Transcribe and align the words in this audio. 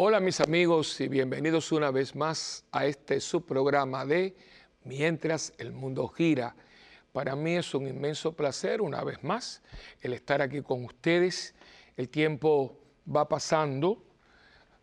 Hola 0.00 0.20
mis 0.20 0.40
amigos 0.40 1.00
y 1.00 1.08
bienvenidos 1.08 1.72
una 1.72 1.90
vez 1.90 2.14
más 2.14 2.64
a 2.70 2.86
este 2.86 3.18
subprograma 3.18 4.06
de 4.06 4.36
Mientras 4.84 5.52
el 5.58 5.72
mundo 5.72 6.06
gira. 6.06 6.54
Para 7.12 7.34
mí 7.34 7.56
es 7.56 7.74
un 7.74 7.88
inmenso 7.88 8.32
placer 8.32 8.80
una 8.80 9.02
vez 9.02 9.24
más 9.24 9.60
el 10.00 10.12
estar 10.12 10.40
aquí 10.40 10.62
con 10.62 10.84
ustedes. 10.84 11.52
El 11.96 12.10
tiempo 12.10 12.78
va 13.12 13.28
pasando, 13.28 14.04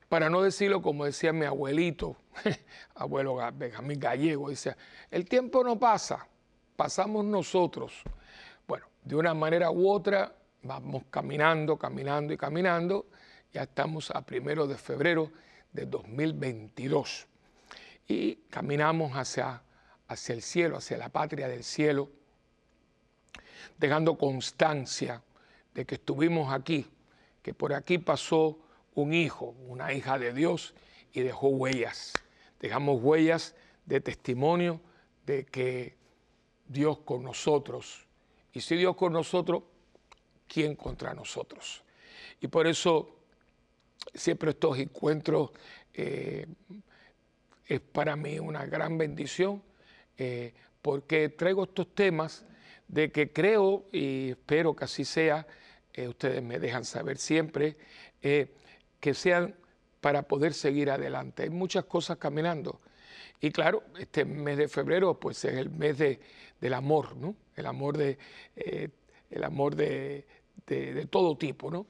para 0.10 0.30
no 0.30 0.42
decirlo 0.42 0.82
como 0.82 1.06
decía 1.06 1.32
mi 1.32 1.46
abuelito, 1.46 2.18
abuelo 2.96 3.38
Benjamín 3.54 4.02
Gallego, 4.02 4.50
dice, 4.50 4.76
el 5.10 5.30
tiempo 5.30 5.64
no 5.64 5.80
pasa, 5.80 6.28
pasamos 6.76 7.24
nosotros. 7.24 8.04
Bueno, 8.68 8.86
de 9.02 9.16
una 9.16 9.34
manera 9.34 9.72
u 9.72 9.90
otra 9.90 10.36
vamos 10.62 11.04
caminando, 11.10 11.78
caminando 11.78 12.34
y 12.34 12.38
caminando 12.38 13.06
ya 13.56 13.64
estamos 13.64 14.12
a 14.12 14.26
primero 14.26 14.68
de 14.68 14.76
febrero 14.76 15.32
de 15.72 15.86
2022 15.86 17.26
y 18.06 18.36
caminamos 18.50 19.14
hacia, 19.14 19.64
hacia 20.10 20.36
el 20.36 20.42
cielo, 20.42 20.76
hacia 20.76 20.98
la 20.98 21.08
patria 21.08 21.48
del 21.48 21.64
cielo, 21.64 22.10
dejando 23.78 24.18
constancia 24.18 25.24
de 25.74 25.86
que 25.86 25.96
estuvimos 25.96 26.54
aquí, 26.54 26.86
que 27.42 27.54
por 27.54 27.74
aquí 27.74 27.98
pasó 27.98 28.60
un 28.94 29.14
hijo, 29.14 29.56
una 29.70 29.94
hija 29.94 30.20
de 30.20 30.34
Dios 30.34 30.74
y 31.14 31.22
dejó 31.22 31.48
huellas. 31.48 32.12
Dejamos 32.60 33.02
huellas 33.02 33.56
de 33.86 34.02
testimonio 34.02 34.82
de 35.26 35.46
que 35.46 35.96
Dios 36.68 36.98
con 37.06 37.24
nosotros. 37.24 38.06
Y 38.52 38.60
si 38.60 38.76
Dios 38.76 38.98
con 38.98 39.14
nosotros, 39.14 39.64
¿quién 40.46 40.76
contra 40.76 41.14
nosotros? 41.14 41.86
Y 42.42 42.48
por 42.50 42.68
eso 42.68 43.15
siempre 44.14 44.52
estos 44.52 44.78
encuentros 44.78 45.52
eh, 45.94 46.46
es 47.66 47.80
para 47.80 48.16
mí 48.16 48.40
una 48.40 48.66
gran 48.66 48.98
bendición 48.98 49.64
eh, 50.18 50.54
porque 50.82 51.30
traigo 51.30 51.64
estos 51.64 51.94
temas 51.94 52.46
de 52.88 53.12
que 53.12 53.32
creo 53.32 53.86
y 53.92 54.32
espero 54.32 54.76
que 54.76 54.86
así 54.86 55.04
sea, 55.04 55.48
eh, 55.94 56.08
ustedes 56.08 56.44
me 56.44 56.60
dejan 56.60 56.86
saber 56.86 57.18
siempre, 57.18 57.78
que 58.22 59.14
sean 59.14 59.56
para 60.02 60.24
poder 60.24 60.54
seguir 60.54 60.90
adelante. 60.90 61.44
Hay 61.44 61.50
muchas 61.52 61.86
cosas 61.86 62.18
caminando. 62.18 62.82
Y 63.40 63.52
claro, 63.52 63.84
este 64.00 64.26
mes 64.26 64.58
de 64.58 64.68
febrero 64.68 65.20
pues 65.20 65.44
es 65.46 65.54
el 65.54 65.70
mes 65.70 66.00
de, 66.00 66.20
del 66.60 66.74
amor, 66.74 67.16
¿no? 67.16 67.36
El 67.56 67.68
amor 67.68 67.98
de, 67.98 68.18
el 68.56 69.44
amor 69.44 69.76
de, 69.76 70.26
de, 70.66 71.06
todo 71.06 71.38
tipo, 71.38 71.70
¿no? 71.70 71.86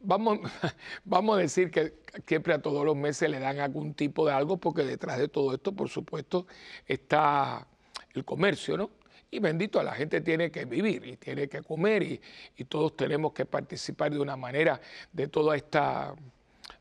Vamos, 0.00 0.38
vamos 1.04 1.38
a 1.38 1.40
decir 1.40 1.70
que 1.70 1.94
siempre 2.26 2.54
a 2.54 2.60
todos 2.60 2.84
los 2.84 2.96
meses 2.96 3.28
le 3.30 3.38
dan 3.38 3.58
algún 3.60 3.94
tipo 3.94 4.26
de 4.26 4.32
algo, 4.32 4.56
porque 4.56 4.84
detrás 4.84 5.18
de 5.18 5.28
todo 5.28 5.54
esto, 5.54 5.72
por 5.72 5.88
supuesto, 5.88 6.46
está 6.86 7.66
el 8.14 8.24
comercio, 8.24 8.76
¿no? 8.76 8.90
Y 9.30 9.40
bendito, 9.40 9.82
la 9.82 9.92
gente 9.92 10.22
tiene 10.22 10.50
que 10.50 10.64
vivir 10.64 11.04
y 11.06 11.16
tiene 11.16 11.48
que 11.48 11.62
comer 11.62 12.02
y, 12.02 12.20
todos 12.64 12.96
tenemos 12.96 13.32
que 13.32 13.44
participar 13.44 14.10
de 14.12 14.18
una 14.18 14.36
manera 14.36 14.80
de 15.12 15.28
toda 15.28 15.54
esta, 15.54 16.14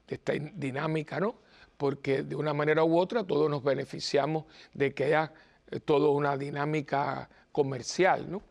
de 0.07 0.15
esta 0.15 0.33
dinámica, 0.33 1.19
¿no? 1.19 1.35
Porque 1.75 2.23
de 2.23 2.35
una 2.35 2.53
manera 2.53 2.83
u 2.83 2.97
otra 2.97 3.23
todos 3.23 3.49
nos 3.49 3.63
beneficiamos 3.63 4.45
de 4.73 4.93
que 4.93 5.05
haya 5.05 5.33
eh, 5.69 5.79
toda 5.81 6.09
una 6.09 6.37
dinámica 6.37 7.29
comercial, 7.51 8.31
¿no? 8.31 8.41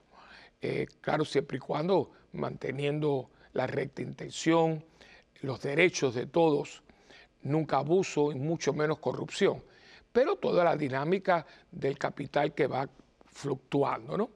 Eh, 0.61 0.87
claro, 1.01 1.25
siempre 1.25 1.57
y 1.57 1.61
cuando 1.61 2.11
manteniendo 2.33 3.31
la 3.57 3.67
recta 3.67 4.03
intención, 4.03 4.85
los 5.41 5.61
derechos 5.63 6.15
de 6.15 6.27
todos, 6.27 6.83
nunca 7.43 7.79
abuso 7.79 8.33
y 8.33 8.35
mucho 8.35 8.73
menos 8.73 8.99
corrupción, 8.99 9.63
pero 10.13 10.37
toda 10.37 10.63
la 10.63 10.77
dinámica 10.77 11.47
del 11.71 11.99
capital 11.99 12.55
que 12.55 12.67
va 12.67 12.89
fluctuando, 13.27 14.17
¿no? 14.17 14.31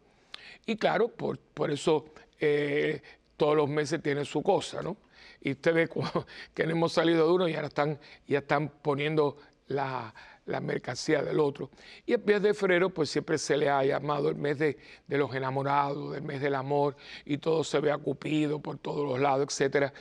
Y 0.67 0.77
claro, 0.77 1.09
por, 1.09 1.39
eso 1.71 2.07
eh, 2.39 3.03
todos 3.37 3.57
los 3.57 3.69
meses 3.69 4.03
tienen 4.03 4.25
su 4.25 4.43
cosa, 4.43 4.83
¿no? 4.83 4.97
Y 5.43 5.53
usted 5.53 5.75
ve 5.75 5.89
que 6.55 6.63
hemos 6.63 6.93
salido 6.93 7.27
de 7.27 7.33
uno 7.33 7.49
y 7.49 7.55
ahora 7.55 7.69
están, 7.69 7.99
ya 8.27 8.39
están 8.39 8.69
poniendo 8.69 9.37
la, 9.69 10.15
la 10.51 10.61
mercancía 10.61 11.23
del 11.23 11.41
otro. 11.41 11.71
Y 12.07 12.13
el 12.13 12.25
mes 12.25 12.43
de 12.43 12.55
febrero, 12.55 12.91
pues 12.91 13.11
siempre 13.11 13.39
se 13.39 13.57
le 13.57 13.69
ha 13.69 13.85
llamado 13.85 14.29
el 14.29 14.37
mes 14.37 14.59
de, 14.59 14.79
los 15.09 15.35
enamorados, 15.35 16.17
el 16.17 16.23
mes 16.23 16.41
del 16.41 16.55
amor, 16.55 16.97
y 17.25 17.39
todo 17.39 17.65
se 17.65 17.81
ve 17.81 17.91
acupido 17.91 18.61
por 18.61 18.79
todos 18.79 19.09
los 19.09 19.21
lados, 19.21 19.47
etcétera 19.49 19.93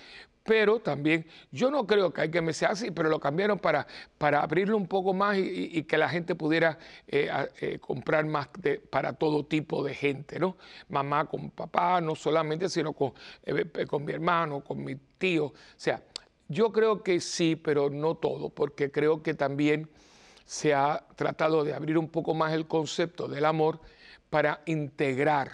pero 0.50 0.80
también 0.80 1.28
yo 1.52 1.70
no 1.70 1.86
creo 1.86 2.12
que 2.12 2.22
hay 2.22 2.32
que 2.32 2.42
me 2.42 2.54
sea 2.54 2.70
así, 2.70 2.90
pero 2.90 3.08
lo 3.08 3.20
cambiaron 3.20 3.60
para, 3.60 3.86
para 4.18 4.42
abrirlo 4.42 4.78
un 4.78 4.88
poco 4.88 5.14
más 5.14 5.38
y, 5.38 5.84
que 5.84 5.96
la 5.96 6.10
gente 6.10 6.34
pudiera 6.34 6.80
eh, 7.08 7.30
eh, 7.62 7.78
comprar 7.78 8.26
más 8.26 8.50
para 8.90 9.14
todo 9.14 9.46
tipo 9.46 9.84
de 9.84 9.94
gente, 9.94 10.40
¿no? 10.40 10.58
Mamá 10.88 11.26
con 11.26 11.52
papá, 11.52 12.02
no 12.02 12.16
solamente, 12.16 12.68
sino 12.68 12.94
con, 12.94 13.14
eh, 13.44 13.86
con 13.86 14.04
mi 14.04 14.12
hermano, 14.12 14.62
con 14.62 14.84
mi 14.84 14.96
tío. 15.20 15.46
O 15.46 15.54
sea, 15.78 16.02
yo 16.48 16.72
creo 16.72 17.04
que 17.04 17.20
sí, 17.20 17.56
pero 17.56 17.92
no 17.92 18.16
todo, 18.16 18.50
porque 18.50 18.90
creo 18.90 19.22
que 19.22 19.36
también 19.36 19.88
se 20.50 20.74
ha 20.74 21.06
tratado 21.16 21.64
de 21.64 21.76
abrir 21.76 21.96
un 21.96 22.10
poco 22.10 22.34
más 22.34 22.54
el 22.54 22.66
concepto 22.66 23.28
del 23.28 23.46
amor 23.46 23.80
para 24.32 24.64
integrar 24.66 25.52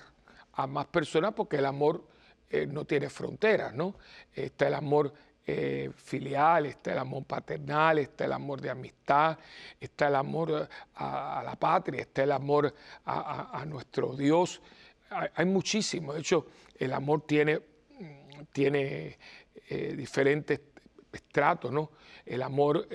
a 0.53 0.67
más 0.67 0.85
personas, 0.85 1.33
porque 1.33 1.57
el 1.57 1.66
amor 1.66 2.07
eh, 2.50 2.66
no 2.66 2.85
tiene 2.85 3.09
fronteras, 3.09 3.73
¿no? 3.73 3.95
Está 4.33 4.69
el 4.69 4.73
amor 4.73 5.13
eh, 5.45 5.91
filial, 5.97 6.67
está 6.67 6.94
el 6.94 7.00
amor 7.00 7.25
paternal, 7.25 8.00
está 8.00 8.23
el 8.23 8.31
amor 8.31 8.61
de 8.61 8.69
amistad, 8.69 9.38
está 9.81 10.07
el 10.07 10.16
amor 10.16 10.69
a, 10.94 11.44
la 11.44 11.57
patria, 11.57 12.00
está 12.00 12.23
el 12.23 12.31
amor 12.31 12.73
a, 13.03 13.66
nuestro 13.67 14.16
Dios. 14.16 14.62
Hay, 15.09 15.45
muchísimo, 15.45 16.13
de 16.13 16.22
hecho, 16.22 16.47
el 16.79 16.94
amor 16.94 17.25
tiene, 17.27 17.59
tiene 18.53 19.17
eh, 19.67 19.94
diferentes 19.97 20.62
estratos, 21.12 21.69
¿no? 21.69 21.91
El 22.25 22.41
amor 22.41 22.88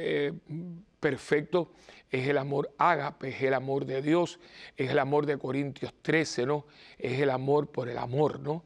perfecto 1.00 1.72
es 2.10 2.28
el 2.28 2.38
amor 2.38 2.72
ágape, 2.78 3.28
es 3.28 3.42
el 3.42 3.54
amor 3.54 3.86
de 3.86 4.02
Dios, 4.02 4.38
es 4.76 4.90
el 4.90 4.98
amor 4.98 5.26
de 5.26 5.38
Corintios 5.38 5.94
13, 6.02 6.46
¿no? 6.46 6.66
Es 6.98 7.20
el 7.20 7.30
amor 7.30 7.68
por 7.68 7.88
el 7.88 7.98
amor, 7.98 8.40
¿no? 8.40 8.64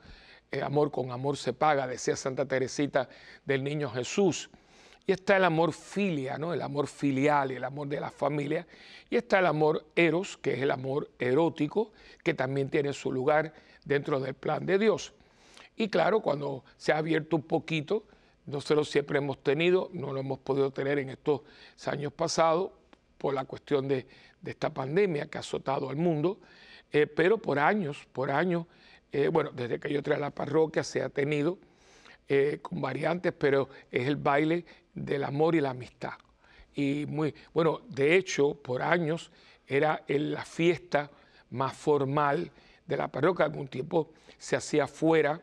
El 0.50 0.62
amor 0.62 0.90
con 0.90 1.10
amor 1.10 1.36
se 1.36 1.52
paga, 1.52 1.86
decía 1.86 2.16
Santa 2.16 2.46
Teresita 2.46 3.08
del 3.44 3.62
Niño 3.62 3.90
Jesús. 3.90 4.50
Y 5.06 5.12
está 5.12 5.36
el 5.36 5.44
amor 5.44 5.72
filia, 5.72 6.38
¿no? 6.38 6.54
El 6.54 6.62
amor 6.62 6.86
filial, 6.86 7.50
el 7.50 7.64
amor 7.64 7.88
de 7.88 8.00
la 8.00 8.10
familia. 8.10 8.66
Y 9.10 9.16
está 9.16 9.40
el 9.40 9.46
amor 9.46 9.84
eros, 9.94 10.38
que 10.38 10.54
es 10.54 10.62
el 10.62 10.70
amor 10.70 11.10
erótico, 11.18 11.92
que 12.22 12.32
también 12.32 12.70
tiene 12.70 12.92
su 12.94 13.12
lugar 13.12 13.52
dentro 13.84 14.20
del 14.20 14.34
plan 14.34 14.64
de 14.64 14.78
Dios. 14.78 15.12
Y 15.76 15.88
claro, 15.88 16.20
cuando 16.20 16.64
se 16.76 16.92
ha 16.92 16.98
abierto 16.98 17.36
un 17.36 17.42
poquito, 17.42 18.06
nosotros 18.46 18.90
siempre 18.90 19.18
hemos 19.18 19.42
tenido, 19.42 19.90
no 19.92 20.12
lo 20.12 20.20
hemos 20.20 20.38
podido 20.38 20.70
tener 20.70 20.98
en 20.98 21.10
estos 21.10 21.42
años 21.86 22.12
pasados 22.12 22.72
por 23.18 23.34
la 23.34 23.44
cuestión 23.44 23.88
de, 23.88 24.06
esta 24.44 24.68
pandemia 24.68 25.26
que 25.26 25.38
ha 25.38 25.40
azotado 25.40 25.88
al 25.88 25.96
mundo, 25.96 26.38
eh, 26.92 27.06
pero 27.06 27.38
por 27.38 27.58
años, 27.58 28.06
por 28.12 28.30
años, 28.30 28.66
eh, 29.10 29.28
bueno, 29.28 29.50
desde 29.52 29.80
que 29.80 29.90
yo 29.90 29.96
entré 29.96 30.14
a 30.14 30.18
la 30.18 30.30
parroquia 30.30 30.84
se 30.84 31.00
ha 31.00 31.08
tenido 31.08 31.58
eh, 32.28 32.58
con 32.60 32.82
variantes, 32.82 33.32
pero 33.32 33.70
es 33.90 34.06
el 34.06 34.16
baile 34.16 34.66
del 34.92 35.24
amor 35.24 35.54
y 35.54 35.62
la 35.62 35.70
amistad. 35.70 36.12
Y 36.74 37.06
muy, 37.06 37.34
bueno, 37.54 37.80
de 37.88 38.16
hecho, 38.16 38.54
por 38.54 38.82
años 38.82 39.30
era 39.66 40.04
la 40.08 40.44
fiesta 40.44 41.10
más 41.48 41.74
formal 41.74 42.50
de 42.86 42.96
la 42.98 43.08
parroquia, 43.08 43.46
algún 43.46 43.68
tiempo 43.68 44.12
se 44.36 44.56
hacía 44.56 44.86
fuera 44.86 45.40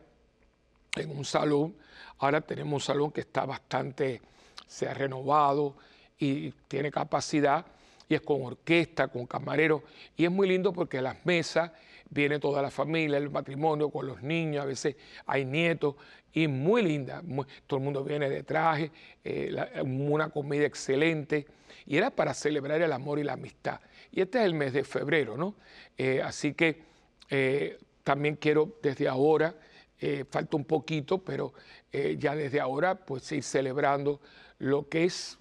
en 0.96 1.10
un 1.10 1.24
salón 1.24 1.74
Ahora 2.22 2.40
tenemos 2.40 2.74
un 2.74 2.80
salón 2.80 3.10
que 3.10 3.22
está 3.22 3.44
bastante, 3.44 4.22
se 4.64 4.86
ha 4.86 4.94
renovado 4.94 5.74
y 6.16 6.52
tiene 6.68 6.92
capacidad 6.92 7.66
y 8.08 8.14
es 8.14 8.20
con 8.20 8.42
orquesta, 8.42 9.08
con 9.08 9.26
camarero 9.26 9.82
y 10.16 10.24
es 10.24 10.30
muy 10.30 10.46
lindo 10.46 10.72
porque 10.72 11.02
las 11.02 11.26
mesas 11.26 11.72
viene 12.08 12.38
toda 12.38 12.62
la 12.62 12.70
familia, 12.70 13.18
el 13.18 13.28
matrimonio 13.28 13.90
con 13.90 14.06
los 14.06 14.22
niños, 14.22 14.62
a 14.62 14.66
veces 14.66 14.94
hay 15.26 15.44
nietos 15.44 15.96
y 16.32 16.46
muy 16.46 16.82
linda, 16.82 17.20
todo 17.66 17.78
el 17.78 17.84
mundo 17.84 18.04
viene 18.04 18.30
de 18.30 18.44
traje, 18.44 18.92
eh, 19.24 19.52
una 19.82 20.28
comida 20.28 20.64
excelente 20.64 21.44
y 21.86 21.96
era 21.96 22.10
para 22.10 22.34
celebrar 22.34 22.80
el 22.82 22.92
amor 22.92 23.18
y 23.18 23.24
la 23.24 23.32
amistad. 23.32 23.80
Y 24.12 24.20
este 24.20 24.38
es 24.38 24.44
el 24.44 24.54
mes 24.54 24.72
de 24.72 24.84
febrero, 24.84 25.36
¿no? 25.36 25.56
Eh, 25.98 26.22
así 26.22 26.54
que 26.54 26.82
eh, 27.30 27.78
también 28.04 28.36
quiero 28.36 28.76
desde 28.80 29.08
ahora 29.08 29.56
eh, 30.04 30.24
falta 30.28 30.56
un 30.56 30.64
poquito, 30.64 31.18
pero 31.18 31.54
eh, 31.92 32.16
ya 32.18 32.34
desde 32.34 32.58
ahora 32.58 32.96
pues 32.96 33.30
ir 33.30 33.44
celebrando 33.44 34.20
lo 34.58 34.88
que 34.88 35.04
es 35.04 35.38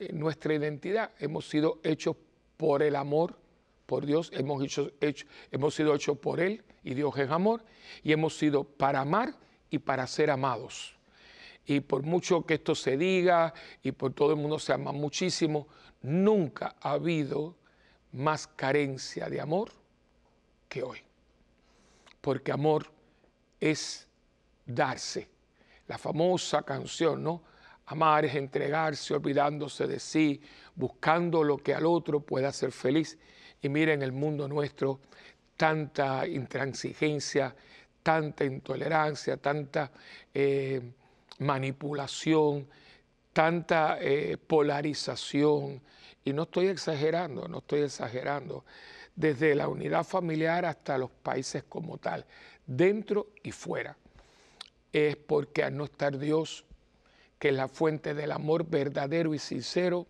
eh, 0.00 0.12
nuestra 0.12 0.52
identidad. 0.54 1.12
Hemos 1.20 1.48
sido 1.48 1.78
hechos 1.84 2.16
por 2.56 2.82
el 2.82 2.96
amor, 2.96 3.38
por 3.86 4.04
Dios, 4.04 4.32
hemos, 4.34 4.60
hecho, 4.60 4.90
hemos 5.52 5.76
sido 5.76 5.94
hechos 5.94 6.18
por 6.18 6.40
Él 6.40 6.64
y 6.82 6.94
Dios 6.94 7.16
es 7.16 7.30
amor, 7.30 7.64
y 8.02 8.10
hemos 8.10 8.36
sido 8.36 8.64
para 8.64 9.02
amar 9.02 9.36
y 9.70 9.78
para 9.78 10.08
ser 10.08 10.32
amados. 10.32 10.96
y 11.64 11.78
por 11.78 12.02
mucho 12.02 12.44
que 12.44 12.54
esto 12.54 12.74
se 12.74 12.96
diga 12.96 13.54
y 13.84 13.92
por 13.92 14.12
todo 14.14 14.32
el 14.32 14.36
mundo 14.36 14.58
se 14.58 14.72
ama 14.72 14.90
muchísimo, 14.90 15.68
nunca 16.00 16.74
ha 16.80 16.90
habido 16.94 17.54
más 18.10 18.48
carencia 18.48 19.28
de 19.28 19.40
amor 19.40 19.70
que 20.68 20.82
hoy. 20.82 20.98
Porque 22.20 22.50
amor 22.50 22.90
es 23.62 24.08
darse. 24.66 25.28
La 25.86 25.96
famosa 25.96 26.62
canción, 26.62 27.22
¿no? 27.22 27.42
Amar 27.86 28.24
es 28.24 28.34
entregarse, 28.34 29.14
olvidándose 29.14 29.86
de 29.86 30.00
sí, 30.00 30.40
buscando 30.74 31.44
lo 31.44 31.58
que 31.58 31.72
al 31.72 31.86
otro 31.86 32.20
pueda 32.20 32.48
hacer 32.48 32.72
feliz. 32.72 33.18
Y 33.60 33.68
miren 33.68 34.02
el 34.02 34.10
mundo 34.10 34.48
nuestro, 34.48 35.00
tanta 35.56 36.26
intransigencia, 36.26 37.54
tanta 38.02 38.44
intolerancia, 38.44 39.36
tanta 39.36 39.92
eh, 40.34 40.80
manipulación, 41.38 42.66
tanta 43.32 43.98
eh, 44.00 44.38
polarización. 44.44 45.80
Y 46.24 46.32
no 46.32 46.44
estoy 46.44 46.66
exagerando, 46.66 47.46
no 47.46 47.58
estoy 47.58 47.82
exagerando. 47.82 48.64
Desde 49.14 49.54
la 49.54 49.68
unidad 49.68 50.04
familiar 50.04 50.64
hasta 50.64 50.98
los 50.98 51.10
países 51.10 51.64
como 51.64 51.98
tal, 51.98 52.24
dentro 52.66 53.28
y 53.42 53.52
fuera. 53.52 53.96
Es 54.92 55.16
porque 55.16 55.62
al 55.62 55.76
no 55.76 55.84
estar 55.84 56.18
Dios, 56.18 56.64
que 57.38 57.48
es 57.48 57.54
la 57.54 57.68
fuente 57.68 58.14
del 58.14 58.32
amor 58.32 58.66
verdadero 58.68 59.34
y 59.34 59.38
sincero, 59.38 60.06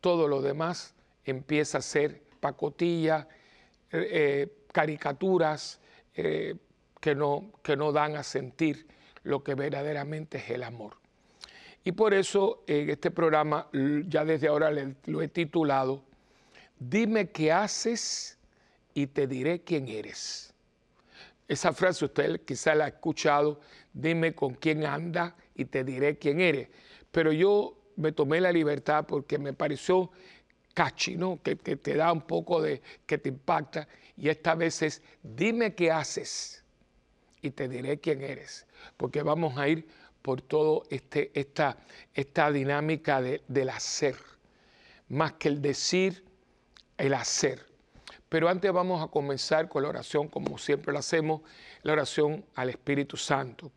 todo 0.00 0.28
lo 0.28 0.42
demás 0.42 0.94
empieza 1.24 1.78
a 1.78 1.82
ser 1.82 2.22
pacotilla, 2.40 3.28
eh, 3.90 4.48
caricaturas 4.72 5.80
eh, 6.14 6.56
que, 7.00 7.14
no, 7.14 7.52
que 7.62 7.76
no 7.76 7.92
dan 7.92 8.16
a 8.16 8.22
sentir 8.22 8.86
lo 9.22 9.44
que 9.44 9.54
verdaderamente 9.54 10.38
es 10.38 10.50
el 10.50 10.62
amor. 10.62 10.96
Y 11.84 11.92
por 11.92 12.14
eso 12.14 12.62
en 12.66 12.90
este 12.90 13.10
programa, 13.10 13.68
ya 14.06 14.24
desde 14.24 14.48
ahora 14.48 14.70
lo 15.06 15.22
he 15.22 15.28
titulado, 15.28 16.02
Dime 16.78 17.30
qué 17.30 17.52
haces 17.52 18.38
y 18.92 19.06
te 19.06 19.26
diré 19.28 19.60
quién 19.60 19.86
eres. 19.88 20.51
Esa 21.52 21.74
frase 21.74 22.06
usted 22.06 22.40
quizá 22.46 22.74
la 22.74 22.86
ha 22.86 22.88
escuchado, 22.88 23.60
dime 23.92 24.34
con 24.34 24.54
quién 24.54 24.86
anda 24.86 25.36
y 25.54 25.66
te 25.66 25.84
diré 25.84 26.16
quién 26.16 26.40
eres. 26.40 26.70
Pero 27.10 27.30
yo 27.30 27.76
me 27.96 28.12
tomé 28.12 28.40
la 28.40 28.50
libertad 28.50 29.04
porque 29.06 29.36
me 29.36 29.52
pareció 29.52 30.10
cachi, 30.72 31.14
¿no? 31.18 31.42
Que, 31.42 31.56
te 31.56 31.94
da 31.94 32.10
un 32.10 32.22
poco 32.22 32.62
de, 32.62 32.80
que 33.04 33.18
te 33.18 33.28
impacta. 33.28 33.86
Y 34.16 34.30
esta 34.30 34.54
vez 34.54 34.80
es, 34.80 35.02
dime 35.22 35.74
qué 35.74 35.90
haces 35.90 36.64
y 37.42 37.50
te 37.50 37.68
diré 37.68 38.00
quién 38.00 38.22
eres. 38.22 38.66
Porque 38.96 39.22
vamos 39.22 39.58
a 39.58 39.68
ir 39.68 39.86
por 40.22 40.40
toda 40.40 40.86
este, 40.88 41.38
esta, 41.38 41.76
esta 42.14 42.50
dinámica 42.50 43.20
del 43.20 43.68
hacer. 43.68 44.16
Más 45.10 45.34
que 45.34 45.48
el 45.48 45.60
decir, 45.60 46.24
el 46.96 47.12
hacer. 47.12 47.71
Pero 48.32 48.48
antes 48.48 48.72
vamos 48.72 49.02
a 49.02 49.08
comenzar 49.08 49.68
con 49.68 49.82
la 49.82 49.90
oración, 49.90 50.26
como 50.26 50.56
siempre 50.56 50.90
lo 50.90 51.00
hacemos, 51.00 51.42
la 51.82 51.92
oración 51.92 52.42
al 52.54 52.70
Espíritu 52.70 53.18
Santo. 53.18 53.70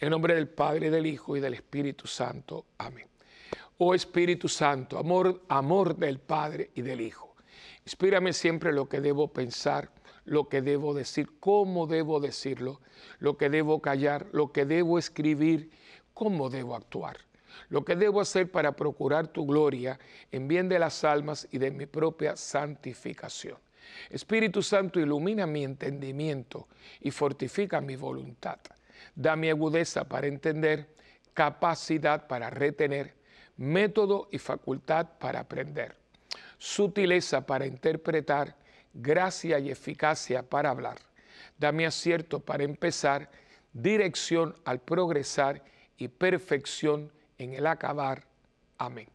En 0.00 0.10
nombre 0.10 0.34
del 0.34 0.48
Padre, 0.48 0.90
del 0.90 1.06
Hijo 1.06 1.36
y 1.36 1.40
del 1.40 1.54
Espíritu 1.54 2.08
Santo. 2.08 2.66
Amén. 2.78 3.06
Oh 3.78 3.94
Espíritu 3.94 4.48
Santo, 4.48 4.98
amor, 4.98 5.40
amor 5.46 5.94
del 5.94 6.18
Padre 6.18 6.72
y 6.74 6.82
del 6.82 7.00
Hijo. 7.00 7.36
Inspírame 7.84 8.32
siempre 8.32 8.72
lo 8.72 8.88
que 8.88 9.00
debo 9.00 9.28
pensar, 9.28 9.92
lo 10.24 10.48
que 10.48 10.60
debo 10.60 10.92
decir, 10.92 11.38
cómo 11.38 11.86
debo 11.86 12.18
decirlo, 12.18 12.80
lo 13.20 13.36
que 13.36 13.48
debo 13.50 13.80
callar, 13.80 14.26
lo 14.32 14.50
que 14.50 14.64
debo 14.64 14.98
escribir, 14.98 15.70
cómo 16.12 16.50
debo 16.50 16.74
actuar, 16.74 17.18
lo 17.68 17.84
que 17.84 17.96
debo 17.96 18.20
hacer 18.20 18.50
para 18.50 18.72
procurar 18.72 19.28
tu 19.28 19.46
gloria 19.46 19.98
en 20.32 20.48
bien 20.48 20.68
de 20.68 20.78
las 20.78 21.04
almas 21.04 21.48
y 21.50 21.58
de 21.58 21.70
mi 21.70 21.86
propia 21.86 22.36
santificación. 22.36 23.58
Espíritu 24.10 24.62
Santo, 24.62 25.00
ilumina 25.00 25.46
mi 25.46 25.64
entendimiento 25.64 26.68
y 27.00 27.10
fortifica 27.10 27.80
mi 27.80 27.96
voluntad. 27.96 28.58
Dame 29.14 29.50
agudeza 29.50 30.04
para 30.04 30.26
entender, 30.26 30.88
capacidad 31.34 32.26
para 32.26 32.50
retener, 32.50 33.14
método 33.56 34.28
y 34.30 34.38
facultad 34.38 35.06
para 35.18 35.40
aprender, 35.40 35.96
sutileza 36.58 37.46
para 37.46 37.66
interpretar, 37.66 38.56
gracia 38.92 39.58
y 39.58 39.70
eficacia 39.70 40.42
para 40.42 40.70
hablar. 40.70 40.98
Dame 41.58 41.86
acierto 41.86 42.40
para 42.40 42.64
empezar, 42.64 43.30
dirección 43.72 44.54
al 44.64 44.80
progresar 44.80 45.62
y 45.98 46.08
perfección 46.08 47.12
en 47.38 47.54
el 47.54 47.66
acabar. 47.66 48.24
Amén. 48.78 49.08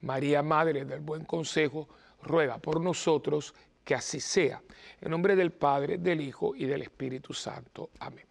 María, 0.00 0.42
Madre 0.42 0.84
del 0.84 1.00
Buen 1.00 1.24
Consejo, 1.24 1.88
ruega 2.22 2.58
por 2.58 2.80
nosotros 2.80 3.54
que 3.84 3.94
así 3.94 4.20
sea. 4.20 4.60
En 5.00 5.10
nombre 5.10 5.34
del 5.34 5.50
Padre, 5.50 5.98
del 5.98 6.20
Hijo 6.20 6.54
y 6.54 6.66
del 6.66 6.82
Espíritu 6.82 7.32
Santo. 7.32 7.90
Amén. 8.00 8.26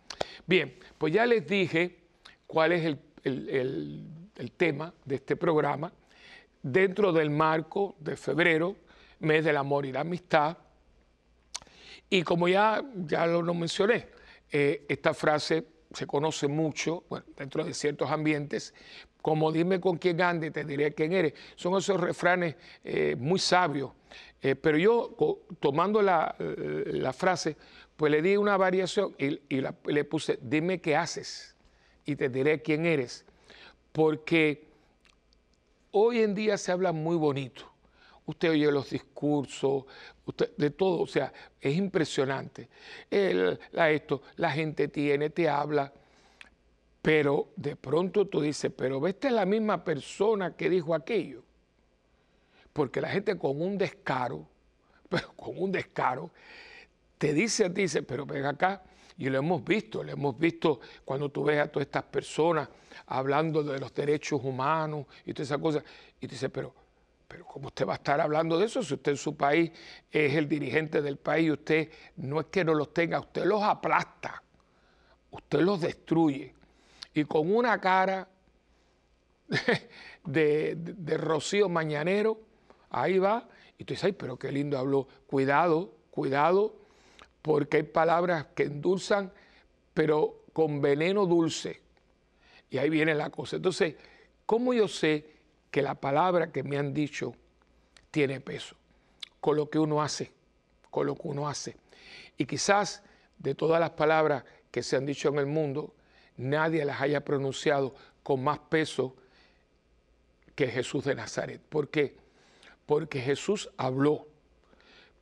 Bien, 0.45 0.77
pues 0.97 1.13
ya 1.13 1.25
les 1.25 1.45
dije 1.47 1.97
cuál 2.45 2.73
es 2.73 2.85
el, 3.23 4.49
tema 4.55 4.93
de 5.03 5.15
este 5.15 5.35
programa 5.35 5.91
dentro 6.61 7.11
del 7.11 7.29
marco 7.29 7.95
de 7.99 8.15
febrero, 8.15 8.75
mes 9.19 9.43
del 9.43 9.57
amor 9.57 9.85
y 9.85 9.91
la 9.91 10.01
amistad. 10.01 10.57
Y 12.09 12.21
como 12.21 12.47
ya, 12.47 12.83
ya 12.95 13.25
lo, 13.25 13.53
mencioné, 13.53 14.07
eh, 14.51 14.85
esta 14.87 15.13
frase 15.13 15.65
se 15.91 16.05
conoce 16.05 16.47
mucho 16.47 17.03
dentro 17.35 17.63
de 17.63 17.73
ciertos 17.73 18.09
ambientes, 18.11 18.73
como 19.27 19.51
dime 19.51 19.81
con 19.81 19.97
quién 19.97 20.21
ande, 20.21 20.51
te 20.51 20.63
diré 20.63 20.93
quién 20.93 21.11
eres. 21.11 21.33
Son 21.57 21.77
esos 21.77 21.99
refranes 21.99 22.55
eh, 22.81 23.13
muy 23.19 23.39
sabios. 23.39 23.91
Eh, 24.41 24.55
pero 24.55 24.77
yo, 24.77 25.17
tomando 25.59 26.01
la, 26.01 26.33
la, 26.39 27.11
frase, 27.11 27.57
pues 27.97 28.09
le 28.09 28.21
di 28.21 28.37
una 28.37 28.55
variación 28.55 29.13
y, 29.19 29.37
le 29.91 30.03
puse, 30.05 30.39
dime 30.41 30.79
qué 30.79 30.95
haces 30.95 31.57
y 32.05 32.15
te 32.15 32.29
diré 32.29 32.61
quién 32.61 32.85
eres. 32.85 33.25
Porque 33.91 34.65
hoy 35.91 36.21
en 36.21 36.33
día 36.33 36.57
se 36.57 36.71
habla 36.71 36.93
muy 36.93 37.17
bonito. 37.17 37.69
Usted 38.27 38.51
oye 38.51 38.71
los 38.71 38.91
discursos, 38.91 39.83
usted, 40.25 40.55
de 40.55 40.69
todo, 40.69 41.01
o 41.01 41.07
sea, 41.07 41.33
es 41.59 41.75
impresionante. 41.75 42.69
esto, 43.11 44.21
la 44.37 44.51
gente 44.51 44.87
tiene, 44.87 45.31
te 45.31 45.49
habla, 45.49 45.91
pero 47.07 47.53
de 47.55 47.77
pronto 47.77 48.27
tú 48.27 48.41
dices, 48.41 48.69
pero 48.75 49.07
esta 49.07 49.29
es 49.29 49.33
la 49.33 49.45
misma 49.45 49.81
persona 49.81 50.57
que 50.57 50.69
dijo 50.69 50.93
aquello. 50.93 51.41
Porque 52.73 52.99
la 52.99 53.07
gente 53.07 53.37
con 53.37 53.61
un 53.61 53.77
descaro, 53.77 54.45
pero 55.09 55.31
con 55.37 55.57
un 55.57 55.71
descaro, 55.71 56.31
te 57.17 57.31
dice 57.31 57.63
a 57.63 57.73
ti, 57.73 57.83
dice, 57.83 58.03
pero 58.03 58.25
ven 58.25 58.43
acá, 58.43 58.83
y 59.17 59.29
lo 59.29 59.37
hemos 59.37 59.63
visto, 59.63 60.03
lo 60.03 60.11
hemos 60.11 60.37
visto 60.37 60.81
cuando 61.05 61.29
tú 61.29 61.45
ves 61.45 61.61
a 61.61 61.71
todas 61.71 61.85
estas 61.85 62.03
personas 62.03 62.67
hablando 63.05 63.63
de 63.63 63.79
los 63.79 63.93
derechos 63.93 64.41
humanos 64.43 65.05
y 65.25 65.31
todas 65.31 65.47
esas 65.47 65.59
cosas, 65.59 65.85
y 66.19 66.27
te 66.27 66.33
dice, 66.33 66.49
pero, 66.49 66.75
pero 67.25 67.45
¿cómo 67.45 67.67
usted 67.67 67.87
va 67.87 67.93
a 67.93 67.95
estar 67.95 68.19
hablando 68.19 68.59
de 68.59 68.65
eso 68.65 68.83
si 68.83 68.95
usted 68.95 69.13
en 69.13 69.17
su 69.17 69.37
país 69.37 69.71
es 70.11 70.35
el 70.35 70.49
dirigente 70.49 71.01
del 71.01 71.15
país 71.15 71.47
y 71.47 71.51
usted 71.51 71.89
no 72.17 72.41
es 72.41 72.47
que 72.47 72.65
no 72.65 72.73
los 72.73 72.93
tenga, 72.93 73.17
usted 73.21 73.45
los 73.45 73.63
aplasta, 73.63 74.43
usted 75.31 75.61
los 75.61 75.79
destruye, 75.79 76.56
y 77.17 77.25
con 77.25 77.53
una 77.53 77.81
cara 77.81 78.27
de, 80.25 81.17
Rocío 81.17 81.67
Mañanero, 81.67 82.39
ahí 82.91 83.17
va, 83.17 83.47
y 83.77 83.83
tú 83.83 83.93
dices, 83.93 84.05
ay, 84.05 84.11
pero 84.11 84.37
qué 84.37 84.51
lindo 84.51 84.77
habló, 84.77 85.07
cuidado, 85.25 85.95
cuidado, 86.11 86.75
porque 87.41 87.77
hay 87.77 87.83
palabras 87.83 88.47
que 88.53 88.63
endulzan, 88.63 89.31
pero 89.93 90.43
con 90.53 90.79
veneno 90.79 91.25
dulce. 91.25 91.81
Y 92.69 92.77
ahí 92.77 92.89
viene 92.89 93.15
la 93.15 93.29
cosa. 93.29 93.55
Entonces, 93.55 93.95
¿cómo 94.45 94.73
yo 94.73 94.87
sé 94.87 95.25
que 95.71 95.81
la 95.81 95.95
palabra 95.95 96.51
que 96.51 96.63
me 96.63 96.77
han 96.77 96.93
dicho 96.93 97.33
tiene 98.11 98.41
peso? 98.41 98.75
Con 99.39 99.55
lo 99.55 99.69
que 99.69 99.79
uno 99.79 100.01
hace, 100.03 100.31
con 100.91 101.07
lo 101.07 101.15
que 101.15 101.27
uno 101.27 101.47
hace. 101.47 101.77
Y 102.37 102.45
quizás 102.45 103.01
de 103.37 103.55
todas 103.55 103.79
las 103.79 103.91
palabras 103.91 104.43
que 104.69 104.83
se 104.83 104.97
han 104.97 105.05
dicho 105.05 105.29
en 105.29 105.39
el 105.39 105.45
mundo, 105.45 105.95
nadie 106.37 106.85
las 106.85 107.01
haya 107.01 107.23
pronunciado 107.23 107.93
con 108.23 108.43
más 108.43 108.59
peso 108.59 109.15
que 110.55 110.67
Jesús 110.67 111.05
de 111.05 111.15
Nazaret. 111.15 111.61
¿Por 111.61 111.89
qué? 111.89 112.15
Porque 112.85 113.19
Jesús 113.19 113.69
habló, 113.77 114.27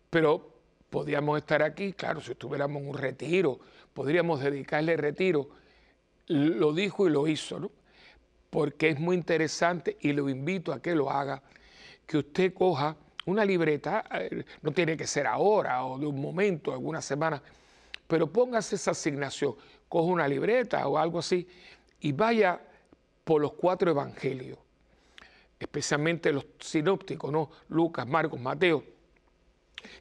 pero 0.10 0.53
podríamos 0.89 1.38
estar 1.38 1.62
aquí, 1.63 1.93
claro, 1.93 2.22
si 2.22 2.31
estuviéramos 2.31 2.81
en 2.81 2.89
un 2.89 2.98
retiro, 2.98 3.60
podríamos 3.93 4.39
dedicarle 4.39 4.95
retiro. 4.98 5.50
Lo 6.27 6.74
dijo 6.74 7.07
y 7.07 7.12
lo 7.12 7.27
hizo, 7.27 7.60
¿no? 7.60 7.72
Porque 8.50 8.89
es 8.89 9.00
muy 9.00 9.15
interesante 9.15 9.98
y 10.00 10.13
lo 10.13 10.29
invito 10.29 10.72
a 10.72 10.81
que 10.81 10.95
lo 10.95 11.10
haga, 11.10 11.41
que 12.05 12.19
usted 12.19 12.53
coja 12.53 12.95
una 13.25 13.43
libreta, 13.43 14.05
eh, 14.12 14.45
no 14.62 14.72
tiene 14.72 14.95
que 14.95 15.07
ser 15.07 15.27
ahora 15.27 15.84
o 15.86 15.98
de 15.98 16.05
un 16.05 16.22
momento, 16.22 16.72
alguna 16.72 17.01
semana, 17.01 17.41
pero 18.07 18.31
póngase 18.31 18.75
esa 18.75 18.91
asignación, 18.91 19.55
coja 19.89 20.11
una 20.11 20.27
libreta 20.27 20.87
o 20.87 20.97
algo 20.97 21.19
así 21.19 21.47
y 21.99 22.11
vaya 22.11 22.61
por 23.23 23.41
los 23.41 23.53
cuatro 23.53 23.91
evangelios, 23.91 24.59
especialmente 25.59 26.31
los 26.31 26.45
sinópticos, 26.59 27.31
¿no? 27.31 27.49
Lucas, 27.69 28.07
Marcos, 28.07 28.39
Mateo, 28.39 28.83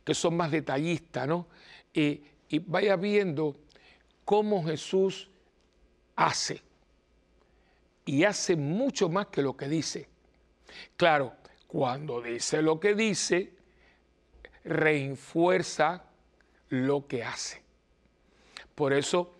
que 0.02 0.14
son 0.14 0.36
más 0.36 0.50
detallistas, 0.50 1.26
¿no? 1.26 1.46
y 1.92 2.58
vaya 2.66 2.96
viendo 2.96 3.56
cómo 4.24 4.64
Jesús 4.64 5.30
hace. 6.16 6.60
Y 8.04 8.24
hace 8.24 8.56
mucho 8.56 9.08
más 9.08 9.28
que 9.28 9.42
lo 9.42 9.56
que 9.56 9.68
dice. 9.68 10.08
Claro, 10.96 11.34
cuando 11.66 12.20
dice 12.20 12.62
lo 12.62 12.78
que 12.78 12.94
dice, 12.94 13.52
reinfuerza 14.64 16.04
lo 16.68 17.06
que 17.06 17.24
hace. 17.24 17.62
Por 18.74 18.92
eso 18.92 19.33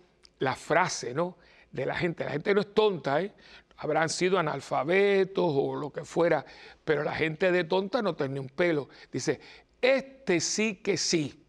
la 0.45 0.55
frase, 0.55 1.13
¿no? 1.13 1.37
De 1.71 1.85
la 1.85 1.95
gente, 1.95 2.23
la 2.23 2.31
gente 2.31 2.53
no 2.53 2.61
es 2.61 2.73
tonta, 2.73 3.21
¿eh? 3.21 3.33
Habrán 3.77 4.07
sido 4.07 4.39
analfabetos 4.39 5.43
o 5.45 5.75
lo 5.75 5.91
que 5.91 6.05
fuera, 6.05 6.45
pero 6.85 7.03
la 7.03 7.13
gente 7.13 7.51
de 7.51 7.65
tonta 7.65 8.01
no 8.01 8.15
tiene 8.15 8.39
un 8.39 8.47
pelo. 8.47 8.87
Dice, 9.11 9.41
este 9.81 10.39
sí 10.39 10.75
que 10.75 10.95
sí, 10.95 11.43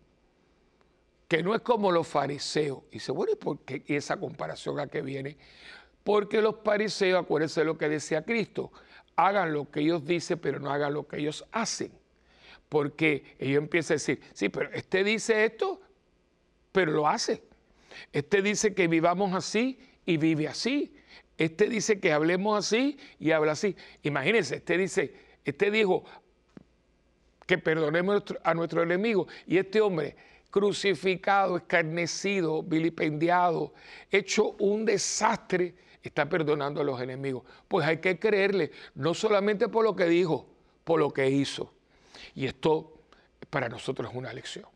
que 1.28 1.42
no 1.42 1.54
es 1.54 1.60
como 1.60 1.92
los 1.92 2.08
fariseos. 2.08 2.80
Y 2.90 2.94
dice, 2.94 3.12
bueno, 3.12 3.32
¿y 3.32 3.36
por 3.36 3.60
qué 3.60 3.84
esa 3.86 4.16
comparación 4.16 4.80
a 4.80 4.88
qué 4.88 5.02
viene? 5.02 5.36
Porque 6.02 6.40
los 6.40 6.56
fariseos, 6.64 7.22
acuérdense 7.22 7.60
de 7.60 7.66
lo 7.66 7.78
que 7.78 7.88
decía 7.88 8.24
Cristo, 8.24 8.72
hagan 9.14 9.52
lo 9.52 9.70
que 9.70 9.80
ellos 9.80 10.04
dicen, 10.04 10.38
pero 10.38 10.58
no 10.58 10.72
hagan 10.72 10.94
lo 10.94 11.06
que 11.06 11.18
ellos 11.18 11.44
hacen. 11.52 11.92
Porque 12.68 13.36
ellos 13.38 13.62
empiezan 13.62 13.94
a 13.94 13.96
decir, 13.96 14.20
sí, 14.32 14.48
pero 14.48 14.70
este 14.72 15.04
dice 15.04 15.44
esto, 15.44 15.80
pero 16.72 16.90
lo 16.92 17.06
hace. 17.06 17.42
Este 18.12 18.42
dice 18.42 18.74
que 18.74 18.88
vivamos 18.88 19.34
así 19.34 19.78
y 20.04 20.16
vive 20.16 20.48
así. 20.48 20.94
Este 21.38 21.68
dice 21.68 22.00
que 22.00 22.12
hablemos 22.12 22.58
así 22.58 22.98
y 23.18 23.32
habla 23.32 23.52
así. 23.52 23.76
Imagínense, 24.02 24.56
este 24.56 24.78
dice, 24.78 25.14
este 25.44 25.70
dijo 25.70 26.04
que 27.46 27.58
perdonemos 27.58 28.22
a 28.42 28.54
nuestro 28.54 28.82
enemigo 28.82 29.26
y 29.46 29.58
este 29.58 29.80
hombre 29.80 30.16
crucificado, 30.50 31.58
escarnecido, 31.58 32.62
vilipendiado, 32.62 33.74
hecho 34.10 34.52
un 34.58 34.84
desastre, 34.86 35.74
está 36.02 36.28
perdonando 36.28 36.80
a 36.80 36.84
los 36.84 37.00
enemigos. 37.00 37.44
Pues 37.68 37.86
hay 37.86 37.98
que 37.98 38.18
creerle, 38.18 38.70
no 38.94 39.12
solamente 39.12 39.68
por 39.68 39.84
lo 39.84 39.94
que 39.94 40.06
dijo, 40.06 40.46
por 40.84 40.98
lo 40.98 41.10
que 41.10 41.28
hizo. 41.28 41.72
Y 42.34 42.46
esto 42.46 43.02
para 43.50 43.68
nosotros 43.68 44.10
es 44.10 44.16
una 44.16 44.32
lección, 44.32 44.66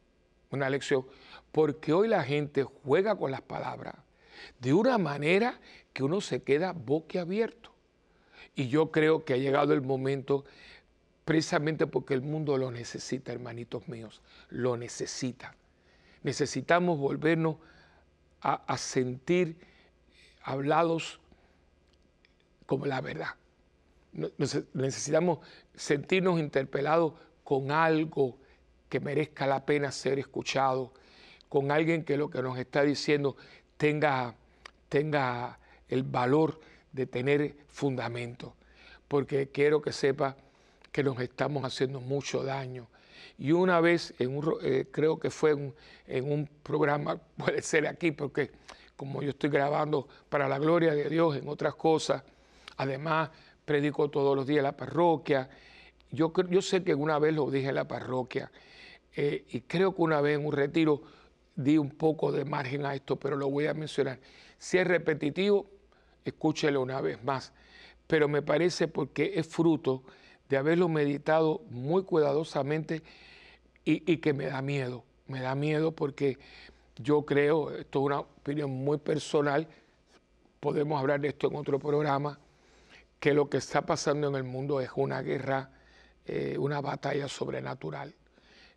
una 0.51 0.69
lección, 0.69 1.07
porque 1.53 1.93
hoy 1.93 2.09
la 2.09 2.23
gente 2.23 2.65
juega 2.65 3.17
con 3.17 3.31
las 3.31 3.43
palabras 3.43 3.95
de 4.61 4.73
una 4.73 4.99
manera 4.99 5.61
que 5.93 6.03
uno 6.03 6.21
se 6.21 6.43
queda 6.43 6.73
boquiabierto. 6.73 7.71
Y 8.55 8.69
yo 8.69 8.91
creo 8.91 9.25
que 9.25 9.35
ha 9.35 9.37
llegado 9.37 9.73
el 9.73 9.81
momento, 9.81 10.45
precisamente 11.25 11.87
porque 11.87 12.15
el 12.15 12.23
mundo 12.23 12.57
lo 12.57 12.71
necesita, 12.71 13.33
hermanitos 13.33 13.89
míos, 13.89 14.21
lo 14.49 14.77
necesita. 14.77 15.55
Necesitamos 16.23 16.99
volvernos 16.99 17.57
a, 18.43 18.77
sentir 18.79 19.59
hablados 20.43 21.21
como 22.67 22.87
la 22.87 23.01
verdad. 23.01 23.35
Necesitamos 24.75 25.39
sentirnos 25.75 26.41
interpelados 26.41 27.15
con 27.45 27.71
algo 27.71 28.39
que 28.89 29.01
merezca 29.01 29.47
la 29.47 29.65
pena 29.65 29.93
ser 29.93 30.19
escuchado, 30.19 30.93
con 31.51 31.73
alguien 31.73 32.05
que 32.05 32.17
lo 32.17 32.31
que 32.31 32.41
nos 32.41 32.59
está 32.59 32.83
diciendo 32.83 33.37
tenga, 33.77 34.37
tenga 34.89 35.59
el 35.89 36.05
valor 36.05 36.61
de 36.93 37.07
tener 37.07 37.57
fundamento, 37.69 38.55
porque 39.09 39.49
quiero 39.49 39.83
que 39.83 39.93
sepa 39.93 40.37
que 40.93 41.03
nos 41.03 41.21
estamos 41.21 41.65
haciendo 41.65 42.01
mucho 42.01 42.45
daño. 42.45 42.87
Y 43.37 43.51
una 43.51 43.81
vez, 43.81 44.15
en 44.21 44.37
un, 44.37 44.55
eh, 44.63 44.87
creo 44.93 45.19
que 45.19 45.31
fue 45.31 45.75
en, 46.07 46.33
un 46.33 46.49
programa, 46.63 47.17
puede 47.37 47.63
ser 47.63 47.89
aquí, 47.89 48.13
porque 48.13 48.53
como 48.97 49.21
yo 49.21 49.31
estoy 49.31 49.51
grabando 49.51 50.07
para 50.29 50.49
la 50.49 50.59
gloria 50.59 50.95
de 50.95 51.09
Dios 51.09 51.37
en 51.37 51.49
otras 51.49 51.75
cosas, 51.75 52.23
además 52.77 53.29
predico 53.65 54.09
todos 54.09 54.37
los 54.37 54.47
días 54.47 54.59
en 54.59 54.65
la 54.65 54.77
parroquia, 54.77 55.51
yo, 56.13 56.33
yo 56.49 56.63
sé 56.63 56.85
que 56.85 56.95
una 56.95 57.19
vez 57.19 57.35
lo 57.35 57.51
dije 57.51 57.71
en 57.71 57.75
la 57.75 57.89
parroquia, 57.89 58.53
eh, 59.17 59.47
y 59.49 59.63
creo 59.63 59.97
que 59.97 60.03
una 60.03 60.21
vez 60.21 60.39
en 60.39 60.47
un 60.47 60.53
retiro 60.53 61.03
di 61.63 61.79
un 61.79 61.91
poco 61.91 62.33
de 62.33 62.45
margen 62.45 62.85
a 62.87 62.95
esto, 62.95 63.17
pero 63.17 63.37
lo 63.37 63.51
voy 63.51 63.67
a 63.67 63.75
mencionar. 63.75 64.19
Si 64.59 64.79
es 64.79 64.87
repetitivo, 64.87 65.71
escúchelo 66.25 66.83
una 66.83 67.01
vez 67.01 67.23
más, 67.23 67.53
pero 68.07 68.29
me 68.29 68.43
parece 68.43 68.89
porque 68.89 69.33
es 69.37 69.47
fruto 69.47 70.03
de 70.49 70.57
haberlo 70.57 70.89
meditado 70.89 71.63
muy 71.71 72.03
cuidadosamente 72.05 73.03
y, 73.85 74.19
que 74.19 74.33
me 74.33 74.47
da 74.47 74.63
miedo. 74.63 75.05
Me 75.27 75.41
da 75.41 75.55
miedo 75.55 75.93
porque 75.93 76.39
yo 76.97 77.25
creo, 77.25 77.71
esto 77.71 78.01
es 78.01 78.05
una 78.07 78.21
opinión 78.21 78.71
muy 78.71 78.99
personal, 78.99 79.69
podemos 80.59 81.01
hablar 81.01 81.21
de 81.21 81.29
esto 81.29 81.49
en 81.49 81.57
otro 81.57 81.79
programa, 81.79 82.39
que 83.19 83.33
lo 83.33 83.49
que 83.49 83.59
está 83.59 83.83
pasando 83.83 84.29
en 84.29 84.35
el 84.35 84.45
mundo 84.45 84.81
es 84.81 84.91
una 84.97 85.23
guerra, 85.23 85.71
eh, 86.27 86.57
una 86.59 86.81
batalla 86.81 87.29
sobrenatural 87.29 88.15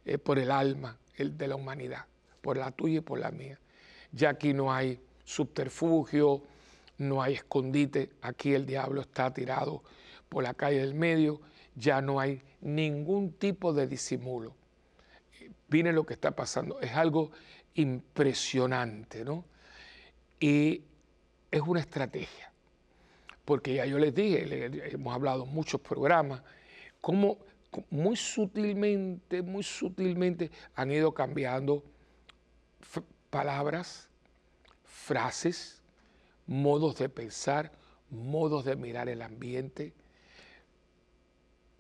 eh, 0.06 0.18
por 0.18 0.40
el 0.40 0.52
alma 0.52 0.98
el 1.16 1.38
de 1.38 1.48
la 1.48 1.56
humanidad, 1.56 2.06
por 2.44 2.58
la 2.58 2.72
tuya 2.72 2.98
y 2.98 3.02
por 3.02 3.20
la 3.20 3.32
mía. 3.32 3.58
Ya 4.12 4.30
aquí 4.32 4.54
no 4.54 4.72
hay 4.72 5.00
subterfugio, 5.24 6.44
no 6.98 7.24
hay 7.24 7.36
escondite, 7.36 8.12
aquí 8.22 8.54
el 8.54 8.66
diablo 8.66 9.02
está 9.02 9.34
tirado 9.34 9.82
por 10.28 10.44
la 10.44 10.54
calle 10.54 10.80
del 10.80 10.94
medio, 10.94 11.40
ya 11.74 12.02
no 12.02 12.20
hay 12.20 12.42
ningún 12.60 13.32
tipo 13.32 13.74
de 13.74 13.88
disimulo. 13.88 14.54
Viene 15.70 15.94
lo 15.94 16.06
que 16.06 16.14
está 16.14 16.32
pasando, 16.32 16.82
es 16.82 16.92
algo 16.92 17.32
impresionante, 17.76 19.24
¿no? 19.24 19.46
Y 20.40 20.84
es 21.50 21.62
una 21.62 21.80
estrategia, 21.80 22.52
porque 23.46 23.76
ya 23.76 23.86
yo 23.86 23.98
les 23.98 24.14
dije, 24.14 24.46
hemos 24.92 25.16
hablado 25.16 25.46
en 25.46 25.54
muchos 25.54 25.80
programas, 25.80 26.44
cómo 27.00 27.38
muy 27.90 28.18
sutilmente, 28.18 29.42
muy 29.42 29.64
sutilmente 29.64 30.52
han 30.76 30.92
ido 30.92 31.14
cambiando 31.14 31.84
palabras, 33.34 34.08
frases, 34.84 35.82
modos 36.46 37.00
de 37.00 37.10
pensar, 37.10 37.72
modos 38.12 38.64
de 38.64 38.76
mirar 38.76 39.10
el 39.10 39.24
ambiente. 39.24 39.92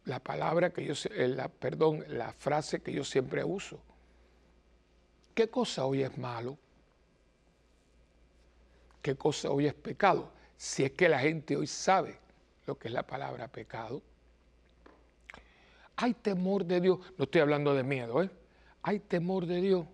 La 0.05 0.19
palabra 0.19 0.73
que 0.73 0.83
yo, 0.83 0.95
eh, 1.11 1.27
la, 1.27 1.49
perdón, 1.49 2.03
la 2.07 2.33
frase 2.33 2.81
que 2.81 2.91
yo 2.91 3.03
siempre 3.03 3.43
uso. 3.43 3.79
¿Qué 5.35 5.47
cosa 5.51 5.85
hoy 5.85 6.01
es 6.01 6.17
malo? 6.17 6.57
¿Qué 9.03 9.15
cosa 9.15 9.51
hoy 9.51 9.67
es 9.67 9.75
pecado? 9.75 10.31
Si 10.57 10.83
es 10.83 10.93
que 10.93 11.07
la 11.07 11.19
gente 11.19 11.55
hoy 11.55 11.67
sabe 11.67 12.17
lo 12.65 12.79
que 12.79 12.87
es 12.87 12.93
la 12.95 13.05
palabra 13.05 13.47
pecado. 13.47 14.01
Hay 15.97 16.15
temor 16.15 16.65
de 16.65 16.81
Dios. 16.81 16.97
No 17.15 17.25
estoy 17.25 17.41
hablando 17.41 17.75
de 17.75 17.83
miedo, 17.83 18.23
¿eh? 18.23 18.31
Hay 18.81 18.97
temor 18.97 19.45
de 19.45 19.61
Dios. 19.61 19.85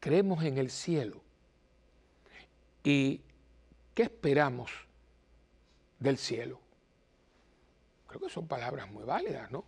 Creemos 0.00 0.44
en 0.44 0.58
el 0.58 0.70
cielo. 0.70 1.20
¿Y 2.84 3.20
qué 3.94 4.04
esperamos 4.04 4.70
del 5.98 6.18
cielo? 6.18 6.60
Creo 8.06 8.20
que 8.20 8.28
son 8.28 8.46
palabras 8.46 8.90
muy 8.90 9.04
válidas, 9.04 9.50
¿no? 9.50 9.64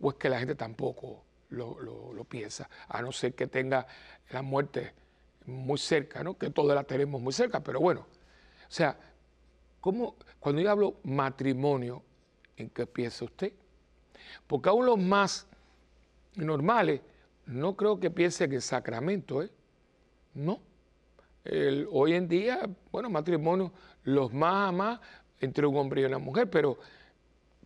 O 0.00 0.10
es 0.10 0.16
que 0.16 0.28
la 0.28 0.38
gente 0.38 0.54
tampoco 0.54 1.24
lo, 1.50 2.24
piensa, 2.28 2.68
a 2.88 3.02
no 3.02 3.12
ser 3.12 3.34
que 3.34 3.46
tenga 3.46 3.86
la 4.30 4.42
muerte 4.42 4.94
muy 5.46 5.78
cerca, 5.78 6.22
¿no? 6.22 6.38
Que 6.38 6.50
todos 6.50 6.74
la 6.74 6.84
tenemos 6.84 7.20
muy 7.20 7.32
cerca, 7.32 7.60
pero 7.60 7.80
bueno. 7.80 8.00
O 8.00 8.70
sea, 8.74 8.96
¿cómo, 9.80 10.16
cuando 10.38 10.62
yo 10.62 10.70
hablo 10.70 10.96
matrimonio, 11.02 12.02
¿en 12.56 12.70
qué 12.70 12.86
piensa 12.86 13.24
usted? 13.24 13.52
Porque 14.46 14.68
aún 14.68 14.86
los 14.86 14.98
más 14.98 15.46
normales, 16.36 17.00
no 17.46 17.76
creo 17.76 17.98
que 17.98 18.10
piensen 18.10 18.52
en 18.52 18.60
sacramento, 18.60 19.42
¿eh? 19.42 19.50
No 20.34 20.60
hoy 21.90 22.14
en 22.14 22.28
día, 22.28 22.68
bueno, 22.90 23.10
matrimonio, 23.10 23.72
los 24.04 24.32
más 24.32 24.68
a 24.68 24.72
más 24.72 25.00
entre 25.40 25.66
un 25.66 25.76
hombre 25.76 26.02
y 26.02 26.04
una 26.04 26.18
mujer, 26.18 26.48
pero 26.48 26.78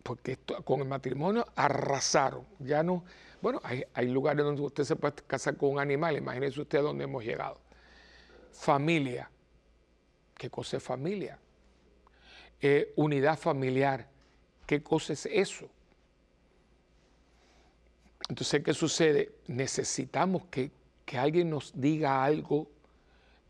porque 0.03 0.37
con 0.63 0.81
el 0.81 0.87
matrimonio 0.87 1.45
arrasaron. 1.55 2.45
Ya 2.59 2.81
no, 2.81 3.03
bueno, 3.41 3.61
hay, 3.63 4.07
lugares 4.07 4.43
donde 4.43 4.61
usted 4.61 4.83
se 4.83 4.95
puede 4.95 5.15
casar 5.27 5.57
con 5.57 5.71
un 5.71 5.79
animal, 5.79 6.17
imagínese 6.17 6.61
usted 6.61 6.79
a 6.79 6.81
dónde 6.81 7.03
hemos 7.03 7.23
llegado. 7.23 7.59
Familia, 8.51 9.29
¿qué 10.35 10.49
cosa 10.49 10.77
es 10.77 10.83
familia? 10.83 11.37
Eh, 12.59 12.93
unidad 12.95 13.37
familiar, 13.37 14.07
¿qué 14.65 14.81
cosa 14.81 15.13
es 15.13 15.27
eso? 15.27 15.69
Entonces, 18.27 18.63
¿qué 18.63 18.73
sucede? 18.73 19.35
Necesitamos 19.45 20.45
que, 20.49 20.71
que 21.07 21.17
alguien 21.17 21.49
nos 21.49 21.71
diga 21.73 22.21
algo 22.23 22.67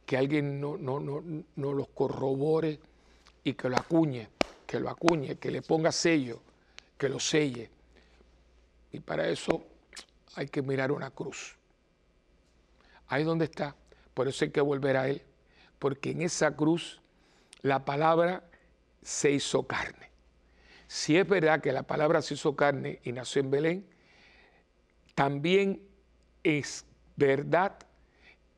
que 0.08 0.16
alguien 0.16 0.62
no, 0.62 0.78
no, 0.78 1.02
no, 1.02 1.22
no 1.58 1.74
los 1.74 1.90
corrobore 1.90 2.80
y 3.44 3.54
que 3.56 3.68
lo 3.68 3.76
acuñe, 3.76 4.30
que 4.66 4.80
lo 4.80 4.90
acuñe, 4.90 5.36
que 5.36 5.52
le 5.52 5.62
ponga 5.62 5.92
sello, 5.92 6.42
que 6.98 7.10
lo 7.10 7.20
selle. 7.20 7.70
Y 8.94 9.02
para 9.02 9.28
eso 9.28 9.66
hay 10.36 10.48
que 10.48 10.62
mirar 10.62 10.94
una 10.94 11.12
cruz. 11.12 11.58
Ahí 13.10 13.26
donde 13.26 13.46
está. 13.46 13.76
Por 14.14 14.30
eso 14.30 14.46
hay 14.46 14.52
que 14.52 14.62
volver 14.62 14.96
a 14.96 15.10
Él. 15.10 15.22
Porque 15.78 16.12
en 16.12 16.22
esa 16.22 16.56
cruz 16.56 17.02
la 17.62 17.84
palabra 17.84 18.44
se 19.02 19.32
hizo 19.32 19.68
carne. 19.68 20.10
Si 20.88 21.18
es 21.18 21.28
verdad 21.28 21.60
que 21.60 21.74
la 21.74 21.84
palabra 21.84 22.22
se 22.22 22.36
hizo 22.36 22.56
carne 22.56 23.02
y 23.04 23.12
nació 23.12 23.42
en 23.42 23.52
Belén, 23.52 23.88
también 25.16 25.82
es 26.44 26.86
verdad 27.18 27.78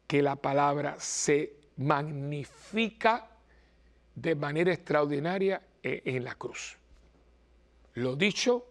que 0.06 0.22
la 0.22 0.36
palabra 0.36 0.96
se 1.00 1.54
magnifica 1.78 3.28
de 4.14 4.36
manera 4.36 4.74
extraordinaria 4.74 5.62
e, 5.82 6.04
en 6.06 6.24
la 6.24 6.36
cruz. 6.36 6.78
Lo 7.96 8.16
dicho, 8.16 8.66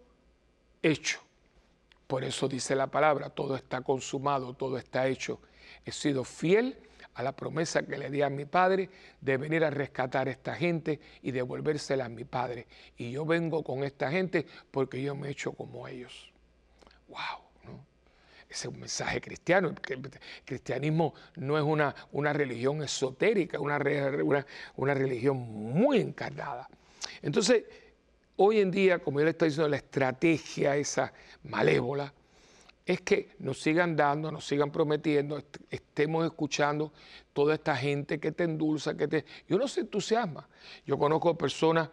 hecho. 0.81 1.19
Por 2.07 2.23
eso 2.23 2.47
dice 2.47 2.75
la 2.75 2.87
palabra, 2.87 3.29
todo 3.29 3.55
está 3.55 3.81
consumado, 3.81 4.53
todo 4.53 4.77
está 4.77 5.07
hecho. 5.07 5.39
He 5.85 5.91
sido 5.91 6.23
fiel 6.23 6.77
a 7.15 7.23
la 7.23 7.35
promesa 7.35 7.83
que 7.83 7.97
le 7.97 8.09
di 8.09 8.21
a 8.21 8.29
mi 8.29 8.45
padre 8.45 8.89
de 9.19 9.37
venir 9.37 9.63
a 9.63 9.69
rescatar 9.69 10.27
a 10.27 10.31
esta 10.31 10.55
gente 10.55 10.99
y 11.21 11.31
devolvérsela 11.31 12.05
a 12.05 12.09
mi 12.09 12.23
padre. 12.23 12.67
Y 12.97 13.11
yo 13.11 13.25
vengo 13.25 13.63
con 13.63 13.83
esta 13.83 14.09
gente 14.11 14.45
porque 14.71 15.01
yo 15.01 15.15
me 15.15 15.27
he 15.27 15.31
hecho 15.31 15.51
como 15.53 15.87
ellos. 15.87 16.31
¡Wow! 17.07 17.48
Ese 18.49 18.67
es 18.67 18.73
un 18.73 18.79
mensaje 18.79 19.21
cristiano. 19.21 19.69
El 19.87 20.09
cristianismo 20.43 21.13
no 21.35 21.55
es 21.55 21.63
una, 21.63 21.93
una 22.11 22.33
religión 22.33 22.81
esotérica, 22.81 23.59
una, 23.59 23.77
una, 24.23 24.45
una 24.75 24.93
religión 24.95 25.37
muy 25.37 25.99
encarnada. 25.99 26.67
Entonces, 27.21 27.65
hoy 28.37 28.59
en 28.59 28.71
día, 28.71 28.99
como 28.99 29.19
yo 29.19 29.25
le 29.25 29.31
estoy 29.31 29.49
diciendo, 29.49 29.69
la 29.69 29.77
estrategia 29.77 30.75
esa 30.75 31.13
malévola 31.43 32.11
es 32.83 33.01
que 33.01 33.35
nos 33.37 33.61
sigan 33.61 33.95
dando, 33.95 34.31
nos 34.31 34.47
sigan 34.47 34.71
prometiendo, 34.71 35.43
estemos 35.69 36.25
escuchando 36.25 36.91
toda 37.33 37.53
esta 37.53 37.75
gente 37.75 38.19
que 38.19 38.31
te 38.31 38.45
endulza, 38.45 38.97
que 38.97 39.07
te... 39.07 39.25
Y 39.47 39.53
uno 39.53 39.67
se 39.67 39.81
entusiasma. 39.81 40.49
Yo 40.87 40.97
conozco 40.97 41.37
personas, 41.37 41.87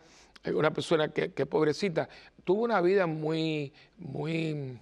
una 0.46 0.72
persona 0.72 1.12
que, 1.12 1.34
que 1.34 1.44
pobrecita, 1.44 2.08
tuvo 2.44 2.62
una 2.62 2.80
vida 2.80 3.06
muy, 3.06 3.74
muy 3.98 4.78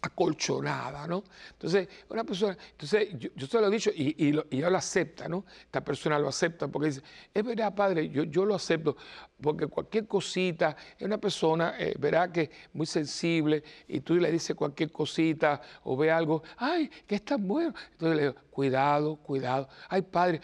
acolchonada, 0.00 1.06
¿no? 1.06 1.24
Entonces, 1.50 1.88
una 2.08 2.22
persona, 2.22 2.56
entonces 2.70 3.08
yo, 3.18 3.46
se 3.46 3.60
lo 3.60 3.66
he 3.66 3.70
dicho 3.70 3.90
y, 3.92 4.28
y, 4.28 4.40
ella 4.50 4.70
lo 4.70 4.78
acepta, 4.78 5.28
¿no? 5.28 5.44
Esta 5.60 5.82
persona 5.82 6.18
lo 6.18 6.28
acepta 6.28 6.68
porque 6.68 6.88
dice, 6.88 7.02
es 7.34 7.44
verdad, 7.44 7.74
padre, 7.74 8.08
yo, 8.08 8.22
yo 8.22 8.44
lo 8.44 8.54
acepto, 8.54 8.96
porque 9.40 9.66
cualquier 9.66 10.06
cosita, 10.06 10.76
es 10.96 11.04
una 11.04 11.18
persona, 11.18 11.74
eh, 11.78 11.94
verá 11.98 12.30
que 12.30 12.50
muy 12.74 12.86
sensible 12.86 13.64
y 13.88 14.00
tú 14.00 14.14
le 14.14 14.30
dices 14.30 14.54
cualquier 14.54 14.92
cosita 14.92 15.60
o 15.82 15.96
ve 15.96 16.12
algo, 16.12 16.44
ay, 16.58 16.88
que 17.06 17.16
es 17.16 17.24
tan 17.24 17.46
bueno. 17.48 17.74
Entonces 17.92 18.16
le 18.16 18.22
digo, 18.28 18.34
cuidado, 18.50 19.16
cuidado, 19.16 19.68
ay, 19.88 20.02
padre, 20.02 20.40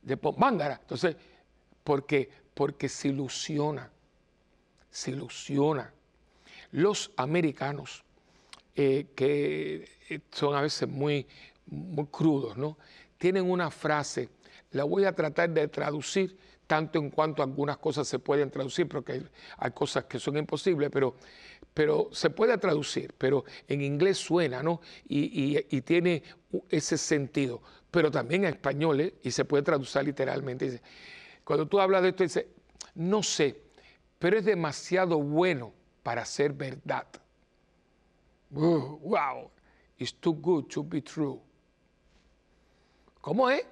de 0.00 0.18
mángara. 0.38 0.78
Entonces, 0.80 1.16
porque, 1.84 2.30
porque 2.54 2.88
se 2.88 3.08
ilusiona, 3.08 3.90
se 4.90 5.10
ilusiona. 5.10 5.92
Los 6.72 7.12
americanos, 7.16 8.05
eh, 8.78 9.06
que 9.14 9.88
eh, 10.10 10.20
son 10.30 10.54
a 10.54 10.60
veces 10.60 10.86
muy, 10.86 11.26
muy 11.64 12.06
crudos, 12.08 12.58
¿no? 12.58 12.76
Tienen 13.16 13.50
una 13.50 13.70
frase, 13.70 14.28
la 14.72 14.84
voy 14.84 15.06
a 15.06 15.14
tratar 15.14 15.48
de 15.48 15.66
traducir 15.68 16.36
tanto 16.66 16.98
en 16.98 17.08
cuanto 17.08 17.42
algunas 17.42 17.78
cosas 17.78 18.06
se 18.06 18.18
pueden 18.18 18.50
traducir, 18.50 18.86
porque 18.86 19.22
hay, 19.56 19.70
cosas 19.70 20.04
que 20.04 20.18
son 20.18 20.36
imposibles, 20.36 20.90
pero, 20.92 21.16
pero 21.72 22.10
se 22.12 22.28
puede 22.28 22.58
traducir, 22.58 23.14
pero 23.16 23.46
en 23.66 23.80
inglés 23.80 24.18
suena, 24.18 24.62
¿no? 24.62 24.82
Y, 25.08 25.80
tiene 25.80 26.22
ese 26.68 26.98
sentido, 26.98 27.62
pero 27.90 28.10
también 28.10 28.44
en 28.44 28.50
español, 28.50 29.00
¿eh? 29.00 29.14
y 29.22 29.30
se 29.30 29.46
puede 29.46 29.62
traducir 29.62 30.02
literalmente. 30.02 30.82
Cuando 31.44 31.66
tú 31.66 31.80
hablas 31.80 32.02
de 32.02 32.10
esto, 32.10 32.24
dice, 32.24 32.48
no 32.94 33.22
sé, 33.22 33.58
pero 34.18 34.36
es 34.36 34.44
demasiado 34.44 35.18
bueno 35.18 35.72
para 36.02 36.26
ser 36.26 36.52
verdad 36.52 37.06
wow, 38.50 39.50
it's 39.98 40.12
too 40.12 40.34
good 40.34 40.68
to 40.70 40.82
be 40.82 41.00
true. 41.02 41.40
¿Cómo 43.20 43.50
es? 43.50 43.64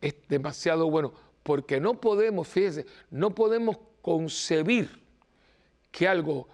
Es 0.00 0.14
demasiado 0.28 0.90
bueno, 0.90 1.12
porque 1.42 1.80
no 1.80 2.00
podemos, 2.00 2.48
fíjense, 2.48 2.86
no 3.10 3.34
podemos 3.34 3.76
concebir 4.00 4.88
que 5.90 6.08
algo 6.08 6.48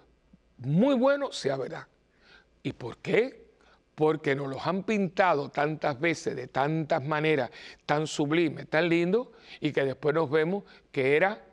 muy 0.57 0.95
bueno 0.95 1.31
sea 1.31 1.55
verdad. 1.55 1.87
¿Y 2.63 2.73
por 2.73 2.97
qué? 2.97 3.47
Porque 3.95 4.35
nos 4.35 4.49
los 4.49 4.67
han 4.67 4.83
pintado 4.83 5.49
tantas 5.49 5.99
veces, 5.99 6.35
de 6.35 6.47
tantas 6.47 7.03
maneras, 7.03 7.49
tan 7.85 8.07
sublimes, 8.07 8.67
tan 8.69 8.89
lindo, 8.89 9.31
y 9.61 9.71
que 9.71 9.85
después 9.85 10.13
nos 10.13 10.29
vemos 10.29 10.63
que 10.91 11.15
era 11.15 11.43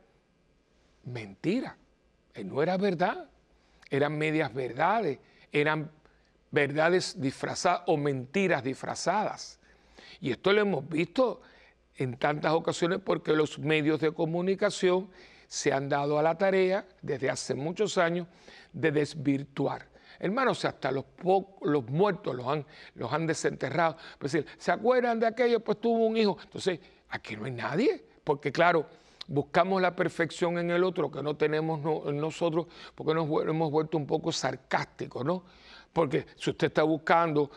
mentira, 1.05 1.77
no 2.45 2.63
era 2.63 2.77
verdad, 2.77 3.29
eran 3.91 4.19
medias 4.19 4.53
verdades, 4.53 5.19
eran 5.55 5.91
verdades 6.51 7.21
disfrazadas 7.21 7.83
o 7.87 7.97
mentiras 7.97 8.63
disfrazadas. 8.63 9.59
Y 10.21 10.31
esto 10.31 10.53
lo 10.53 10.61
hemos 10.61 10.89
visto 10.89 11.41
en 11.97 12.17
tantas 12.19 12.53
ocasiones 12.53 13.01
porque 13.05 13.33
los 13.33 13.59
medios 13.59 14.01
de 14.01 14.13
comunicación 14.13 15.09
se 15.47 15.73
han 15.73 15.89
dado 15.89 16.19
a 16.19 16.23
la 16.23 16.37
tarea 16.37 16.87
desde 17.01 17.31
hace 17.31 17.55
muchos 17.55 17.97
años 17.97 18.27
de 18.73 18.91
desvirtuar. 18.91 19.89
Hermanos, 20.19 20.65
hasta 20.65 20.91
los, 20.91 21.05
los 21.63 21.89
muertos 21.89 22.35
los 22.35 22.47
han, 22.47 22.67
los 22.95 23.13
han 23.13 23.27
desenterrado. 23.27 23.97
Pues, 24.19 24.37
¿Se 24.59 24.73
acuerdan 24.73 25.21
de 25.21 25.27
aquello? 25.27 25.61
Pues 25.61 25.81
tuvo 25.81 26.07
un 26.07 26.17
hijo. 26.17 26.37
Entonces, 26.43 26.81
aquí 27.09 27.37
no 27.37 27.45
hay 27.45 27.53
nadie, 27.53 28.05
porque 28.23 28.51
claro, 28.51 28.87
buscamos 29.27 29.81
la 29.81 29.95
perfección 29.95 30.59
en 30.59 30.71
el 30.71 30.85
otro 30.85 31.11
que 31.11 31.23
no 31.23 31.37
tenemos 31.37 31.81
en 32.07 32.17
nosotros, 32.19 32.67
porque 32.95 33.15
nos 33.15 33.27
hemos 33.47 33.71
vuelto 33.71 33.97
un 33.97 34.07
poco 34.07 34.33
sarcásticos, 34.33 35.25
¿no? 35.25 35.45
Porque 35.93 36.27
si 36.37 36.51
usted 36.51 36.67
está 36.67 36.83
buscando, 36.83 37.51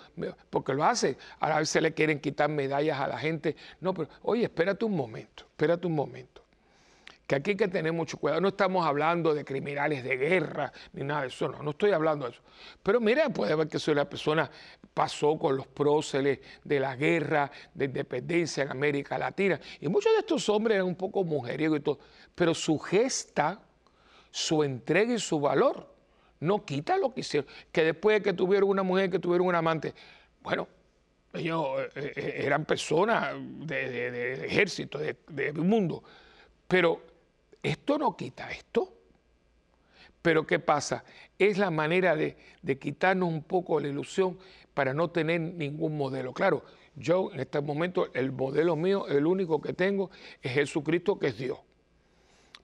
porque 0.49 0.73
lo 0.73 0.83
hace, 0.83 1.17
a 1.39 1.57
veces 1.57 1.81
le 1.81 1.93
quieren 1.93 2.19
quitar 2.19 2.49
medallas 2.49 2.99
a 2.99 3.07
la 3.07 3.17
gente. 3.17 3.55
No, 3.81 3.93
pero 3.93 4.09
oye, 4.21 4.43
espérate 4.43 4.85
un 4.85 4.95
momento, 4.95 5.43
espérate 5.43 5.87
un 5.87 5.95
momento. 5.95 6.46
Que 7.27 7.35
aquí 7.35 7.51
hay 7.51 7.57
que 7.57 7.67
tener 7.67 7.91
mucho 7.91 8.17
cuidado. 8.17 8.39
No 8.39 8.47
estamos 8.47 8.85
hablando 8.87 9.33
de 9.33 9.43
criminales 9.43 10.03
de 10.03 10.15
guerra 10.15 10.71
ni 10.93 11.03
nada 11.03 11.21
de 11.21 11.27
eso, 11.27 11.49
no, 11.49 11.61
no 11.61 11.71
estoy 11.71 11.91
hablando 11.91 12.25
de 12.25 12.31
eso. 12.31 12.41
Pero 12.81 13.01
mira, 13.01 13.29
puede 13.29 13.53
ver 13.53 13.67
que 13.67 13.79
soy 13.79 13.95
la 13.95 14.09
persona 14.09 14.49
pasó 14.93 15.37
con 15.37 15.57
los 15.57 15.67
próceres 15.67 16.39
de 16.63 16.79
la 16.79 16.95
guerra 16.95 17.51
de 17.73 17.85
independencia 17.85 18.63
en 18.63 18.71
América 18.71 19.17
Latina. 19.17 19.59
Y 19.79 19.87
muchos 19.89 20.11
de 20.13 20.19
estos 20.19 20.49
hombres 20.49 20.75
eran 20.75 20.87
un 20.87 20.95
poco 20.95 21.23
mujeriegos 21.23 21.79
y 21.79 21.81
todo. 21.81 21.99
Pero 22.33 22.55
su 22.55 22.79
gesta, 22.79 23.61
su 24.31 24.63
entrega 24.63 25.13
y 25.13 25.19
su 25.19 25.39
valor 25.39 25.93
no 26.39 26.65
quita 26.65 26.97
lo 26.97 27.13
que 27.13 27.21
hicieron. 27.21 27.47
Que 27.71 27.83
después 27.83 28.17
de 28.17 28.23
que 28.23 28.33
tuvieron 28.33 28.69
una 28.69 28.83
mujer, 28.83 29.09
que 29.09 29.19
tuvieron 29.19 29.47
un 29.47 29.55
amante, 29.55 29.93
bueno, 30.41 30.67
ellos 31.33 31.81
eh, 31.95 32.13
eh, 32.15 32.33
eran 32.45 32.65
personas 32.65 33.35
de, 33.39 34.45
ejército, 34.45 34.97
de, 34.97 35.53
mundo. 35.53 36.03
Pero 36.67 37.01
esto 37.69 37.97
no 37.97 38.15
quita 38.15 38.49
esto. 38.51 38.93
Pero 40.21 40.45
¿qué 40.45 40.59
pasa? 40.59 41.03
Es 41.39 41.57
la 41.57 41.71
manera 41.71 42.15
de, 42.15 42.35
quitarnos 42.79 43.29
un 43.29 43.43
poco 43.43 43.79
la 43.79 43.87
ilusión 43.87 44.37
para 44.73 44.93
no 44.93 45.09
tener 45.09 45.39
ningún 45.39 45.97
modelo. 45.97 46.33
Claro, 46.33 46.63
yo 46.95 47.31
en 47.33 47.39
este 47.39 47.61
momento, 47.61 48.09
el 48.13 48.31
modelo 48.31 48.75
mío, 48.75 49.07
el 49.07 49.25
único 49.25 49.61
que 49.61 49.73
tengo, 49.73 50.09
es 50.41 50.51
Jesucristo, 50.51 51.17
que 51.17 51.27
es 51.27 51.37
Dios. 51.37 51.59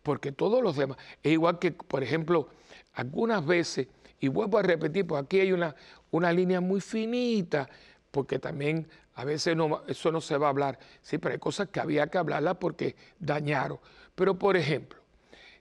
Porque 0.02 0.32
todos 0.32 0.62
los 0.62 0.76
demás, 0.76 0.98
es 1.22 1.32
igual 1.32 1.60
que, 1.60 1.72
por 1.72 2.04
ejemplo, 2.04 2.50
algunas 2.94 3.46
veces, 3.46 3.88
y 4.20 4.28
vuelvo 4.28 4.58
a 4.58 4.64
repetir, 4.64 5.08
pues 5.08 5.24
aquí 5.24 5.40
hay 5.40 5.54
una, 5.54 5.76
una 6.12 6.34
línea 6.34 6.60
muy 6.60 6.82
finita, 6.82 7.70
porque 8.12 8.40
también 8.40 8.88
a 9.16 9.26
veces 9.26 9.56
no, 9.56 9.84
eso 9.88 10.12
no 10.12 10.22
se 10.22 10.38
va 10.38 10.48
a 10.48 10.50
hablar, 10.50 10.80
sí, 11.02 11.18
pero 11.18 11.34
hay 11.34 11.40
cosas 11.40 11.70
que 11.70 11.80
había 11.80 12.08
que 12.08 12.18
hablarlas 12.18 12.58
porque 12.58 12.96
dañaron. 13.20 13.80
Pero 14.16 14.38
por 14.38 14.58
ejemplo, 14.58 15.00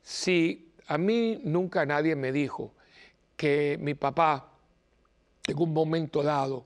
si 0.03 0.73
a 0.87 0.99
mí 0.99 1.41
nunca 1.45 1.87
nadie 1.87 2.17
me 2.17 2.33
dijo 2.33 2.73
que 3.37 3.79
mi 3.81 3.95
papá 3.95 4.49
en 5.47 5.59
un 5.59 5.73
momento 5.73 6.23
dado 6.23 6.65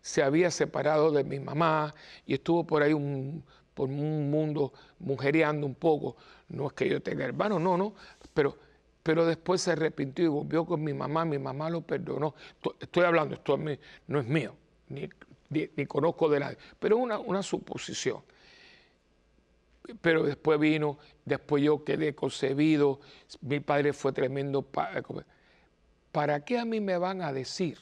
se 0.00 0.22
había 0.22 0.50
separado 0.50 1.10
de 1.10 1.24
mi 1.24 1.38
mamá 1.40 1.94
y 2.26 2.34
estuvo 2.34 2.64
por 2.64 2.82
ahí 2.82 2.92
un, 2.92 3.44
por 3.74 3.88
un 3.88 4.30
mundo 4.30 4.72
mujereando 4.98 5.66
un 5.66 5.74
poco, 5.74 6.16
no 6.48 6.66
es 6.66 6.72
que 6.72 6.88
yo 6.88 7.00
tenga 7.00 7.24
hermanos, 7.24 7.60
no, 7.60 7.76
no, 7.76 7.94
pero 8.34 8.56
pero 9.02 9.26
después 9.26 9.60
se 9.60 9.72
arrepintió 9.72 10.24
y 10.24 10.28
volvió 10.28 10.64
con 10.64 10.82
mi 10.82 10.92
mamá, 10.92 11.24
mi 11.24 11.38
mamá 11.38 11.68
lo 11.70 11.80
perdonó. 11.80 12.34
Estoy 12.80 13.04
hablando, 13.04 13.34
esto 13.34 13.58
no 13.58 14.20
es 14.20 14.26
mío, 14.26 14.54
ni, 14.88 15.86
conozco 15.86 16.28
de 16.28 16.40
nadie, 16.40 16.58
pero 16.78 16.96
es 16.96 17.02
una, 17.02 17.18
una 17.18 17.42
suposición. 17.42 18.22
Pero 20.00 20.22
después 20.22 20.58
vino, 20.58 20.98
después 21.24 21.62
yo 21.62 21.84
quedé 21.84 22.14
concebido, 22.14 23.00
mi 23.40 23.60
padre 23.60 23.92
fue 23.92 24.12
tremendo. 24.12 24.62
¿Para 26.12 26.44
qué 26.44 26.58
a 26.58 26.64
mí 26.64 26.80
me 26.80 26.96
van 26.98 27.22
a 27.22 27.32
decir 27.32 27.78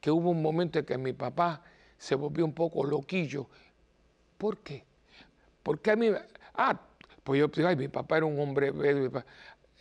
que 0.00 0.10
hubo 0.10 0.30
un 0.30 0.42
momento 0.42 0.78
en 0.78 0.84
que 0.84 0.98
mi 0.98 1.12
papá 1.12 1.62
se 1.98 2.14
volvió 2.14 2.44
un 2.44 2.54
poco 2.54 2.84
loquillo? 2.84 3.48
¿Por 4.38 4.58
qué? 4.58 4.84
Porque 5.62 5.90
a 5.90 5.96
mí, 5.96 6.10
ah, 6.54 6.80
pues 7.22 7.40
yo 7.40 7.48
digo, 7.48 7.68
ay, 7.68 7.76
mi 7.76 7.88
papá 7.88 8.18
era 8.18 8.26
un 8.26 8.38
hombre, 8.38 8.72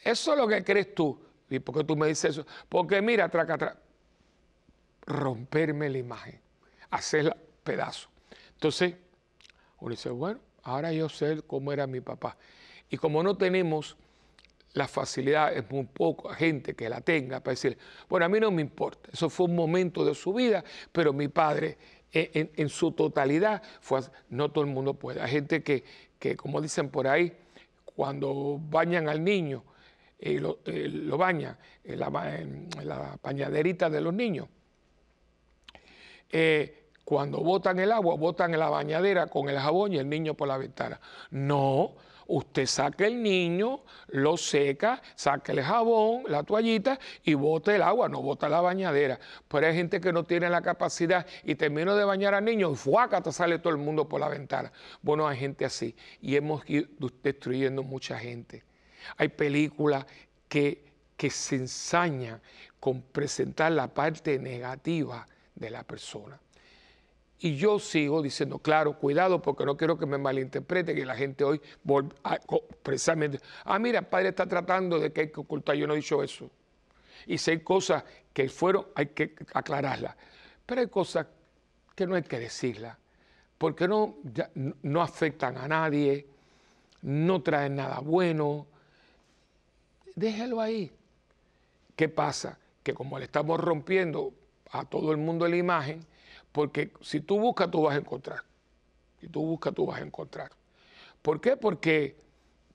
eso 0.04 0.32
es 0.34 0.38
lo 0.38 0.47
que 0.47 0.63
crees 0.63 0.95
tú. 0.95 1.19
¿Y 1.49 1.60
por 1.60 1.76
qué 1.76 1.84
tú 1.84 1.95
me 1.95 2.08
dices 2.08 2.32
eso? 2.32 2.47
Porque 2.69 3.02
mira, 3.02 3.30
traca, 3.30 3.58
traca, 3.58 3.80
romperme 5.06 5.89
la 5.89 5.97
imagen, 5.97 6.39
hacerla 6.89 7.38
pedazo. 7.63 8.10
Entonces, 8.54 8.95
uno 9.80 9.91
dice, 9.91 10.10
bueno, 10.10 10.39
ahora 10.63 10.91
yo 10.91 11.10
sé 11.10 11.41
cómo 11.45 11.71
era 11.71 11.88
mi 11.88 12.02
papá. 12.02 12.38
Y 12.89 12.97
como 12.97 13.23
no 13.23 13.38
tenemos 13.38 13.97
la 14.73 14.88
facilidad, 14.88 15.56
es 15.56 15.69
muy 15.69 15.86
poca 15.86 16.34
gente 16.34 16.73
que 16.73 16.89
la 16.89 17.02
tenga 17.02 17.39
para 17.39 17.54
decir, 17.54 17.78
bueno, 18.10 18.26
a 18.26 18.30
mí 18.30 18.39
no 18.39 18.49
me 18.52 18.62
importa, 18.62 19.10
eso 19.12 19.30
fue 19.30 19.45
un 19.45 19.56
momento 19.56 20.04
de 20.04 20.15
su 20.15 20.34
vida, 20.34 20.63
pero 20.91 21.13
mi 21.13 21.28
padre 21.28 21.78
en, 22.12 22.69
su 22.69 22.91
totalidad 22.91 23.62
fue, 23.82 24.02
no 24.30 24.52
todo 24.52 24.63
el 24.63 24.69
mundo 24.69 24.93
puede. 24.93 25.21
Hay 25.21 25.32
gente 25.32 25.63
que, 25.63 25.84
que 26.19 26.36
como 26.36 26.62
dicen 26.62 26.89
por 26.89 27.08
ahí, 27.08 27.34
cuando 27.95 28.60
bañan 28.69 29.10
al 29.10 29.23
niño, 29.23 29.63
eh, 30.19 30.39
lo, 30.39 30.60
eh, 30.65 30.89
bañan 31.17 31.58
en 31.84 31.99
la, 31.99 32.39
en 32.39 32.69
la, 32.84 33.19
bañaderita 33.21 33.89
de 33.89 34.02
los 34.02 34.13
niños. 34.13 34.47
Eh, 36.30 36.83
cuando 37.04 37.39
botan 37.39 37.80
el 37.80 37.92
agua, 37.92 38.16
botan 38.16 38.58
la 38.58 38.70
bañadera 38.70 39.28
con 39.28 39.50
el 39.50 39.60
jabón 39.60 39.94
y 39.94 39.98
el 39.98 40.10
niño 40.10 40.36
por 40.36 40.48
la 40.48 40.58
ventana. 40.58 41.00
No, 41.32 41.96
usted 42.28 42.66
saca 42.66 43.06
el 43.06 43.22
niño, 43.22 43.82
lo 44.08 44.38
seca, 44.38 45.02
saca 45.16 45.52
el 45.52 45.62
jabón, 45.62 46.24
la 46.28 46.44
toallita 46.44 47.00
y 47.24 47.34
bota 47.34 47.76
el 47.76 47.82
agua, 47.82 48.08
no 48.08 48.22
bota 48.22 48.48
la 48.48 48.62
bañadera. 48.62 49.20
Pero 49.48 49.68
hay 49.68 49.76
gente 49.76 50.00
que 50.00 50.13
no 50.13 50.24
tiene 50.24 50.50
la 50.50 50.62
capacidad 50.62 51.26
y 51.44 51.56
termino 51.56 51.96
de 51.96 52.06
bañar 52.06 52.34
al 52.34 52.46
niño 52.46 52.72
y 52.72 52.76
fuaca, 52.76 53.22
te 53.22 53.32
sale 53.32 53.60
todo 53.60 53.74
el 53.74 53.80
mundo 53.80 54.08
por 54.08 54.22
la 54.22 54.30
ventana. 54.30 54.72
Bueno, 55.02 55.28
hay 55.28 55.38
gente 55.38 55.66
así 55.66 55.96
y 56.22 56.36
hemos 56.36 56.68
ido 56.70 56.88
destruyendo 57.22 57.84
mucha 57.84 58.18
gente. 58.18 58.63
Hay 59.18 59.28
películas 59.28 60.06
que, 60.48 60.86
que 61.18 61.30
se 61.30 61.56
ensañan 61.56 62.42
con 62.80 63.02
presentar 63.02 63.74
la 63.74 63.94
parte 63.94 64.39
negativa 64.39 65.28
de 65.56 65.70
la 65.70 65.84
persona. 65.84 66.39
Y 67.43 67.58
yo 67.58 67.77
sigo 67.77 68.21
diciendo, 68.21 68.58
claro, 68.60 68.97
cuidado, 68.97 69.41
porque 69.41 69.65
no 69.65 69.75
quiero 69.75 69.97
que 69.97 70.06
me 70.06 70.17
malinterprete, 70.17 70.95
que 70.95 71.06
la 71.06 71.13
gente 71.13 71.43
hoy, 71.43 71.60
precisamente, 72.82 73.41
ah, 73.65 73.77
mira, 73.79 73.99
el 73.99 74.06
padre 74.06 74.29
está 74.29 74.47
tratando 74.47 74.97
de 74.97 75.12
que 75.12 75.21
hay 75.21 75.29
que 75.29 75.41
ocultar, 75.41 75.75
yo 75.75 75.86
no 75.86 75.91
he 75.91 75.97
dicho 75.97 76.23
eso. 76.23 76.49
Y 77.27 77.38
si 77.38 77.51
hay 77.51 77.60
cosas 77.60 78.06
que 78.32 78.47
fueron, 78.47 78.88
hay 78.95 79.08
que 79.08 79.36
aclararlas. 79.53 80.15
Pero 80.65 80.79
hay 80.79 80.88
cosas 80.88 81.27
que 81.93 82.08
no 82.08 82.15
hay 82.15 82.23
que 82.23 82.39
decirlas, 82.39 82.97
porque 83.58 83.89
no, 83.89 84.19
no 84.82 85.01
afectan 85.01 85.58
a 85.58 85.67
nadie, 85.67 86.25
no 87.01 87.41
traen 87.41 87.75
nada 87.75 87.99
bueno. 87.99 88.67
Déjelo 90.15 90.62
ahí. 90.62 90.89
¿Qué 91.97 92.08
pasa? 92.08 92.58
Que 92.82 92.93
como 92.93 93.19
le 93.19 93.25
estamos 93.25 93.60
rompiendo 93.60 94.32
a 94.71 94.86
todo 94.86 95.12
el 95.12 95.17
mundo 95.17 95.45
la 95.45 95.58
imagen, 95.58 96.06
porque 96.54 96.94
si 97.02 97.20
tú 97.20 97.38
buscas, 97.39 97.70
tú 97.70 97.82
vas 97.82 97.96
a 97.96 97.98
encontrar. 97.98 98.42
Si 99.20 99.28
tú 99.28 99.44
buscas, 99.44 99.74
tú 99.74 99.88
vas 99.88 100.00
a 100.00 100.06
encontrar. 100.06 100.52
¿Por 101.22 101.42
qué? 101.42 101.58
Porque 101.58 102.16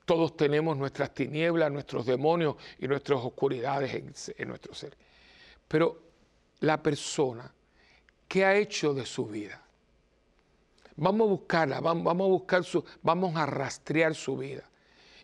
todos 0.05 0.37
tenemos 0.37 0.77
nuestras 0.77 1.14
tinieblas, 1.14 1.71
nuestros 1.71 2.05
demonios 2.05 2.57
y 2.81 2.88
nuestras 2.88 3.21
oscuridades 3.21 4.35
en, 4.37 4.49
nuestro 4.49 4.75
ser. 4.75 4.97
Pero 5.69 6.03
la 6.61 6.83
persona, 6.83 7.55
¿qué 8.27 8.45
ha 8.45 8.57
hecho 8.57 8.93
de 8.95 9.07
su 9.07 9.27
vida? 9.27 9.62
Vamos 10.97 11.29
a 11.29 11.31
buscarla, 11.31 11.81
vamos, 11.81 12.09
a 12.09 12.14
buscar 12.14 12.64
su, 12.64 12.85
vamos 13.03 13.37
a 13.37 13.47
rastrear 13.47 14.17
su 14.17 14.37
vida. 14.37 14.69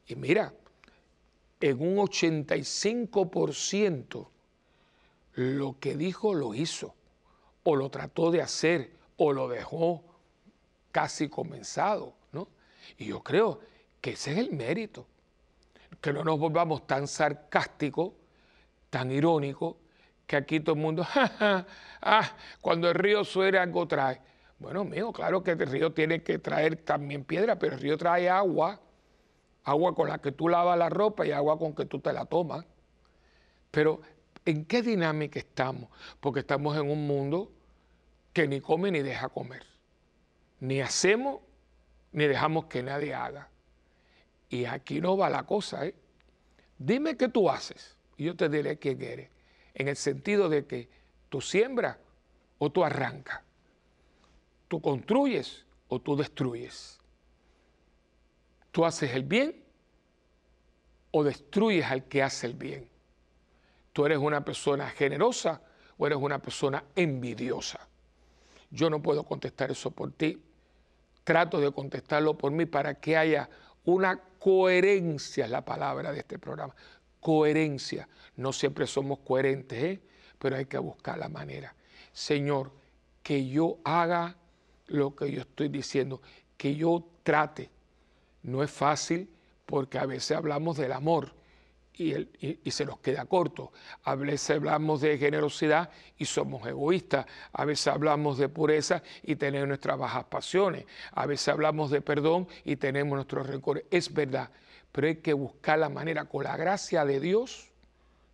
Y 0.06 0.14
mira, 0.14 0.54
en 1.60 1.80
un 1.80 1.96
85% 1.96 4.28
lo 5.32 5.76
que 5.80 5.96
dijo 5.96 6.34
lo 6.34 6.54
hizo 6.54 6.94
o 7.64 7.76
lo 7.76 7.90
trató 7.90 8.30
de 8.30 8.42
hacer 8.42 8.92
o 9.16 9.32
lo 9.32 9.48
dejó 9.48 10.04
casi 10.92 11.28
comenzado, 11.28 12.14
¿no? 12.32 12.48
Y 12.96 13.06
yo 13.06 13.22
creo 13.22 13.60
que 14.00 14.12
ese 14.12 14.32
es 14.32 14.38
el 14.38 14.52
mérito, 14.52 15.06
que 16.00 16.12
no 16.12 16.22
nos 16.22 16.38
volvamos 16.38 16.86
tan 16.86 17.08
sarcásticos, 17.08 18.12
tan 18.90 19.10
irónicos, 19.10 19.76
que 20.26 20.36
aquí 20.36 20.60
todo 20.60 20.74
el 20.74 20.80
mundo, 20.80 21.06
ah, 22.02 22.36
cuando 22.60 22.88
el 22.88 22.94
río 22.94 23.24
suena 23.24 23.62
algo 23.62 23.86
trae. 23.88 24.20
Bueno, 24.58 24.82
amigo, 24.82 25.12
claro 25.12 25.42
que 25.42 25.52
el 25.52 25.66
río 25.66 25.92
tiene 25.92 26.22
que 26.22 26.38
traer 26.38 26.76
también 26.76 27.24
piedra, 27.24 27.58
pero 27.58 27.74
el 27.74 27.80
río 27.80 27.98
trae 27.98 28.28
agua, 28.28 28.80
agua 29.64 29.94
con 29.94 30.08
la 30.08 30.18
que 30.18 30.32
tú 30.32 30.48
lavas 30.48 30.78
la 30.78 30.88
ropa 30.88 31.26
y 31.26 31.32
agua 31.32 31.58
con 31.58 31.74
que 31.74 31.86
tú 31.86 31.98
te 31.98 32.12
la 32.12 32.24
tomas. 32.24 32.64
Pero 33.70 34.00
¿En 34.46 34.66
qué 34.66 34.82
dinámica 34.82 35.38
estamos? 35.38 35.90
Porque 36.20 36.40
estamos 36.40 36.76
en 36.76 36.90
un 36.90 37.06
mundo 37.06 37.50
que 38.32 38.46
ni 38.46 38.60
come 38.60 38.90
ni 38.90 39.00
deja 39.00 39.28
comer. 39.28 39.64
Ni 40.60 40.80
hacemos 40.80 41.40
ni 42.12 42.26
dejamos 42.26 42.66
que 42.66 42.82
nadie 42.82 43.14
haga. 43.14 43.48
Y 44.50 44.66
aquí 44.66 45.00
no 45.00 45.16
va 45.16 45.30
la 45.30 45.44
cosa, 45.44 45.86
¿eh? 45.86 45.94
Dime 46.78 47.16
qué 47.16 47.28
tú 47.28 47.48
haces 47.48 47.96
y 48.16 48.24
yo 48.24 48.36
te 48.36 48.48
diré 48.48 48.78
quién 48.78 49.00
eres. 49.02 49.30
En 49.72 49.88
el 49.88 49.96
sentido 49.96 50.48
de 50.48 50.66
que 50.66 50.88
tú 51.30 51.40
siembras 51.40 51.96
o 52.58 52.70
tú 52.70 52.84
arrancas. 52.84 53.40
Tú 54.68 54.80
construyes 54.80 55.64
o 55.88 56.00
tú 56.00 56.16
destruyes. 56.16 57.00
Tú 58.70 58.84
haces 58.84 59.12
el 59.14 59.22
bien 59.22 59.64
o 61.12 61.24
destruyes 61.24 61.86
al 61.86 62.04
que 62.04 62.22
hace 62.22 62.46
el 62.46 62.54
bien 62.54 62.93
tú 63.94 64.04
eres 64.04 64.18
una 64.18 64.44
persona 64.44 64.90
generosa 64.90 65.62
o 65.96 66.06
eres 66.06 66.18
una 66.18 66.40
persona 66.40 66.84
envidiosa. 66.96 67.88
Yo 68.70 68.90
no 68.90 69.00
puedo 69.00 69.22
contestar 69.22 69.70
eso 69.70 69.92
por 69.92 70.12
ti. 70.12 70.42
Trato 71.22 71.60
de 71.60 71.70
contestarlo 71.70 72.36
por 72.36 72.50
mí 72.50 72.66
para 72.66 72.94
que 72.96 73.16
haya 73.16 73.48
una 73.84 74.20
coherencia, 74.38 75.44
es 75.44 75.50
la 75.50 75.64
palabra 75.64 76.12
de 76.12 76.18
este 76.18 76.38
programa. 76.38 76.74
Coherencia. 77.20 78.08
No 78.36 78.52
siempre 78.52 78.86
somos 78.88 79.20
coherentes, 79.20 79.82
¿eh? 79.82 80.02
pero 80.40 80.56
hay 80.56 80.66
que 80.66 80.76
buscar 80.78 81.16
la 81.16 81.28
manera. 81.28 81.74
Señor, 82.12 82.72
que 83.22 83.48
yo 83.48 83.78
haga 83.84 84.36
lo 84.86 85.14
que 85.14 85.30
yo 85.30 85.42
estoy 85.42 85.68
diciendo, 85.68 86.20
que 86.56 86.74
yo 86.74 87.06
trate. 87.22 87.70
No 88.42 88.64
es 88.64 88.72
fácil 88.72 89.30
porque 89.64 89.98
a 89.98 90.04
veces 90.04 90.36
hablamos 90.36 90.76
del 90.76 90.92
amor 90.92 91.32
y, 91.96 92.70
se 92.70 92.84
nos 92.84 92.98
queda 92.98 93.24
corto. 93.26 93.72
A 94.02 94.14
veces 94.14 94.50
hablamos 94.50 95.00
de 95.00 95.16
generosidad 95.18 95.90
y 96.18 96.24
somos 96.24 96.66
egoístas. 96.66 97.26
A 97.52 97.64
veces 97.64 97.86
hablamos 97.88 98.38
de 98.38 98.48
pureza 98.48 99.02
y 99.22 99.36
tenemos 99.36 99.68
nuestras 99.68 99.98
bajas 99.98 100.24
pasiones. 100.24 100.86
A 101.12 101.26
veces 101.26 101.48
hablamos 101.48 101.90
de 101.90 102.00
perdón 102.00 102.48
y 102.64 102.76
tenemos 102.76 103.14
nuestros 103.14 103.46
rencores. 103.46 103.84
Es 103.90 104.12
verdad, 104.12 104.50
pero 104.92 105.06
hay 105.06 105.16
que 105.16 105.32
buscar 105.32 105.78
la 105.78 105.88
manera 105.88 106.24
con 106.24 106.44
la 106.44 106.56
gracia 106.56 107.04
de 107.04 107.20
Dios 107.20 107.70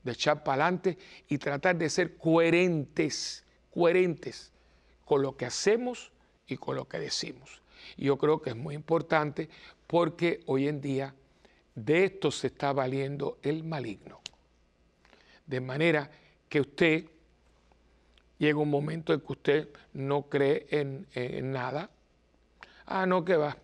de 0.03 0.13
echar 0.13 0.43
para 0.43 0.65
adelante 0.65 0.97
y 1.29 1.37
tratar 1.37 1.77
de 1.77 1.91
ser 1.91 2.17
coherentes, 2.17 3.45
coherentes 3.73 4.53
con 5.05 5.21
lo 5.21 5.37
que 5.37 5.45
hacemos 5.45 6.13
y 6.47 6.57
con 6.57 6.77
lo 6.77 6.89
que 6.89 6.99
decimos. 6.99 7.61
Y 7.99 8.07
yo 8.07 8.17
creo 8.17 8.41
que 8.41 8.51
es 8.51 8.57
muy 8.57 8.75
importante 8.75 9.51
porque 9.87 10.41
hoy 10.47 10.69
en 10.69 10.81
día 10.81 11.15
de 11.85 12.05
esto 12.05 12.31
se 12.31 12.49
está 12.49 12.73
valiendo 12.73 13.39
el 13.43 13.65
maligno. 13.65 14.21
De 15.47 15.61
manera 15.61 16.11
que 16.49 16.61
usted 16.61 17.05
llega 18.39 18.59
un 18.59 18.71
momento 18.71 19.13
en 19.13 19.21
que 19.21 19.33
usted 19.33 19.69
no 19.95 20.29
cree 20.29 20.67
en, 20.71 21.53
nada. 21.53 21.91
Ah, 22.87 23.07
no, 23.07 23.25
que 23.25 23.37
va. 23.37 23.57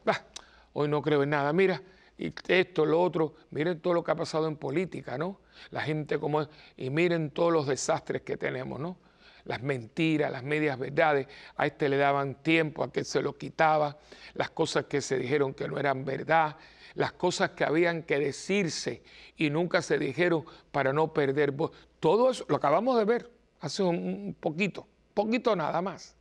hoy 0.73 0.89
no 0.89 1.03
creo 1.03 1.23
en 1.23 1.31
nada. 1.31 1.53
Mira, 1.53 1.83
y 2.19 2.33
esto, 2.49 2.87
lo 2.87 3.01
otro. 3.01 3.35
Miren 3.51 3.81
todo 3.81 3.95
lo 3.95 4.05
que 4.05 4.11
ha 4.13 4.17
pasado 4.17 4.47
en 4.49 4.57
política, 4.57 5.19
¿no? 5.19 5.41
La 5.71 5.83
gente 5.83 6.19
como 6.19 6.43
es. 6.43 6.49
Y 6.77 6.91
miren 6.91 7.31
todos 7.31 7.53
los 7.53 7.67
desastres 7.67 8.23
que 8.23 8.37
tenemos, 8.37 8.81
¿no? 8.81 8.99
Las 9.45 9.63
mentiras, 9.63 10.33
las 10.33 10.43
medias 10.43 10.79
verdades. 10.79 11.29
A 11.57 11.67
este 11.67 11.89
le 11.89 11.97
daban 11.97 12.43
tiempo, 12.43 12.83
a 12.83 12.91
que 12.91 13.05
se 13.05 13.23
lo 13.23 13.37
quitaba. 13.37 13.99
Las 14.35 14.51
cosas 14.51 14.87
que 14.87 15.01
se 15.01 15.19
dijeron 15.19 15.55
que 15.55 15.69
no 15.69 15.79
eran 15.79 16.05
verdad 16.05 16.57
las 16.97 17.13
cosas 17.13 17.51
que 17.51 17.65
habían 17.65 18.03
que 18.03 18.19
decirse 18.19 19.03
y 19.37 19.51
nunca 19.51 19.83
se 19.83 19.99
dijeron 19.99 20.45
para 20.73 20.93
no 20.93 21.13
perder 21.13 21.53
voz. 21.53 21.71
Todo 22.01 22.31
eso 22.31 22.45
lo 22.49 22.57
acabamos 22.57 22.99
de 22.99 23.05
ver 23.05 23.31
hace 23.61 23.83
un 23.83 24.35
poquito, 24.39 24.87
poquito 25.15 25.55
nada 25.55 25.81
más. 25.81 26.17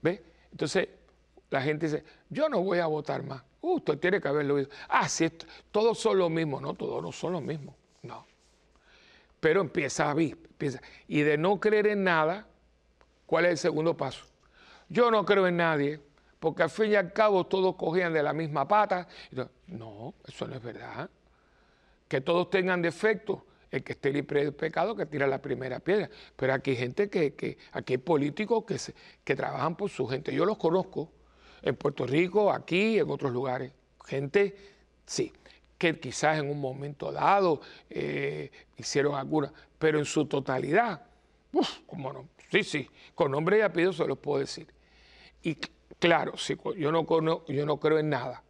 ¿Ve? 0.00 0.22
Entonces 0.50 0.88
la 1.50 1.60
gente 1.60 1.86
dice, 1.86 2.04
yo 2.30 2.48
no 2.48 2.62
voy 2.62 2.78
a 2.78 2.86
votar 2.86 3.22
más. 3.22 3.42
Uh, 3.60 3.76
usted 3.76 3.98
tiene 3.98 4.20
que 4.20 4.28
haberlo 4.28 4.54
oído. 4.54 4.68
Ah, 4.88 5.08
sí, 5.08 5.28
todos 5.72 5.98
son 5.98 6.18
lo 6.18 6.30
mismo. 6.30 6.60
No, 6.60 6.74
todos 6.74 7.02
no 7.02 7.10
son 7.10 7.32
lo 7.32 7.40
mismo. 7.40 7.74
No. 8.02 8.26
Pero 9.40 9.60
empieza 9.60 10.10
a 10.10 10.14
vivir. 10.14 10.38
Empieza. 10.50 10.80
Y 11.08 11.22
de 11.22 11.36
no 11.36 11.58
creer 11.58 11.88
en 11.88 12.04
nada, 12.04 12.46
¿cuál 13.26 13.46
es 13.46 13.52
el 13.52 13.58
segundo 13.58 13.96
paso? 13.96 14.24
Yo 14.88 15.10
no 15.10 15.24
creo 15.24 15.46
en 15.46 15.56
nadie, 15.56 16.00
porque 16.38 16.62
al 16.62 16.70
fin 16.70 16.92
y 16.92 16.94
al 16.94 17.12
cabo 17.12 17.46
todos 17.46 17.74
cogían 17.76 18.12
de 18.12 18.22
la 18.22 18.32
misma 18.32 18.66
pata. 18.66 19.08
No, 19.66 20.14
eso 20.26 20.46
no 20.46 20.54
es 20.54 20.62
verdad. 20.62 21.10
Que 22.06 22.20
todos 22.20 22.50
tengan 22.50 22.80
defectos, 22.80 23.40
el 23.70 23.82
que 23.82 23.92
esté 23.92 24.12
libre 24.12 24.44
de 24.44 24.52
pecado 24.52 24.96
que 24.96 25.06
tira 25.06 25.26
la 25.26 25.42
primera 25.42 25.80
piedra. 25.80 26.08
Pero 26.36 26.54
aquí 26.54 26.70
hay 26.70 26.76
gente 26.76 27.10
que, 27.10 27.58
aquí 27.72 27.94
hay 27.94 27.98
políticos 27.98 28.64
que, 28.64 28.76
que 29.24 29.36
trabajan 29.36 29.76
por 29.76 29.90
su 29.90 30.06
gente. 30.06 30.34
Yo 30.34 30.44
los 30.44 30.56
conozco 30.56 31.12
en 31.62 31.76
Puerto 31.76 32.06
Rico, 32.06 32.52
aquí, 32.52 32.98
en 32.98 33.10
otros 33.10 33.32
lugares. 33.32 33.72
Gente, 34.04 34.56
sí, 35.04 35.32
que 35.76 35.98
quizás 35.98 36.38
en 36.38 36.50
un 36.50 36.60
momento 36.60 37.12
dado 37.12 37.60
eh, 37.88 38.50
hicieron 38.76 39.14
alguna, 39.14 39.52
pero 39.78 39.98
en 39.98 40.04
su 40.04 40.26
totalidad, 40.26 41.06
uff, 41.52 41.78
cómo 41.86 42.12
no, 42.12 42.28
sí, 42.50 42.64
sí, 42.64 42.90
con 43.14 43.30
nombre 43.30 43.58
y 43.58 43.60
apellido 43.60 43.92
se 43.92 44.06
los 44.06 44.18
puedo 44.18 44.40
decir. 44.40 44.66
Y 45.42 45.56
claro, 45.98 46.36
si 46.36 46.56
yo 46.76 46.92
no, 46.92 47.06
creo 47.06 47.98
en 47.98 48.08
nada 48.08 48.42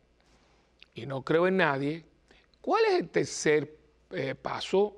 y 0.94 1.06
no 1.06 1.22
creo 1.22 1.46
en 1.46 1.58
nadie, 1.58 2.04
¿cuál 2.60 2.84
es 2.86 3.00
el 3.00 3.08
tercer 3.08 3.76
eh, 4.10 4.34
paso 4.34 4.96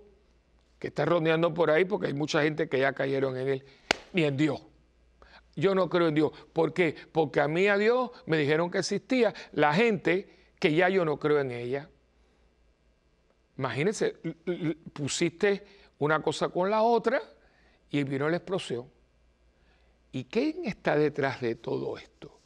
que 0.79 0.89
está 0.89 1.05
rodeando 1.05 1.53
por 1.53 1.71
ahí? 1.71 1.85
Porque 1.85 2.09
hay 2.09 2.15
mucha 2.15 2.43
gente 2.43 2.69
que 2.69 2.79
ya 2.79 2.93
cayeron 2.93 3.37
en 3.37 3.49
él, 3.49 3.65
ni 4.13 4.25
en 4.25 4.37
Dios. 4.37 4.63
Yo 5.57 5.75
no 5.75 5.89
creo 5.89 6.09
en 6.09 6.15
Dios. 6.15 6.33
¿Por 6.53 6.73
qué? 6.73 6.95
Porque 7.13 7.41
a 7.41 7.49
mí 7.49 7.67
a 7.67 7.77
Dios 7.77 8.11
me 8.27 8.39
dijeron 8.39 8.71
que 8.71 8.79
existía 8.79 9.35
la 9.53 9.75
gente 9.75 10.53
que 10.59 10.75
ya 10.75 10.89
yo 10.89 11.05
no 11.05 11.19
creo 11.19 11.41
en 11.41 11.51
ella. 11.51 11.89
Imagínense, 13.59 14.17
pusiste 14.93 15.65
una 15.99 16.23
cosa 16.23 16.49
con 16.49 16.71
la 16.71 16.83
otra 16.83 17.21
y 17.91 18.05
vino 18.05 18.29
la 18.29 18.37
explosión. 18.37 18.87
¿Y 20.13 20.25
quién 20.25 20.65
está 20.65 20.97
detrás 20.97 21.41
de 21.41 21.55
todo 21.55 21.97
esto? 21.97 22.41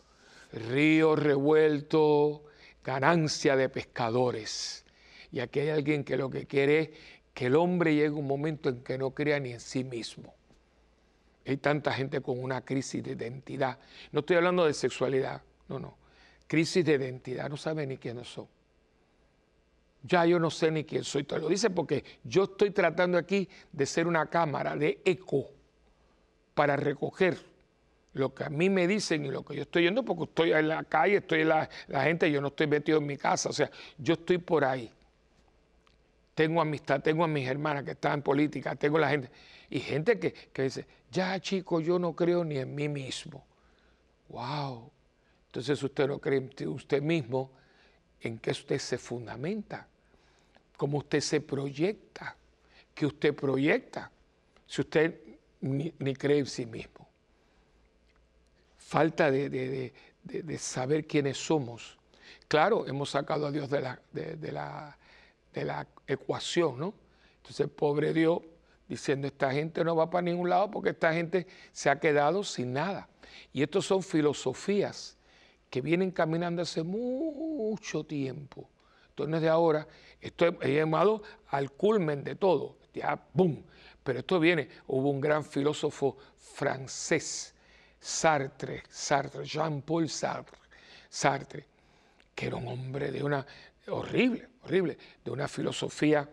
Río 0.53 1.17
revuelto, 1.17 2.45
ganancia 2.85 3.57
de 3.57 3.69
pescadores. 3.69 4.85
Y 5.33 5.41
aquí 5.41 5.61
hay 5.61 5.71
alguien 5.71 6.05
que 6.05 6.17
lo 6.17 6.31
que 6.31 6.47
quiere 6.47 6.79
es 6.79 6.91
que 7.33 7.47
el 7.47 7.57
hombre 7.57 7.95
llegue 7.95 8.11
un 8.11 8.27
momento 8.27 8.69
en 8.69 8.83
que 8.83 8.99
no 8.99 9.11
crea 9.11 9.41
ni 9.41 9.53
en 9.53 9.61
sí 9.61 9.83
mismo. 9.83 10.35
Hay 11.47 11.57
tanta 11.57 11.93
gente 11.93 12.21
con 12.21 12.43
una 12.43 12.65
crisis 12.65 13.03
de 13.03 13.13
identidad. 13.13 13.79
No 14.13 14.21
estoy 14.21 14.37
hablando 14.37 14.65
de 14.65 14.75
sexualidad, 14.75 15.43
no, 15.69 15.79
no. 15.79 15.99
Crisis 16.47 16.85
de 16.85 16.95
identidad, 16.95 17.49
no 17.49 17.57
sabe 17.57 17.87
ni 17.87 17.97
quiénes 17.97 18.29
son. 18.29 18.47
Ya 20.03 20.27
yo 20.27 20.39
no 20.39 20.51
sé 20.51 20.71
ni 20.71 20.85
quién 20.85 21.03
soy. 21.03 21.27
Lo 21.29 21.49
dice 21.49 21.71
porque 21.71 22.05
yo 22.23 22.45
estoy 22.45 22.71
tratando 22.71 23.17
aquí 23.17 23.49
de 23.73 23.87
ser 23.87 24.07
una 24.07 24.27
cámara 24.29 24.77
de 24.77 25.01
eco 25.05 25.51
para 26.55 26.77
recoger 26.77 27.54
lo 28.15 28.35
que 28.35 28.45
a 28.45 28.49
mí 28.49 28.71
me 28.71 28.87
dicen 28.89 29.25
y 29.27 29.31
lo 29.31 29.45
que 29.45 29.55
yo 29.57 29.63
estoy 29.63 29.83
yendo, 29.83 30.05
porque 30.05 30.25
estoy 30.25 30.53
en 30.53 30.69
la 30.69 30.85
calle, 30.85 31.17
estoy 31.17 31.43
en 31.43 31.49
la, 31.49 31.69
la 31.89 32.05
gente, 32.05 32.31
yo 32.31 32.41
no 32.41 32.49
estoy 32.49 32.67
metido 32.67 32.99
en 32.99 33.07
mi 33.07 33.17
casa, 33.17 33.49
o 33.49 33.53
sea, 33.53 33.71
yo 33.99 34.15
estoy 34.15 34.39
por 34.39 34.65
ahí. 34.65 34.91
Tengo 36.35 36.61
amistad, 36.61 37.01
tengo 37.01 37.23
a 37.25 37.29
mis 37.29 37.49
hermanas 37.49 37.85
que 37.85 37.93
están 37.93 38.15
en 38.15 38.23
política, 38.23 38.75
tengo 38.75 38.99
la 38.99 39.09
gente. 39.09 39.31
Y 39.71 39.81
gente 39.81 40.19
que, 40.19 40.63
dice, 40.63 40.87
ya 41.11 41.39
chico, 41.41 41.81
yo 41.81 41.99
no 41.99 42.15
creo 42.15 42.45
ni 42.45 42.59
en 42.59 42.75
mí 42.75 42.89
mismo. 42.89 43.45
¡Wow! 44.29 44.91
Entonces 45.47 45.81
usted 45.83 46.09
no 46.09 46.19
cree 46.19 46.49
en 46.57 46.69
usted 46.69 47.01
mismo, 47.01 47.51
¿en 48.21 48.39
qué 48.39 48.51
usted 48.51 48.79
se 48.79 48.99
fundamenta? 48.99 49.87
¿Cómo 50.77 50.99
usted 50.99 51.21
se 51.21 51.41
proyecta? 51.41 52.37
¿Qué 52.95 53.07
usted 53.07 53.35
proyecta? 53.35 54.11
Si 54.67 54.81
usted 54.81 55.21
ni, 55.61 56.15
cree 56.15 56.39
en 56.39 56.47
sí 56.47 56.67
mismo. 56.67 57.04
Falta 58.87 59.31
de, 59.31 59.93
saber 60.59 61.07
quiénes 61.07 61.39
somos. 61.39 61.99
Claro, 62.49 62.87
hemos 62.87 63.11
sacado 63.11 63.47
a 63.47 63.51
Dios 63.51 63.69
de 63.71 63.81
la, 63.81 64.01
de, 64.13 64.53
la, 64.53 64.97
de 65.53 65.65
la 65.65 65.87
ecuación, 66.07 66.79
¿no? 66.79 66.95
Entonces, 67.39 67.69
pobre 67.69 68.13
Dios, 68.13 68.41
diciendo 68.89 69.27
esta 69.27 69.53
gente 69.53 69.83
no 69.85 69.97
va 69.97 70.11
para 70.11 70.23
ningún 70.23 70.49
lado 70.49 70.71
porque 70.71 70.91
esta 70.91 71.13
gente 71.13 71.47
se 71.73 71.91
ha 71.91 71.99
quedado 71.99 72.45
sin 72.45 72.73
nada. 72.73 73.09
Y 73.53 73.63
estas 73.63 73.85
son 73.85 74.03
filosofías 74.03 75.17
que 75.71 75.81
vienen 75.81 76.11
caminando 76.11 76.63
hace 76.63 76.83
mucho 76.83 78.05
tiempo. 78.05 78.69
Esto 79.09 79.27
no 79.27 79.37
es 79.37 79.43
de 79.43 79.49
ahora, 79.49 79.87
esto 80.21 80.47
es 80.61 80.71
llamado 80.71 81.23
al 81.49 81.71
culmen 81.73 82.25
de 82.25 82.35
todo, 82.35 82.77
ya, 82.93 83.21
¡boom! 83.33 83.65
Pero 84.03 84.19
esto 84.19 84.39
viene, 84.39 84.69
hubo 84.87 85.11
un 85.11 85.21
gran 85.21 85.45
filósofo 85.45 86.17
francés, 86.37 87.54
Sartre, 88.05 88.83
Sartre, 88.91 89.47
Jean-Paul 89.47 90.11
Sartre, 90.11 90.59
Sartre, 91.09 91.65
que 92.35 92.47
era 92.47 92.57
un 92.57 92.69
hombre 92.69 93.11
de 93.11 93.25
una, 93.25 93.47
horrible, 93.89 94.47
horrible, 94.63 94.99
de 95.25 95.31
una 95.31 95.49
filosofía 95.49 96.29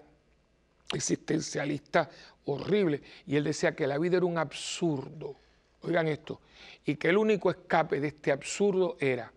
existencialista 0.92 2.10
horrible. 2.44 3.02
Y 3.26 3.38
él 3.38 3.46
decía 3.46 3.74
que 3.74 3.88
la 3.88 3.98
vida 3.98 4.18
era 4.18 4.26
un 4.26 4.38
absurdo. 4.38 5.38
Oigan 5.84 6.10
esto. 6.10 6.42
Y 6.84 6.98
que 6.98 7.08
el 7.08 7.18
único 7.18 7.50
escape 7.50 8.02
de 8.02 8.10
este 8.10 8.34
absurdo 8.34 8.98
era 9.00 9.32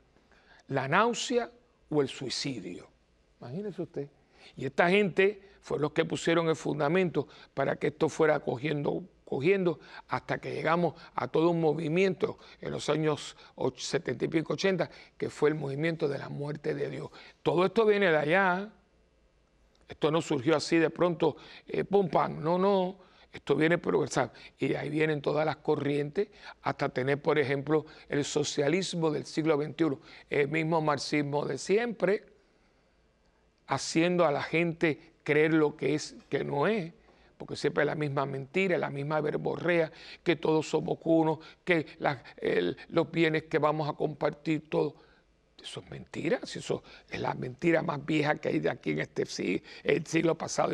la 0.69 0.89
náusea 0.89 1.49
o 1.89 2.03
el 2.03 2.09
suicidio. 2.09 2.89
Imagínese 3.41 3.83
usted. 3.83 4.09
Y 4.57 4.67
esta 4.67 4.91
gente 4.91 5.41
fue 5.61 5.79
los 5.79 5.93
que 5.93 6.05
pusieron 6.05 6.49
el 6.49 6.57
fundamento 6.57 7.29
para 7.55 7.77
que 7.77 7.87
esto 7.87 8.09
fuera 8.09 8.41
cogiendo, 8.41 9.05
cogiendo 9.35 9.81
hasta 10.07 10.39
que 10.39 10.55
llegamos 10.55 10.95
a 11.17 11.27
todo 11.27 11.51
un 11.51 11.61
movimiento 11.61 12.39
en 12.61 12.71
los 12.71 12.89
años 12.89 13.37
70 13.77 14.27
y 14.27 14.29
pico, 14.29 14.53
80, 14.53 14.89
que 15.19 15.29
fue 15.29 15.49
el 15.49 15.57
movimiento 15.57 16.07
de 16.07 16.19
la 16.19 16.29
muerte 16.29 16.73
de 16.73 16.89
Dios. 16.89 17.11
Todo 17.43 17.67
esto 17.67 17.85
viene 17.85 18.13
de 18.13 18.17
allá. 18.17 18.71
Esto 19.89 20.13
no 20.13 20.23
surgió 20.23 20.57
así 20.57 20.77
de 20.77 20.89
pronto, 20.89 21.37
eh, 21.67 21.83
pum, 21.83 22.09
pam. 22.09 22.45
No, 22.45 22.59
no. 22.59 22.97
Esto 23.33 23.57
viene 23.57 23.77
progresando. 23.77 24.33
Y 24.57 24.73
ahí 24.75 24.89
vienen 24.89 25.21
todas 25.21 25.45
las 25.45 25.57
corrientes 25.57 26.29
hasta 26.63 26.91
tener, 26.91 27.21
por 27.21 27.41
ejemplo, 27.41 27.87
el 28.09 28.25
socialismo 28.25 29.11
del 29.11 29.27
siglo 29.27 29.57
XXI, 29.57 29.99
el 30.31 30.49
mismo 30.49 30.81
marxismo 30.81 31.45
de 31.45 31.59
siempre, 31.59 32.25
haciendo 33.67 34.25
a 34.27 34.31
la 34.31 34.45
gente 34.45 35.15
creer 35.25 35.55
lo 35.55 35.77
que 35.77 35.97
es, 35.97 36.15
que 36.29 36.45
no 36.45 36.69
es, 36.69 36.93
porque 37.45 37.57
siempre 37.57 37.83
es 37.83 37.87
la 37.87 37.95
misma 37.95 38.25
mentira, 38.25 38.79
la 38.79 38.89
misma 38.89 39.21
verborrea, 39.21 39.93
que 40.23 40.35
todos 40.37 40.67
somos 40.67 40.97
uno, 41.05 41.41
que 41.63 41.85
los 42.89 43.11
bienes 43.11 43.43
que 43.43 43.59
vamos 43.59 43.87
a 43.87 43.93
compartir 43.93 44.71
todos. 44.71 44.95
Eso 45.63 45.81
es 45.81 45.91
mentira, 45.91 46.41
eso 46.43 46.83
es 47.07 47.21
la 47.21 47.35
mentira 47.35 47.83
más 47.83 48.03
vieja 48.03 48.37
que 48.37 48.49
hay 48.49 48.61
de 48.61 48.71
aquí 48.71 48.93
en 48.93 49.01
este 49.01 49.27
siglo, 49.27 50.39
pasado. 50.39 50.73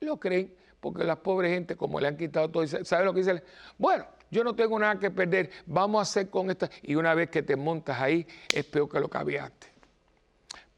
Lo 0.00 0.18
creen 0.18 0.54
porque 0.80 1.04
la 1.04 1.16
pobre 1.22 1.50
gente, 1.50 1.76
como 1.76 2.00
le 2.00 2.08
han 2.08 2.16
quitado 2.16 2.48
todo, 2.48 2.66
¿sabe 2.66 3.04
lo 3.04 3.12
que 3.12 3.20
dicen? 3.20 3.42
Bueno, 3.76 4.06
yo 4.30 4.42
no 4.42 4.54
tengo 4.54 4.78
nada 4.78 4.98
que 4.98 5.10
perder, 5.10 5.50
vamos 5.66 5.98
a 5.98 6.02
hacer 6.04 6.30
con 6.30 6.48
esta. 6.50 6.70
Y 6.84 6.94
una 6.94 7.12
vez 7.12 7.28
que 7.28 7.42
te 7.42 7.54
montas 7.54 8.00
ahí, 8.00 8.26
es 8.50 8.64
peor 8.64 8.88
que 8.88 8.98
lo 8.98 9.10
que 9.10 9.18
había 9.18 9.44
antes. 9.44 9.70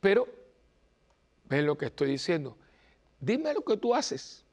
Pero, 0.00 0.26
ven 1.44 1.66
lo 1.66 1.78
que 1.78 1.86
estoy 1.86 2.10
diciendo? 2.10 2.58
Dime 3.20 3.54
lo 3.54 3.62
que 3.62 3.76
tú 3.76 3.94
haces 3.94 4.44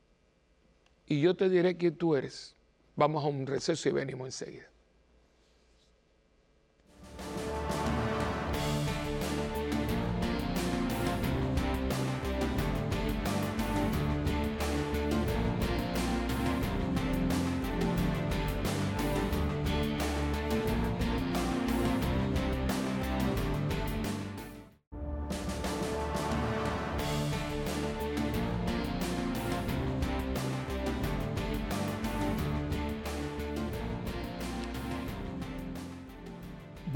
y 1.08 1.22
yo 1.22 1.36
te 1.36 1.50
diré 1.50 1.78
quién 1.78 1.96
tú 1.96 2.16
eres. 2.16 2.56
Vamos 2.96 3.24
a 3.24 3.28
un 3.28 3.48
receso 3.48 3.90
y 3.90 3.94
venimos 3.94 4.28
enseguida. 4.28 4.70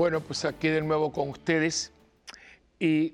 Bueno, 0.02 0.20
pues 0.20 0.46
aquí 0.46 0.68
de 0.68 0.82
nuevo 0.82 1.12
con 1.12 1.30
ustedes 1.30 1.92
y 2.80 3.14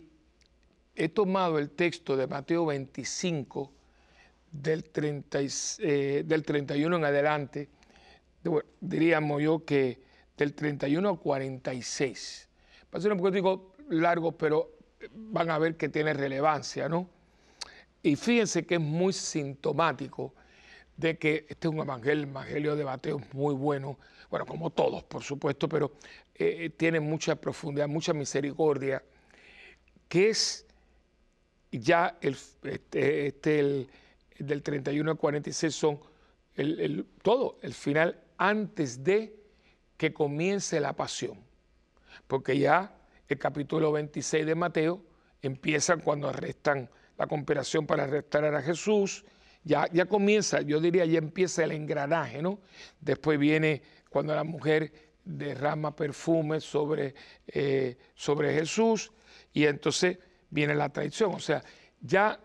he 0.95 1.09
tomado 1.09 1.59
el 1.59 1.71
texto 1.71 2.15
de 2.15 2.27
Mateo 2.27 2.65
25 2.65 3.73
del, 4.49 4.85
30, 4.85 5.39
eh, 5.79 6.23
31 6.25 6.95
en 6.95 7.03
adelante, 7.03 7.67
diríamos 8.79 9.41
yo 9.41 9.65
que 9.65 10.01
del 10.37 10.53
31 10.53 11.09
al 11.09 11.19
46. 11.19 12.49
Va 12.85 12.99
a 12.99 13.01
ser 13.01 13.11
un 13.11 13.19
poquito 13.19 13.73
largo, 13.89 14.37
pero 14.37 14.71
van 15.11 15.51
a 15.51 15.57
ver 15.57 15.75
que 15.75 15.89
tiene 15.89 16.13
relevancia, 16.13 16.87
¿no? 16.87 17.09
Y 18.01 18.15
fíjense 18.15 18.65
que 18.65 18.75
es 18.75 18.81
muy 18.81 19.11
sintomático 19.11 20.33
de 20.95 21.17
que 21.17 21.45
este 21.49 21.67
es 21.67 21.73
un 21.73 21.79
evangelio, 21.79 22.23
el 22.23 22.29
evangelio 22.29 22.75
de 22.77 22.85
Mateo 22.85 23.21
muy 23.33 23.53
bueno, 23.53 23.97
bueno, 24.29 24.45
como 24.45 24.71
todos, 24.71 25.03
por 25.03 25.23
supuesto, 25.23 25.69
pero 25.69 25.91
eh, 26.39 26.69
tiene 26.69 26.99
mucha 26.99 27.35
profundidad, 27.35 27.87
mucha 27.87 28.13
misericordia, 28.13 29.03
que 30.07 30.29
es 30.29 30.67
ya 31.71 32.17
el, 32.21 32.37
este, 32.63 33.27
este 33.27 33.59
el, 33.59 33.89
del 34.39 34.61
31 34.61 35.11
al 35.11 35.17
46 35.17 35.75
son 35.75 35.99
el, 36.55 37.05
todo, 37.21 37.57
el 37.61 37.73
final 37.73 38.19
antes 38.37 39.03
de 39.03 39.35
que 39.97 40.13
comience 40.13 40.79
la 40.79 40.93
pasión. 40.93 41.39
Porque 42.27 42.57
ya 42.57 42.95
el 43.27 43.37
capítulo 43.37 43.91
26 43.91 44.45
de 44.45 44.55
Mateo 44.55 45.03
empieza 45.41 45.97
cuando 45.97 46.29
arrestan 46.29 46.89
la 47.17 47.27
conspiración 47.27 47.85
para 47.87 48.03
arrestar 48.03 48.45
a 48.45 48.61
Jesús, 48.61 49.25
ya, 49.63 49.87
ya 49.91 50.05
comienza, 50.05 50.61
yo 50.61 50.79
diría, 50.79 51.05
ya 51.05 51.17
empieza 51.17 51.63
el 51.63 51.71
engranaje, 51.71 52.41
¿no? 52.41 52.59
Después 53.01 53.39
viene 53.39 53.81
cuando 54.09 54.33
la 54.33 54.43
mujer 54.43 55.06
derrama 55.27 55.95
perfume 55.95 56.61
sobre, 56.61 57.13
eh, 57.47 57.97
sobre 58.15 58.53
Jesús 58.53 59.11
y 59.53 59.65
entonces 59.65 60.17
viene 60.49 60.73
la 60.73 60.89
traición. 60.89 61.33
O 61.33 61.39
sea, 61.39 61.63
ya 61.99 62.39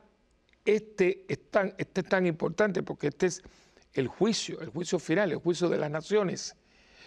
este 0.64 1.24
es, 1.28 1.50
tan, 1.50 1.74
este 1.78 2.00
es 2.00 2.08
tan 2.08 2.26
importante 2.26 2.82
porque 2.82 3.08
este 3.08 3.26
es 3.26 3.42
el 3.92 4.08
juicio, 4.08 4.60
el 4.60 4.70
juicio 4.70 4.98
final, 4.98 5.30
el 5.30 5.38
juicio 5.38 5.68
de 5.68 5.78
las 5.78 5.90
naciones. 5.90 6.56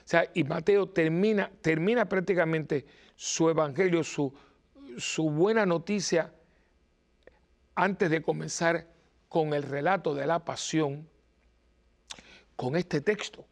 O 0.06 0.08
sea, 0.08 0.30
y 0.34 0.44
Mateo 0.44 0.88
termina, 0.88 1.52
termina 1.62 2.08
prácticamente 2.08 2.86
su 3.16 3.50
evangelio, 3.50 4.04
su, 4.04 4.34
su 4.98 5.30
buena 5.30 5.66
noticia, 5.66 6.34
antes 7.76 8.10
de 8.10 8.22
comenzar 8.22 8.88
con 9.28 9.54
el 9.54 9.64
relato 9.64 10.16
de 10.16 10.26
la 10.26 10.46
pasión, 10.46 11.10
con 12.56 12.76
este 12.78 13.02
texto. 13.02 13.46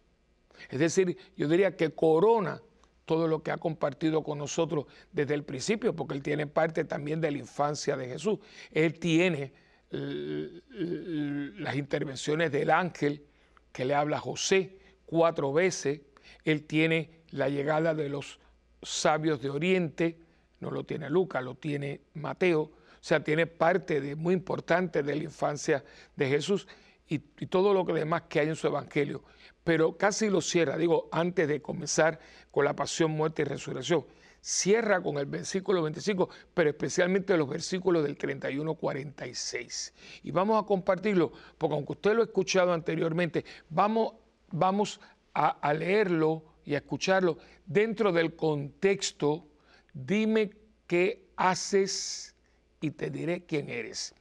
Es 0.70 0.80
decir, 0.80 1.18
yo 1.36 1.48
diría 1.48 1.76
que 1.76 1.92
corona 1.92 2.62
todo 3.06 3.28
lo 3.28 3.44
que 3.44 3.52
ha 3.52 3.58
compartido 3.58 4.24
con 4.24 4.38
nosotros 4.38 4.86
desde 5.12 5.34
el 5.34 5.44
principio, 5.44 5.96
porque 5.96 6.16
él 6.16 6.24
tiene 6.24 6.48
parte 6.48 6.86
también 6.86 7.20
de 7.22 7.32
la 7.32 7.38
infancia 7.38 7.98
de 7.98 8.08
Jesús. 8.08 8.40
Él 8.72 9.00
tiene 9.00 9.54
las 9.92 11.76
intervenciones 11.76 12.52
del 12.52 12.72
ángel 12.72 13.24
que 13.72 13.86
le 13.86 13.94
habla 13.94 14.18
a 14.18 14.22
José 14.22 14.78
cuatro 15.06 15.54
veces. 15.54 16.02
Él 16.44 16.64
tiene 16.64 17.22
la 17.32 17.50
llegada 17.50 17.94
de 17.94 18.10
los 18.10 18.40
sabios 18.82 19.42
de 19.42 19.50
Oriente, 19.50 20.18
no 20.60 20.72
lo 20.72 20.84
tiene 20.84 21.10
Lucas, 21.10 21.44
lo 21.44 21.56
tiene 21.56 22.02
Mateo. 22.14 22.62
O 22.62 23.06
sea, 23.06 23.22
tiene 23.22 23.48
parte 23.48 24.00
de, 24.00 24.16
muy 24.16 24.34
importante 24.34 25.04
de 25.04 25.16
la 25.16 25.24
infancia 25.24 25.84
de 26.16 26.30
Jesús 26.30 26.68
y, 27.08 27.16
y 27.38 27.48
todo 27.48 27.74
lo 27.74 27.86
que 27.86 27.94
demás 27.94 28.24
que 28.30 28.40
hay 28.40 28.48
en 28.48 28.56
su 28.56 28.68
evangelio 28.68 29.24
pero 29.64 29.98
casi 29.98 30.30
lo 30.30 30.42
cierra, 30.42 30.78
digo, 30.78 31.08
antes 31.12 31.48
de 31.48 31.62
comenzar 31.62 32.20
con 32.52 32.66
la 32.66 32.76
pasión, 32.76 33.12
muerte 33.12 33.44
y 33.44 33.46
resurrección. 33.46 34.06
Cierra 34.42 35.02
con 35.02 35.18
el 35.18 35.26
versículo 35.26 35.82
25, 35.84 36.30
pero 36.54 36.70
especialmente 36.70 37.38
los 37.38 37.48
versículos 37.48 38.04
del 38.04 38.18
31-46. 38.18 39.94
Y 40.24 40.32
vamos 40.32 40.62
a 40.62 40.68
compartirlo, 40.68 41.32
porque 41.58 41.76
aunque 41.76 41.94
usted 41.94 42.14
lo 42.14 42.22
ha 42.22 42.26
escuchado 42.26 42.74
anteriormente, 42.74 43.46
vamos, 43.70 44.16
vamos 44.52 45.00
a, 45.34 45.48
a 45.48 45.74
leerlo 45.74 46.44
y 46.66 46.76
a 46.76 46.80
escucharlo 46.80 47.38
dentro 47.66 48.12
del 48.12 48.36
contexto. 48.36 49.48
Dime 49.94 50.52
qué 50.88 51.30
haces 51.38 52.36
y 52.82 52.92
te 52.92 53.10
diré 53.10 53.46
quién 53.46 53.70
eres 53.70 54.14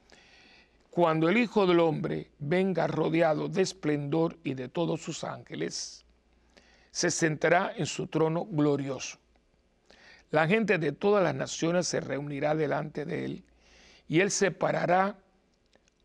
cuando 0.92 1.31
el 1.31 1.38
Hijo 1.38 1.66
del 1.66 1.81
Hombre 1.81 2.33
venga 2.38 2.87
rodeado 2.87 3.48
de 3.48 3.62
esplendor 3.62 4.37
y 4.44 4.52
de 4.52 4.68
todos 4.68 5.00
sus 5.00 5.24
ángeles, 5.24 6.05
se 6.90 7.11
sentará 7.11 7.72
en 7.74 7.87
su 7.87 8.09
trono 8.09 8.44
glorioso. 8.44 9.16
La 10.31 10.46
gente 10.46 10.76
de 10.76 10.92
todas 10.92 11.24
las 11.24 11.35
naciones 11.35 11.88
se 11.88 12.00
reunirá 12.00 12.55
delante 12.55 13.07
de 13.07 13.24
él 13.24 13.44
y 14.07 14.20
él 14.20 14.31
separará 14.31 15.16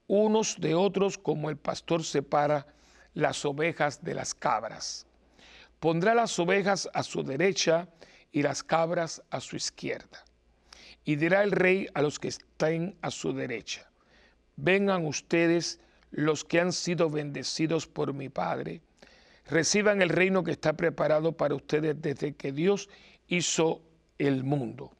unos 0.08 0.56
de 0.58 0.73
otros 0.73 1.17
como 1.17 1.50
el 1.50 1.58
pastor 1.58 2.06
separa 2.06 2.65
las 3.13 3.43
ovejas 3.43 4.02
de 4.06 4.13
las 4.13 4.34
cabras. 4.34 5.06
Pondrá 5.82 6.15
las 6.15 6.39
ovejas 6.39 6.89
a 6.93 7.04
su 7.04 7.23
derecha 7.23 7.89
y 8.32 8.41
las 8.41 8.63
cabras 8.63 9.21
a 9.32 9.41
su 9.41 9.58
izquierda. 9.58 10.23
Y 11.04 11.17
dirá 11.17 11.43
el 11.43 11.52
rey 11.52 11.89
a 11.93 12.02
los 12.02 12.19
que 12.19 12.30
estén 12.30 12.95
a 13.02 13.12
su 13.12 13.34
derecha 13.34 13.88
vengan 14.58 15.06
ustedes 15.06 15.80
los 16.12 16.43
que 16.43 16.60
han 16.60 16.74
sido 16.74 17.10
bendecidos 17.10 17.88
por 17.88 18.13
mi 18.13 18.28
Padre, 18.28 18.82
reciban 19.46 20.02
el 20.02 20.10
reino 20.10 20.43
que 20.43 20.52
está 20.52 20.74
preparado 20.74 21.32
para 21.38 21.56
ustedes 21.56 22.02
desde 22.02 22.36
que 22.36 22.52
Dios 22.52 22.89
hizo 23.28 23.82
el 24.17 24.43
mundo. 24.43 24.91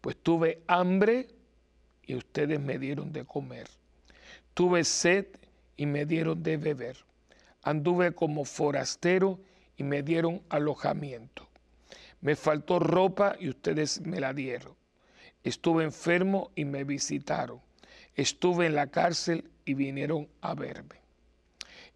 Pues 0.00 0.16
tuve 0.16 0.62
hambre 0.66 1.28
y 2.06 2.14
ustedes 2.14 2.60
me 2.60 2.78
dieron 2.78 3.12
de 3.12 3.24
comer. 3.24 3.68
Tuve 4.54 4.84
sed 4.84 5.26
y 5.76 5.86
me 5.86 6.06
dieron 6.06 6.42
de 6.42 6.56
beber. 6.56 6.96
Anduve 7.62 8.12
como 8.12 8.44
forastero 8.44 9.40
y 9.76 9.82
me 9.84 10.02
dieron 10.02 10.42
alojamiento. 10.48 11.48
Me 12.20 12.36
faltó 12.36 12.78
ropa 12.78 13.36
y 13.38 13.48
ustedes 13.48 14.00
me 14.00 14.20
la 14.20 14.32
dieron. 14.32 14.74
Estuve 15.42 15.84
enfermo 15.84 16.52
y 16.54 16.64
me 16.64 16.84
visitaron 16.84 17.60
estuve 18.16 18.66
en 18.66 18.74
la 18.74 18.88
cárcel 18.88 19.50
y 19.64 19.74
vinieron 19.74 20.28
a 20.40 20.54
verme. 20.54 21.00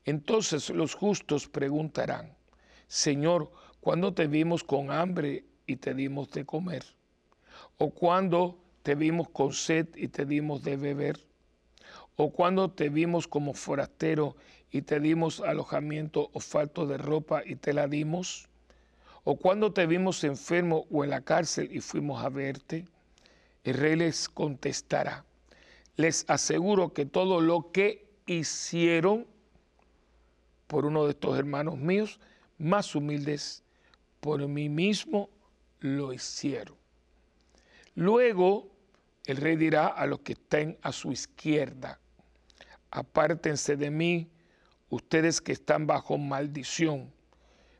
Entonces 0.04 0.70
los 0.70 0.94
justos 0.94 1.48
preguntarán, 1.48 2.36
Señor, 2.86 3.50
¿cuándo 3.80 4.14
te 4.14 4.26
vimos 4.26 4.62
con 4.62 4.90
hambre 4.90 5.44
y 5.66 5.76
te 5.76 5.94
dimos 5.94 6.30
de 6.30 6.44
comer? 6.44 6.84
¿O 7.78 7.90
cuándo 7.90 8.58
te 8.82 8.94
vimos 8.94 9.28
con 9.28 9.52
sed 9.52 9.88
y 9.96 10.08
te 10.08 10.24
dimos 10.24 10.62
de 10.62 10.76
beber? 10.76 11.18
¿O 12.14 12.30
cuándo 12.30 12.70
te 12.70 12.88
vimos 12.88 13.26
como 13.26 13.52
forastero 13.52 14.36
y 14.70 14.82
te 14.82 15.00
dimos 15.00 15.40
alojamiento 15.40 16.30
o 16.32 16.40
falto 16.40 16.86
de 16.86 16.96
ropa 16.96 17.42
y 17.44 17.56
te 17.56 17.74
la 17.74 17.88
dimos? 17.88 18.48
¿O 19.24 19.36
cuándo 19.36 19.72
te 19.72 19.86
vimos 19.86 20.22
enfermo 20.24 20.86
o 20.90 21.02
en 21.02 21.10
la 21.10 21.20
cárcel 21.20 21.68
y 21.72 21.80
fuimos 21.80 22.24
a 22.24 22.28
verte? 22.28 22.86
El 23.64 23.74
rey 23.74 23.96
les 23.96 24.28
contestará, 24.28 25.24
les 25.96 26.24
aseguro 26.28 26.92
que 26.92 27.06
todo 27.06 27.40
lo 27.40 27.72
que 27.72 28.06
hicieron 28.26 29.26
por 30.66 30.84
uno 30.84 31.04
de 31.04 31.10
estos 31.10 31.38
hermanos 31.38 31.78
míos, 31.78 32.20
más 32.58 32.94
humildes, 32.94 33.62
por 34.20 34.46
mí 34.48 34.68
mismo 34.68 35.30
lo 35.80 36.12
hicieron. 36.12 36.76
Luego 37.94 38.68
el 39.24 39.36
rey 39.38 39.56
dirá 39.56 39.86
a 39.86 40.06
los 40.06 40.20
que 40.20 40.32
estén 40.32 40.76
a 40.82 40.92
su 40.92 41.12
izquierda, 41.12 41.98
apártense 42.90 43.76
de 43.76 43.90
mí, 43.90 44.28
ustedes 44.90 45.40
que 45.40 45.52
están 45.52 45.86
bajo 45.86 46.18
maldición, 46.18 47.12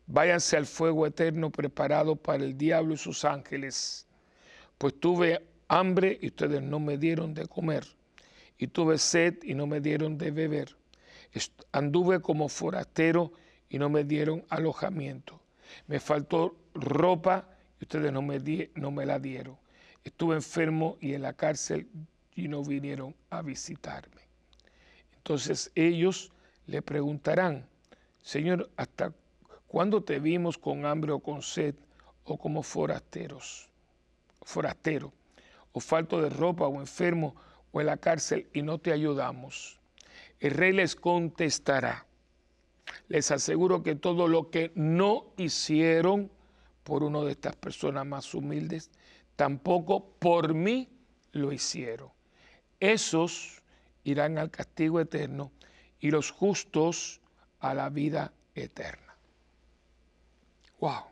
váyanse 0.06 0.56
al 0.56 0.66
fuego 0.66 1.06
eterno 1.06 1.50
preparado 1.50 2.16
para 2.16 2.44
el 2.44 2.56
diablo 2.56 2.94
y 2.94 2.98
sus 2.98 3.24
ángeles, 3.24 4.06
pues 4.78 4.98
tuve 4.98 5.44
hambre 5.68 6.18
y 6.20 6.28
ustedes 6.28 6.62
no 6.62 6.78
me 6.78 6.96
dieron 6.96 7.34
de 7.34 7.46
comer 7.46 7.95
y 8.58 8.68
tuve 8.68 8.98
sed 8.98 9.38
y 9.42 9.54
no 9.54 9.66
me 9.66 9.80
dieron 9.80 10.18
de 10.18 10.30
beber. 10.30 10.76
Anduve 11.72 12.20
como 12.20 12.48
forastero 12.48 13.32
y 13.68 13.78
no 13.78 13.88
me 13.90 14.04
dieron 14.04 14.44
alojamiento. 14.48 15.40
Me 15.86 16.00
faltó 16.00 16.56
ropa 16.74 17.48
y 17.80 17.84
ustedes 17.84 18.12
no 18.12 18.22
me, 18.22 18.40
no 18.74 18.90
me 18.90 19.04
la 19.04 19.18
dieron. 19.18 19.56
Estuve 20.04 20.36
enfermo 20.36 20.96
y 21.00 21.14
en 21.14 21.22
la 21.22 21.32
cárcel 21.32 21.88
y 22.34 22.48
no 22.48 22.62
vinieron 22.62 23.14
a 23.30 23.42
visitarme. 23.42 24.22
Entonces 25.16 25.70
ellos 25.74 26.32
le 26.66 26.80
preguntarán, 26.82 27.66
Señor, 28.22 28.70
¿hasta 28.76 29.12
cuándo 29.66 30.02
te 30.02 30.20
vimos 30.20 30.56
con 30.58 30.86
hambre 30.86 31.12
o 31.12 31.18
con 31.18 31.42
sed 31.42 31.74
o 32.24 32.38
como 32.38 32.62
forasteros? 32.62 33.68
Forastero, 34.42 35.12
o 35.72 35.80
falto 35.80 36.22
de 36.22 36.30
ropa 36.30 36.66
o 36.66 36.80
enfermo 36.80 37.34
o 37.76 37.80
en 37.82 37.88
la 37.88 37.98
cárcel 37.98 38.48
y 38.54 38.62
no 38.62 38.78
te 38.78 38.90
ayudamos. 38.90 39.78
El 40.40 40.52
rey 40.52 40.72
les 40.72 40.96
contestará, 40.96 42.06
les 43.08 43.30
aseguro 43.30 43.82
que 43.82 43.94
todo 43.94 44.28
lo 44.28 44.50
que 44.50 44.72
no 44.74 45.34
hicieron 45.36 46.30
por 46.84 47.02
uno 47.02 47.22
de 47.22 47.32
estas 47.32 47.54
personas 47.54 48.06
más 48.06 48.32
humildes, 48.32 48.90
tampoco 49.36 50.08
por 50.18 50.54
mí 50.54 50.88
lo 51.32 51.52
hicieron. 51.52 52.08
Esos 52.80 53.62
irán 54.04 54.38
al 54.38 54.50
castigo 54.50 54.98
eterno 54.98 55.52
y 56.00 56.10
los 56.10 56.30
justos 56.30 57.20
a 57.60 57.74
la 57.74 57.90
vida 57.90 58.32
eterna. 58.54 59.18
Wow. 60.80 61.04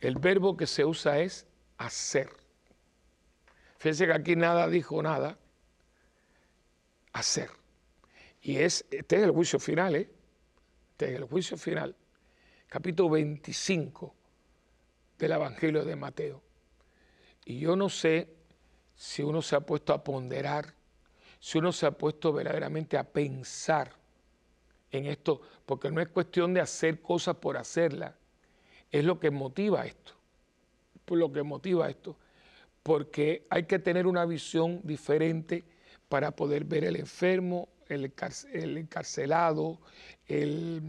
El 0.00 0.16
verbo 0.16 0.56
que 0.56 0.66
se 0.66 0.84
usa 0.84 1.20
es 1.20 1.46
hacer 1.78 2.45
Fíjense 3.86 4.06
que 4.06 4.14
aquí 4.14 4.34
nada 4.34 4.66
dijo 4.66 5.00
nada. 5.00 5.38
Hacer. 7.12 7.50
Y 8.42 8.56
es, 8.56 8.84
este 8.90 9.14
es 9.14 9.22
el 9.22 9.30
juicio 9.30 9.60
final, 9.60 9.94
¿eh? 9.94 10.10
Este 10.90 11.10
es 11.10 11.14
el 11.14 11.22
juicio 11.22 11.56
final. 11.56 11.94
Capítulo 12.66 13.10
25 13.10 14.12
del 15.16 15.30
Evangelio 15.30 15.84
de 15.84 15.94
Mateo. 15.94 16.42
Y 17.44 17.60
yo 17.60 17.76
no 17.76 17.88
sé 17.88 18.28
si 18.96 19.22
uno 19.22 19.40
se 19.40 19.54
ha 19.54 19.60
puesto 19.60 19.92
a 19.92 20.02
ponderar, 20.02 20.74
si 21.38 21.58
uno 21.58 21.70
se 21.70 21.86
ha 21.86 21.92
puesto 21.92 22.32
verdaderamente 22.32 22.98
a 22.98 23.04
pensar 23.04 23.92
en 24.90 25.06
esto, 25.06 25.42
porque 25.64 25.92
no 25.92 26.00
es 26.00 26.08
cuestión 26.08 26.52
de 26.54 26.60
hacer 26.60 27.00
cosas 27.00 27.36
por 27.36 27.56
hacerlas, 27.56 28.16
es 28.90 29.04
lo 29.04 29.20
que 29.20 29.30
motiva 29.30 29.86
esto, 29.86 30.12
lo 31.06 31.32
que 31.32 31.44
motiva 31.44 31.88
esto, 31.88 32.16
porque 32.86 33.44
hay 33.50 33.64
que 33.64 33.80
tener 33.80 34.06
una 34.06 34.24
visión 34.26 34.80
diferente 34.84 35.64
para 36.08 36.30
poder 36.30 36.64
ver 36.64 36.84
el 36.84 36.94
enfermo, 36.94 37.68
el, 37.88 38.04
encarcelado, 38.76 39.80
el, 40.28 40.80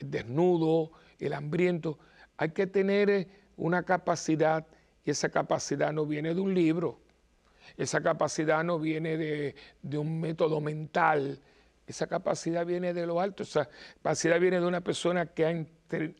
desnudo, 0.00 0.90
el 1.18 1.34
hambriento. 1.34 1.98
Hay 2.38 2.52
que 2.52 2.66
tener 2.66 3.10
eh, 3.10 3.28
una 3.58 3.82
capacidad 3.82 4.66
y 5.04 5.10
esa 5.10 5.28
capacidad 5.28 5.92
no 5.92 6.06
viene 6.06 6.34
de 6.34 6.40
un 6.40 6.54
libro, 6.54 6.98
esa 7.76 8.02
capacidad 8.02 8.64
no 8.64 8.78
viene 8.78 9.18
de, 9.18 9.54
de 9.82 9.98
un 9.98 10.18
método 10.20 10.62
mental, 10.62 11.42
esa 11.86 12.06
capacidad 12.06 12.64
viene 12.64 12.94
de 12.94 13.04
lo 13.04 13.20
alto, 13.20 13.42
esa 13.42 13.68
capacidad 13.96 14.40
viene 14.40 14.60
de 14.60 14.66
una 14.66 14.80
persona 14.80 15.26
que 15.26 15.44
ha, 15.44 15.50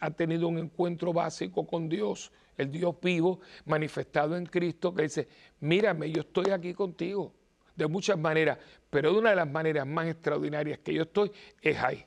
ha, 0.00 0.10
tenido 0.10 0.48
un 0.48 0.58
encuentro 0.58 1.12
básico 1.12 1.66
con 1.66 1.88
Dios, 1.88 2.32
el 2.56 2.70
Dios 2.70 2.96
vivo, 3.00 3.40
manifestado 3.64 4.36
en 4.36 4.46
Cristo, 4.46 4.94
que 4.94 5.02
dice, 5.02 5.28
mírame, 5.60 6.10
yo 6.10 6.22
estoy 6.22 6.50
aquí 6.50 6.74
contigo, 6.74 7.32
de 7.76 7.86
muchas 7.86 8.18
maneras, 8.18 8.58
pero 8.90 9.12
de 9.12 9.18
una 9.18 9.30
de 9.30 9.36
las 9.36 9.48
maneras 9.48 9.86
más 9.86 10.08
extraordinarias 10.08 10.80
que 10.80 10.94
yo 10.94 11.02
estoy 11.02 11.30
es 11.62 11.78
ahí. 11.78 12.04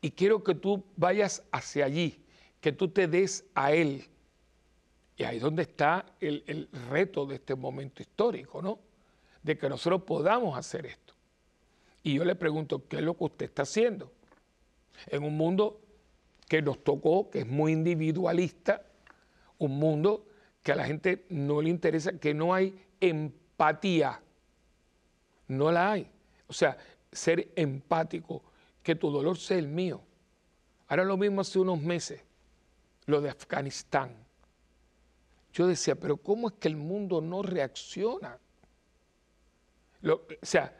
Y 0.00 0.10
quiero 0.10 0.42
que 0.42 0.54
tú 0.54 0.84
vayas 0.96 1.42
hacia 1.52 1.84
allí, 1.84 2.22
que 2.60 2.72
tú 2.72 2.88
te 2.88 3.06
des 3.06 3.44
a 3.54 3.72
Él. 3.72 4.06
Y 5.16 5.24
ahí 5.24 5.36
es 5.36 5.42
donde 5.42 5.62
está 5.62 6.06
el, 6.20 6.42
el 6.46 6.68
reto 6.90 7.26
de 7.26 7.36
este 7.36 7.54
momento 7.54 8.02
histórico, 8.02 8.60
¿no? 8.60 8.78
De 9.42 9.56
que 9.56 9.68
nosotros 9.68 10.02
podamos 10.02 10.58
hacer 10.58 10.86
esto. 10.86 11.14
Y 12.02 12.14
yo 12.14 12.24
le 12.24 12.34
pregunto, 12.34 12.86
¿qué 12.88 12.96
es 12.96 13.02
lo 13.02 13.16
que 13.16 13.24
usted 13.24 13.46
está 13.46 13.62
haciendo? 13.62 14.12
En 15.06 15.24
un 15.24 15.36
mundo 15.36 15.83
que 16.48 16.62
nos 16.62 16.82
tocó, 16.82 17.30
que 17.30 17.40
es 17.40 17.46
muy 17.46 17.72
individualista, 17.72 18.82
un 19.58 19.78
mundo 19.78 20.26
que 20.62 20.72
a 20.72 20.76
la 20.76 20.84
gente 20.84 21.26
no 21.28 21.60
le 21.60 21.70
interesa, 21.70 22.18
que 22.18 22.34
no 22.34 22.54
hay 22.54 22.74
empatía. 23.00 24.20
No 25.48 25.70
la 25.70 25.92
hay. 25.92 26.10
O 26.46 26.52
sea, 26.52 26.76
ser 27.12 27.52
empático, 27.56 28.42
que 28.82 28.94
tu 28.94 29.10
dolor 29.10 29.38
sea 29.38 29.58
el 29.58 29.68
mío. 29.68 30.02
Ahora 30.88 31.04
lo 31.04 31.16
mismo 31.16 31.40
hace 31.40 31.58
unos 31.58 31.80
meses, 31.80 32.22
lo 33.06 33.20
de 33.20 33.30
Afganistán. 33.30 34.14
Yo 35.52 35.66
decía, 35.66 35.94
pero 35.94 36.16
¿cómo 36.16 36.48
es 36.48 36.54
que 36.54 36.68
el 36.68 36.76
mundo 36.76 37.20
no 37.20 37.42
reacciona? 37.42 38.38
o 40.06 40.20
sea, 40.42 40.76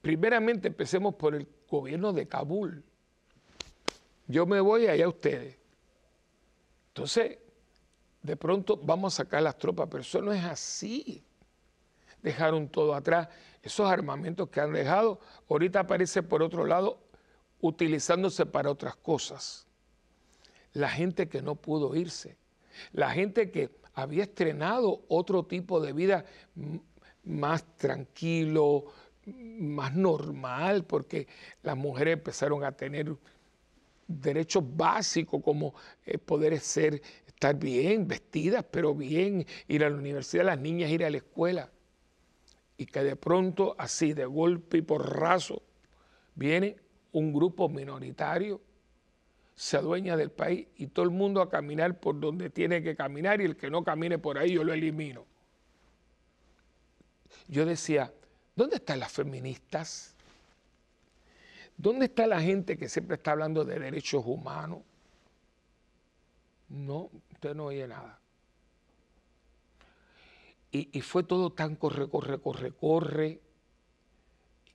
primeramente 0.00 0.68
empecemos 0.68 1.14
por 1.16 1.34
el 1.34 1.46
gobierno 1.68 2.12
de 2.14 2.26
Kabul. 2.26 2.82
Yo 4.26 4.46
me 4.46 4.60
voy 4.60 4.86
allá 4.86 5.04
a 5.04 5.08
ustedes. 5.08 5.56
Entonces, 6.88 7.38
de 8.22 8.36
pronto 8.36 8.78
vamos 8.82 9.14
a 9.14 9.24
sacar 9.24 9.42
las 9.42 9.58
tropas, 9.58 9.88
pero 9.90 10.02
eso 10.02 10.22
no 10.22 10.32
es 10.32 10.44
así. 10.44 11.22
Dejaron 12.22 12.68
todo 12.68 12.94
atrás. 12.94 13.28
Esos 13.62 13.90
armamentos 13.90 14.48
que 14.48 14.60
han 14.60 14.72
dejado, 14.72 15.20
ahorita 15.48 15.80
aparece 15.80 16.22
por 16.22 16.42
otro 16.42 16.64
lado 16.64 16.98
utilizándose 17.60 18.46
para 18.46 18.70
otras 18.70 18.96
cosas. 18.96 19.66
La 20.72 20.88
gente 20.88 21.28
que 21.28 21.40
no 21.40 21.54
pudo 21.54 21.94
irse, 21.94 22.36
la 22.92 23.10
gente 23.10 23.50
que 23.50 23.70
había 23.94 24.24
estrenado 24.24 25.02
otro 25.08 25.44
tipo 25.44 25.80
de 25.80 25.92
vida 25.92 26.24
más 27.24 27.64
tranquilo, 27.76 28.86
más 29.26 29.94
normal, 29.94 30.84
porque 30.84 31.26
las 31.62 31.76
mujeres 31.76 32.14
empezaron 32.14 32.64
a 32.64 32.72
tener 32.72 33.16
derechos 34.06 34.64
básicos 34.76 35.42
como 35.42 35.74
eh, 36.04 36.18
poder 36.18 36.58
ser, 36.60 37.00
estar 37.26 37.56
bien, 37.56 38.06
vestidas, 38.06 38.64
pero 38.70 38.94
bien, 38.94 39.46
ir 39.68 39.84
a 39.84 39.90
la 39.90 39.96
universidad, 39.96 40.44
las 40.44 40.58
niñas 40.58 40.90
ir 40.90 41.04
a 41.04 41.10
la 41.10 41.18
escuela. 41.18 41.70
Y 42.76 42.86
que 42.86 43.02
de 43.02 43.16
pronto, 43.16 43.76
así, 43.78 44.12
de 44.12 44.24
golpe 44.24 44.78
y 44.78 44.82
porrazo, 44.82 45.62
viene 46.34 46.76
un 47.12 47.32
grupo 47.32 47.68
minoritario, 47.68 48.60
se 49.54 49.76
adueña 49.76 50.16
del 50.16 50.32
país 50.32 50.66
y 50.76 50.88
todo 50.88 51.04
el 51.04 51.12
mundo 51.12 51.40
a 51.40 51.48
caminar 51.48 52.00
por 52.00 52.18
donde 52.18 52.50
tiene 52.50 52.82
que 52.82 52.96
caminar 52.96 53.40
y 53.40 53.44
el 53.44 53.56
que 53.56 53.70
no 53.70 53.84
camine 53.84 54.18
por 54.18 54.36
ahí 54.36 54.54
yo 54.54 54.64
lo 54.64 54.72
elimino. 54.72 55.24
Yo 57.46 57.64
decía, 57.64 58.12
¿Dónde 58.56 58.76
están 58.76 59.00
las 59.00 59.10
feministas? 59.10 60.13
¿Dónde 61.76 62.06
está 62.06 62.26
la 62.26 62.40
gente 62.40 62.76
que 62.76 62.88
siempre 62.88 63.16
está 63.16 63.32
hablando 63.32 63.64
de 63.64 63.78
derechos 63.78 64.24
humanos? 64.24 64.80
No, 66.68 67.10
usted 67.32 67.54
no 67.54 67.66
oye 67.66 67.86
nada. 67.86 68.18
Y, 70.70 71.00
fue 71.02 71.22
todo 71.22 71.52
tan 71.52 71.76
corre, 71.76 72.08
corre, 72.08 72.40
corre, 72.40 72.72
corre. 72.72 73.40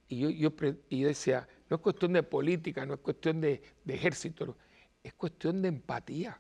Y 0.07 0.19
yo, 0.19 0.29
yo, 0.29 1.07
decía, 1.07 1.45
no 1.69 1.75
es 1.75 1.81
cuestión 1.81 2.13
de 2.13 2.23
política, 2.23 2.85
no 2.85 2.93
es 2.93 3.01
cuestión 3.01 3.41
de, 3.41 3.61
de 3.83 3.93
ejército, 3.95 4.55
es 5.03 5.13
cuestión 5.13 5.61
de 5.61 5.67
empatía. 5.67 6.39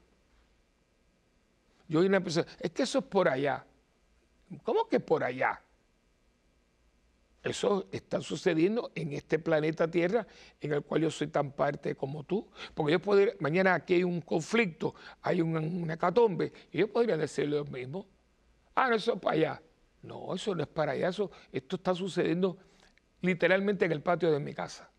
Yo 1.89 1.99
oí 1.99 2.05
una 2.05 2.21
persona, 2.21 2.47
es 2.57 2.71
que 2.71 2.83
eso 2.83 2.99
es 2.99 3.05
por 3.05 3.27
allá. 3.27 3.65
¿Cómo 4.63 4.87
que 4.87 5.01
por 5.01 5.25
allá? 5.25 5.61
Eso 7.41 7.87
está 7.91 8.21
sucediendo 8.21 8.91
en 8.95 9.13
este 9.13 9.39
planeta 9.39 9.89
Tierra 9.89 10.27
en 10.59 10.73
el 10.73 10.81
cual 10.81 11.01
yo 11.03 11.11
soy 11.11 11.27
tan 11.27 11.51
parte 11.51 11.95
como 11.95 12.23
tú. 12.23 12.49
Porque 12.73 12.93
yo 12.93 12.99
podría, 12.99 13.33
mañana 13.39 13.73
aquí 13.75 13.95
hay 13.95 14.03
un 14.03 14.21
conflicto, 14.21 14.93
hay 15.21 15.41
una, 15.41 15.59
una 15.59 15.93
hecatombe, 15.93 16.51
y 16.71 16.79
yo 16.79 16.91
podría 16.91 17.15
decirle 17.15 17.57
lo 17.57 17.65
mismo. 17.65 18.05
Ah, 18.75 18.89
no, 18.89 18.95
eso 18.95 19.13
es 19.13 19.19
para 19.19 19.35
allá. 19.35 19.61
No, 20.01 20.33
eso 20.33 20.55
no 20.55 20.63
es 20.63 20.69
para 20.69 20.93
allá, 20.93 21.09
eso, 21.09 21.31
esto 21.51 21.75
está 21.75 21.93
sucediendo 21.93 22.57
literalmente 23.21 23.85
en 23.85 23.91
el 23.91 24.01
patio 24.01 24.31
de 24.31 24.39
mi 24.39 24.53
casa. 24.53 24.89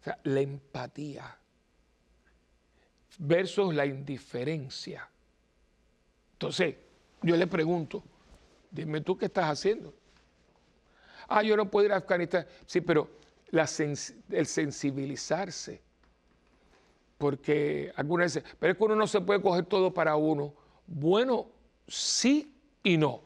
O 0.00 0.04
sea, 0.04 0.18
la 0.24 0.40
empatía 0.40 1.38
versus 3.18 3.74
la 3.74 3.84
indiferencia. 3.84 5.08
Entonces, 6.32 6.76
yo 7.22 7.36
le 7.36 7.46
pregunto, 7.46 8.02
dime 8.70 9.02
tú 9.02 9.16
qué 9.18 9.26
estás 9.26 9.50
haciendo. 9.50 9.94
Ah, 11.32 11.44
yo 11.44 11.56
no 11.56 11.70
puedo 11.70 11.86
ir 11.86 11.92
a 11.92 11.96
Afganistán. 11.96 12.44
Sí, 12.66 12.80
pero 12.80 13.08
el 13.52 14.46
sensibilizarse. 14.46 15.80
Porque 17.16 17.92
algunas 17.94 18.34
veces, 18.34 18.56
pero 18.58 18.72
es 18.72 18.78
que 18.78 18.84
uno 18.84 18.96
no 18.96 19.06
se 19.06 19.20
puede 19.20 19.40
coger 19.40 19.64
todo 19.66 19.94
para 19.94 20.16
uno. 20.16 20.52
Bueno, 20.88 21.46
sí 21.86 22.52
y 22.82 22.96
no. 22.96 23.22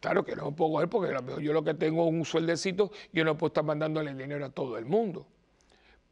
Claro 0.00 0.22
que 0.24 0.36
no 0.36 0.50
me 0.50 0.52
puedo 0.52 0.72
coger 0.72 0.88
porque 0.88 1.42
yo 1.42 1.52
lo 1.54 1.64
que 1.64 1.74
tengo 1.74 2.06
es 2.06 2.12
un 2.12 2.24
sueldecito, 2.26 2.92
yo 3.12 3.24
no 3.24 3.38
puedo 3.38 3.48
estar 3.48 3.64
mandándole 3.64 4.14
dinero 4.14 4.44
a 4.44 4.50
todo 4.50 4.76
el 4.76 4.84
mundo. 4.84 5.26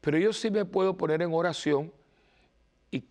Pero 0.01 0.19
yo 0.19 0.33
sí 0.33 0.51
me 0.51 0.65
puedo 0.65 0.97
poner 0.97 1.21
en 1.21 1.33
oración 1.35 1.93
y, 2.91 3.05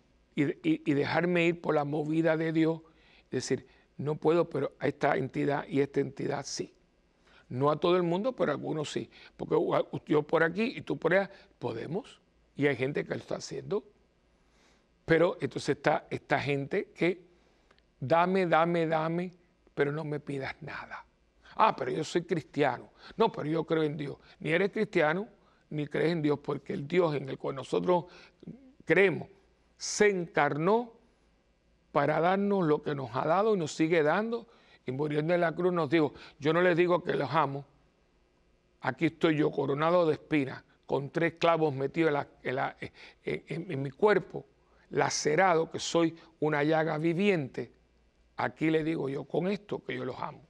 dejarme 0.92 1.46
ir 1.46 1.60
por 1.60 1.76
la 1.76 1.84
movida 1.84 2.36
de 2.36 2.52
Dios. 2.52 2.80
Decir, 3.30 3.66
no 3.96 4.16
puedo, 4.16 4.50
pero 4.50 4.72
a 4.80 4.88
esta 4.88 5.16
entidad 5.16 5.66
y 5.68 5.80
esta 5.80 6.00
entidad 6.00 6.44
sí. 6.44 6.75
No 7.48 7.70
a 7.70 7.78
todo 7.78 7.96
el 7.96 8.02
mundo, 8.02 8.34
pero 8.34 8.52
a 8.52 8.54
algunos 8.54 8.90
sí. 8.90 9.08
Porque 9.36 9.56
yo 10.06 10.22
por 10.22 10.42
aquí 10.42 10.74
y 10.76 10.82
tú 10.82 10.98
por 10.98 11.14
allá 11.14 11.30
podemos. 11.58 12.20
Y 12.56 12.66
hay 12.66 12.76
gente 12.76 13.04
que 13.04 13.10
lo 13.10 13.20
está 13.20 13.36
haciendo. 13.36 13.84
Pero 15.04 15.36
entonces 15.40 15.76
está 15.76 16.06
esta 16.10 16.40
gente 16.40 16.90
que 16.94 17.24
dame, 18.00 18.46
dame, 18.46 18.86
dame, 18.86 19.32
pero 19.74 19.92
no 19.92 20.04
me 20.04 20.18
pidas 20.18 20.56
nada. 20.60 21.04
Ah, 21.54 21.74
pero 21.76 21.90
yo 21.90 22.02
soy 22.02 22.22
cristiano. 22.22 22.90
No, 23.16 23.30
pero 23.30 23.48
yo 23.48 23.64
creo 23.64 23.82
en 23.82 23.96
Dios. 23.96 24.16
Ni 24.40 24.50
eres 24.50 24.72
cristiano, 24.72 25.28
ni 25.70 25.86
crees 25.86 26.12
en 26.12 26.22
Dios, 26.22 26.40
porque 26.40 26.72
el 26.72 26.86
Dios 26.86 27.14
en 27.14 27.28
el 27.28 27.38
cual 27.38 27.56
nosotros 27.56 28.06
creemos 28.84 29.28
se 29.76 30.08
encarnó 30.08 30.92
para 31.92 32.20
darnos 32.20 32.66
lo 32.66 32.82
que 32.82 32.94
nos 32.94 33.14
ha 33.14 33.26
dado 33.26 33.54
y 33.54 33.58
nos 33.58 33.72
sigue 33.72 34.02
dando 34.02 34.46
y 34.86 34.92
muriendo 34.92 35.34
en 35.34 35.40
la 35.40 35.52
cruz 35.52 35.72
nos 35.72 35.90
dijo, 35.90 36.14
yo 36.38 36.52
no 36.52 36.62
les 36.62 36.76
digo 36.76 37.02
que 37.02 37.14
los 37.14 37.30
amo, 37.32 37.64
aquí 38.80 39.06
estoy 39.06 39.36
yo 39.36 39.50
coronado 39.50 40.06
de 40.06 40.14
espinas, 40.14 40.62
con 40.86 41.10
tres 41.10 41.34
clavos 41.34 41.74
metidos 41.74 42.26
en, 42.44 43.82
mi 43.82 43.90
cuerpo, 43.90 44.46
lacerado, 44.90 45.68
que 45.68 45.80
soy 45.80 46.16
una 46.38 46.62
llaga 46.62 46.96
viviente. 46.96 47.72
Aquí 48.36 48.70
le 48.70 48.84
digo 48.84 49.08
yo 49.08 49.24
con 49.24 49.48
esto 49.48 49.82
que 49.84 49.96
yo 49.96 50.04
los 50.04 50.16
amo. 50.20 50.40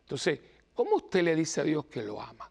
Entonces, 0.00 0.40
¿cómo 0.74 0.96
usted 0.96 1.22
le 1.22 1.34
dice 1.34 1.62
a 1.62 1.64
Dios 1.64 1.86
que 1.86 2.02
lo 2.02 2.20
ama? 2.20 2.50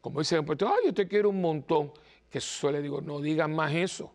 Como 0.00 0.18
dice 0.18 0.36
en 0.36 0.44
Puerto, 0.44 0.66
ay, 0.66 0.86
yo 0.86 0.94
te 0.94 1.06
quiero 1.06 1.30
un 1.30 1.40
montón. 1.40 1.92
Que 2.28 2.38
eso 2.38 2.72
le 2.72 2.82
digo, 2.82 3.00
no 3.00 3.20
digan 3.20 3.54
más 3.54 3.72
eso. 3.72 4.12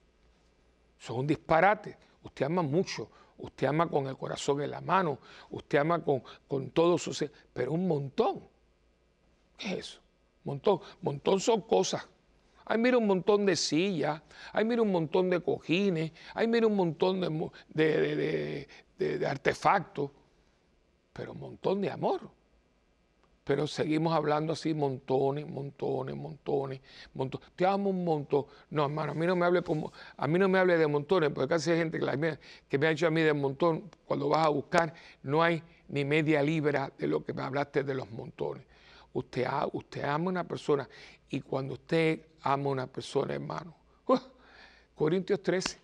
Eso 1.00 1.14
es 1.14 1.20
un 1.20 1.28
disparate. 1.28 1.98
Usted 2.24 2.46
ama 2.46 2.62
mucho, 2.62 3.10
usted 3.42 3.68
ama 3.68 3.90
con 3.90 4.08
el 4.08 4.18
corazón 4.18 4.62
en 4.62 4.72
la 4.72 4.82
mano, 4.82 5.20
usted 5.50 5.80
ama 5.80 6.04
con, 6.04 6.24
con 6.48 6.72
todo 6.72 6.98
su 6.98 7.14
ser, 7.14 7.32
pero 7.54 7.74
un 7.74 7.88
montón. 7.88 8.42
¿Qué 9.58 9.74
es 9.74 9.80
eso? 9.80 10.00
Montón. 10.44 10.80
Montón 11.02 11.40
son 11.40 11.62
cosas. 11.62 12.08
Ay, 12.66 12.78
mira 12.78 12.98
un 12.98 13.08
montón 13.08 13.46
de 13.46 13.56
sillas, 13.56 14.22
ay, 14.54 14.64
mira 14.64 14.82
un 14.82 14.92
montón 14.92 15.30
de 15.30 15.42
cojines, 15.42 16.12
ay, 16.34 16.48
mira 16.48 16.68
un 16.68 16.76
montón 16.76 17.20
de, 17.70 18.68
de 18.98 19.28
artefactos, 19.28 20.12
pero 21.12 21.34
un 21.34 21.40
montón 21.40 21.82
de 21.82 21.90
amor. 21.90 22.30
Pero 23.52 23.68
seguimos 23.68 24.14
hablando 24.14 24.54
así 24.54 24.74
montones, 24.74 25.46
montones, 25.46 26.16
montones, 26.16 26.80
montones. 27.14 27.50
Te 27.54 27.66
amo 27.66 27.90
un 27.90 28.06
montón. 28.06 28.46
No, 28.70 28.86
hermano, 28.86 29.12
a 29.12 29.14
mí 29.14 29.28
no 29.28 29.36
me 29.36 29.46
hable 29.46 29.62
como, 29.62 29.92
a 30.16 30.26
mí 30.26 30.40
no 30.40 30.48
me 30.48 30.58
hable 30.58 30.78
de 30.78 30.88
montones, 30.88 31.32
porque 31.32 31.50
casi 31.50 31.72
hay 31.72 31.80
gente 31.80 32.00
que, 32.00 32.78
me 32.78 32.88
ha 32.88 32.90
dicho 32.92 33.08
a 33.08 33.10
mí 33.10 33.20
de 33.20 33.34
montón, 33.34 33.92
cuando 34.06 34.30
vas 34.30 34.46
a 34.46 34.50
buscar, 34.50 34.94
no 35.24 35.44
hay 35.44 35.62
ni 35.90 36.06
media 36.06 36.42
libra 36.42 36.94
de 36.98 37.08
lo 37.08 37.26
que 37.26 37.34
me 37.34 37.42
hablaste 37.42 37.84
de 37.84 37.94
los 37.94 38.10
montones. 38.12 38.64
Usted, 39.12 39.46
usted 39.74 40.06
ama 40.06 40.28
a 40.28 40.30
una 40.30 40.48
persona 40.48 40.88
y 41.30 41.42
cuando 41.42 41.74
usted 41.74 42.22
ama 42.44 42.70
a 42.70 42.72
una 42.72 42.88
persona, 42.88 43.34
hermano, 43.34 43.76
¡uh! 44.08 44.18
Corintios 44.96 45.44
13, 45.44 45.78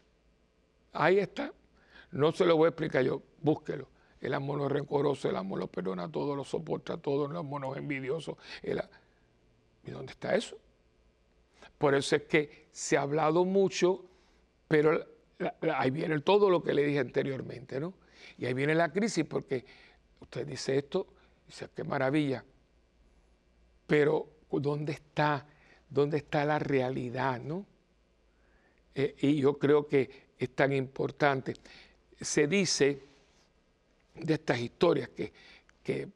ahí 0.94 1.20
está. 1.20 1.52
No 2.12 2.32
se 2.32 2.46
lo 2.46 2.56
voy 2.56 2.68
a 2.68 2.70
explicar 2.70 3.04
yo, 3.04 3.22
búsquelo 3.42 3.97
el 4.22 4.34
amor 4.34 4.58
no 4.58 4.66
es 4.66 4.72
rencoroso, 4.72 5.30
el 5.30 5.36
amor 5.36 5.60
lo 5.60 5.68
perdona 5.68 6.12
todo, 6.12 6.36
lo 6.36 6.44
soporta 6.44 6.98
todo, 6.98 7.26
el 7.26 7.36
amor 7.36 7.62
no 7.62 7.74
es 7.74 7.80
envidioso. 7.80 8.38
¿Y 8.64 9.92
dónde 9.92 10.12
está 10.12 10.36
eso? 10.36 10.58
Por 11.78 11.94
eso 11.96 12.16
es 12.16 12.24
que 12.24 12.68
se 12.72 12.98
ha 12.98 13.02
hablado 13.02 13.46
mucho, 13.46 14.06
pero 14.68 15.06
ahí 15.76 15.92
viene 15.92 16.20
todo 16.22 16.50
lo 16.50 16.64
que 16.64 16.74
le 16.74 16.84
dije 16.84 17.00
anteriormente, 17.00 17.80
¿no? 17.80 17.94
Y 18.38 18.46
ahí 18.46 18.54
viene 18.54 18.74
la 18.76 18.92
crisis 18.92 19.26
porque 19.26 19.66
usted 20.20 20.46
dice 20.46 20.78
esto, 20.78 21.08
dice, 21.46 21.70
qué 21.76 21.84
maravilla, 21.84 22.44
pero 23.86 24.28
¿dónde 24.52 24.94
está, 24.94 25.46
dónde 25.90 26.18
está 26.18 26.44
la 26.44 26.60
realidad, 26.60 27.40
no? 27.40 27.66
Eh, 28.96 29.16
y 29.20 29.36
yo 29.36 29.58
creo 29.58 29.88
que 29.88 30.28
es 30.38 30.50
tan 30.56 30.74
importante. 30.74 31.54
Se 32.20 32.48
dice 32.48 33.07
de 34.22 34.34
estas 34.34 34.60
historias 34.60 35.10
que, 35.10 35.32
que, 35.84 36.10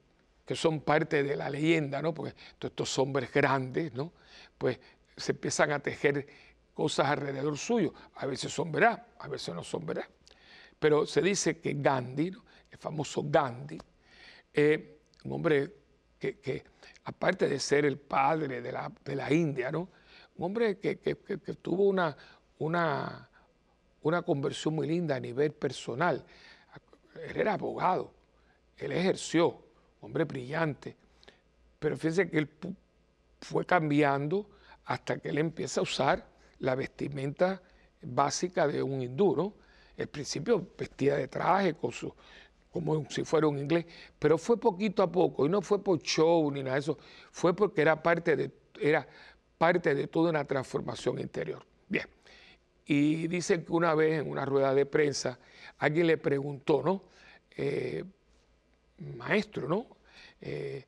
son 0.53 0.81
parte 0.81 1.23
de 1.23 1.37
la 1.37 1.49
leyenda, 1.49 2.01
¿no? 2.01 2.13
Porque 2.13 2.35
todos 2.59 2.71
estos 2.71 2.99
hombres 2.99 3.31
grandes, 3.31 3.93
¿no? 3.93 4.11
Pues 4.57 4.77
se 5.15 5.31
empiezan 5.31 5.71
a 5.71 5.79
tejer 5.79 6.27
cosas 6.73 7.07
alrededor 7.07 7.57
suyo. 7.57 7.93
A 8.15 8.25
veces 8.25 8.51
son 8.51 8.69
verdad, 8.69 9.01
a 9.19 9.29
veces 9.29 9.55
no 9.55 9.63
son 9.63 9.85
verdad. 9.85 10.05
Pero 10.77 11.05
se 11.05 11.21
dice 11.21 11.59
que 11.59 11.75
Gandhi, 11.77 12.33
el 12.69 12.77
famoso 12.77 13.23
Gandhi, 13.25 13.77
eh, 14.53 14.99
un 15.23 15.31
hombre 15.31 15.73
que, 16.19 16.63
aparte 17.05 17.47
de 17.47 17.57
ser 17.57 17.85
el 17.85 17.97
padre 17.97 18.61
de 18.61 18.71
la, 18.73 18.91
de 19.05 19.15
la 19.15 19.31
India, 19.31 19.71
¿no? 19.71 19.87
un 20.35 20.45
hombre 20.45 20.79
que, 20.79 20.95
tuvo 21.61 21.85
una, 21.85 22.15
una, 22.59 23.29
una 24.01 24.21
conversión 24.21 24.75
muy 24.75 24.87
linda 24.87 25.15
a 25.15 25.19
nivel 25.19 25.53
personal 25.53 26.25
él 27.15 27.37
era 27.37 27.53
abogado, 27.53 28.11
él 28.77 28.91
ejerció, 28.91 29.61
hombre 30.01 30.23
brillante, 30.23 30.95
pero 31.79 31.97
fíjense 31.97 32.29
que 32.29 32.37
él 32.37 32.49
fue 33.41 33.65
cambiando 33.65 34.49
hasta 34.85 35.17
que 35.17 35.29
él 35.29 35.37
empieza 35.37 35.79
a 35.79 35.83
usar 35.83 36.27
la 36.59 36.75
vestimenta 36.75 37.61
básica 38.01 38.67
de 38.67 38.81
un 38.81 39.01
hindú, 39.01 39.35
¿no? 39.35 39.53
Al 39.97 40.07
principio 40.07 40.67
vestía 40.77 41.15
de 41.15 41.27
traje, 41.27 41.75
como 41.75 43.05
si 43.09 43.23
fuera 43.23 43.47
un 43.47 43.59
inglés, 43.59 43.85
pero 44.17 44.37
fue 44.37 44.59
poquito 44.59 45.03
a 45.03 45.11
poco, 45.11 45.45
y 45.45 45.49
no 45.49 45.61
fue 45.61 45.83
por 45.83 45.99
show 46.01 46.49
ni 46.51 46.63
nada 46.63 46.75
de 46.75 46.79
eso, 46.79 46.97
fue 47.31 47.55
porque 47.55 47.81
era 47.81 48.01
parte 48.01 48.35
de, 48.35 48.51
era 48.79 49.07
parte 49.57 49.93
de 49.93 50.07
toda 50.07 50.31
una 50.31 50.45
transformación 50.45 51.19
interior. 51.19 51.63
Bien, 51.87 52.07
y 52.85 53.27
dicen 53.27 53.63
que 53.63 53.71
una 53.71 53.93
vez 53.93 54.21
en 54.21 54.29
una 54.29 54.45
rueda 54.45 54.73
de 54.73 54.85
prensa 54.85 55.37
alguien 55.81 56.07
le 56.07 56.17
preguntó, 56.17 56.83
¿no? 56.83 57.03
Eh, 57.57 58.03
maestro, 59.17 59.67
¿no? 59.67 59.87
Eh, 60.39 60.85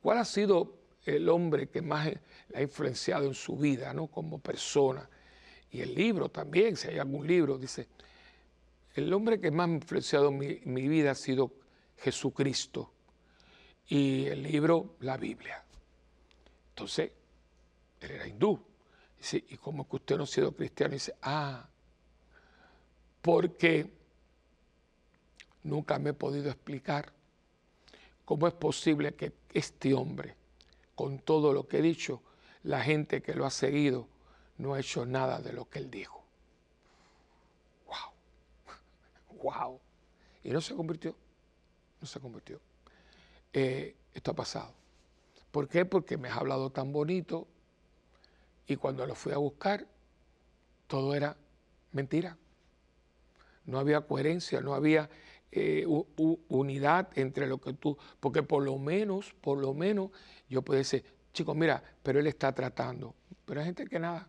¿Cuál 0.00 0.18
ha 0.18 0.24
sido 0.24 0.78
el 1.04 1.28
hombre 1.28 1.68
que 1.68 1.82
más 1.82 2.06
le 2.06 2.20
ha 2.54 2.62
influenciado 2.62 3.26
en 3.26 3.34
su 3.34 3.56
vida, 3.56 3.92
¿no? 3.92 4.06
Como 4.06 4.38
persona. 4.38 5.08
Y 5.72 5.80
el 5.80 5.94
libro 5.96 6.28
también, 6.28 6.76
si 6.76 6.88
hay 6.88 6.98
algún 6.98 7.26
libro, 7.26 7.58
dice, 7.58 7.88
el 8.94 9.12
hombre 9.12 9.40
que 9.40 9.50
más 9.50 9.68
ha 9.68 9.72
influenciado 9.72 10.28
en 10.28 10.38
mi, 10.72 10.88
vida 10.88 11.10
ha 11.10 11.16
sido 11.16 11.52
Jesucristo. 11.98 12.92
Y 13.88 14.26
el 14.26 14.44
libro, 14.44 14.94
la 15.00 15.16
Biblia. 15.16 15.64
Entonces, 16.68 17.10
él 18.00 18.10
era 18.12 18.28
hindú. 18.28 18.64
Dice, 19.18 19.42
¿y 19.48 19.56
cómo 19.56 19.88
que 19.88 19.96
usted 19.96 20.16
no 20.16 20.22
ha 20.22 20.28
sido 20.28 20.52
cristiano? 20.52 20.94
dice, 20.94 21.14
ah, 21.22 21.68
porque 23.22 23.90
nunca 25.62 25.98
me 25.98 26.10
he 26.10 26.14
podido 26.14 26.50
explicar 26.50 27.12
cómo 28.24 28.46
es 28.46 28.54
posible 28.54 29.14
que 29.14 29.32
este 29.52 29.94
hombre, 29.94 30.36
con 30.94 31.18
todo 31.18 31.52
lo 31.52 31.66
que 31.66 31.78
he 31.78 31.82
dicho, 31.82 32.22
la 32.62 32.82
gente 32.82 33.22
que 33.22 33.34
lo 33.34 33.46
ha 33.46 33.50
seguido 33.50 34.06
no 34.58 34.74
ha 34.74 34.80
hecho 34.80 35.06
nada 35.06 35.40
de 35.40 35.52
lo 35.52 35.68
que 35.68 35.78
él 35.78 35.90
dijo. 35.90 36.22
¡Wow! 37.86 39.42
¡Wow! 39.42 39.80
Y 40.44 40.50
no 40.50 40.60
se 40.60 40.74
convirtió. 40.74 41.14
No 42.00 42.06
se 42.06 42.20
convirtió. 42.20 42.60
Eh, 43.52 43.96
esto 44.14 44.30
ha 44.30 44.34
pasado. 44.34 44.72
¿Por 45.50 45.68
qué? 45.68 45.84
Porque 45.84 46.16
me 46.16 46.28
has 46.28 46.36
hablado 46.36 46.70
tan 46.70 46.92
bonito 46.92 47.46
y 48.66 48.76
cuando 48.76 49.04
lo 49.06 49.14
fui 49.14 49.32
a 49.32 49.38
buscar, 49.38 49.86
todo 50.86 51.14
era 51.14 51.36
mentira. 51.92 52.36
No 53.66 53.78
había 53.78 54.00
coherencia, 54.00 54.60
no 54.60 54.74
había 54.74 55.08
eh, 55.52 55.84
unidad 56.48 57.08
entre 57.16 57.46
lo 57.46 57.60
que 57.60 57.72
tú, 57.72 57.96
porque 58.20 58.42
por 58.42 58.62
lo 58.62 58.78
menos, 58.78 59.34
por 59.40 59.58
lo 59.58 59.74
menos, 59.74 60.10
yo 60.48 60.62
puedo 60.62 60.78
decir, 60.78 61.04
chicos, 61.32 61.56
mira, 61.56 61.82
pero 62.02 62.20
él 62.20 62.26
está 62.26 62.52
tratando. 62.52 63.14
Pero 63.44 63.60
hay 63.60 63.66
gente 63.66 63.86
que 63.86 63.98
nada. 63.98 64.28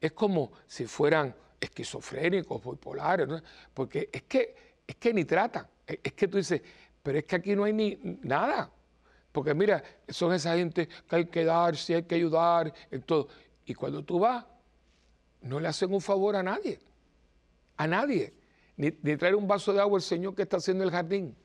Es 0.00 0.12
como 0.12 0.52
si 0.66 0.86
fueran 0.86 1.34
esquizofrénicos, 1.60 2.64
bipolares, 2.64 3.28
porque 3.74 4.08
es 4.12 4.22
que, 4.22 4.54
es 4.86 4.96
que 4.96 5.12
ni 5.12 5.24
tratan. 5.24 5.66
Es 5.86 6.12
que 6.12 6.28
tú 6.28 6.38
dices, 6.38 6.62
pero 7.02 7.18
es 7.18 7.24
que 7.24 7.36
aquí 7.36 7.54
no 7.54 7.64
hay 7.64 7.72
ni 7.72 7.98
nada. 8.22 8.70
Porque 9.32 9.54
mira, 9.54 9.82
son 10.08 10.32
esa 10.32 10.56
gente 10.56 10.88
que 10.88 11.16
hay 11.16 11.26
que 11.26 11.44
dar, 11.44 11.76
si 11.76 11.94
hay 11.94 12.04
que 12.04 12.14
ayudar, 12.14 12.72
en 12.90 13.02
todo. 13.02 13.28
Y 13.66 13.74
cuando 13.74 14.02
tú 14.02 14.18
vas, 14.18 14.44
no 15.42 15.60
le 15.60 15.68
hacen 15.68 15.92
un 15.92 16.00
favor 16.00 16.36
a 16.36 16.42
nadie. 16.42 16.80
A 17.76 17.86
nadie 17.86 18.37
ni, 18.78 18.92
traer 18.92 19.34
un 19.34 19.46
vaso 19.46 19.72
de 19.72 19.80
agua 19.80 19.98
al 19.98 20.02
Señor 20.02 20.34
que 20.34 20.42
está 20.42 20.56
haciendo 20.56 20.84
el 20.84 20.90
jardín. 20.90 21.36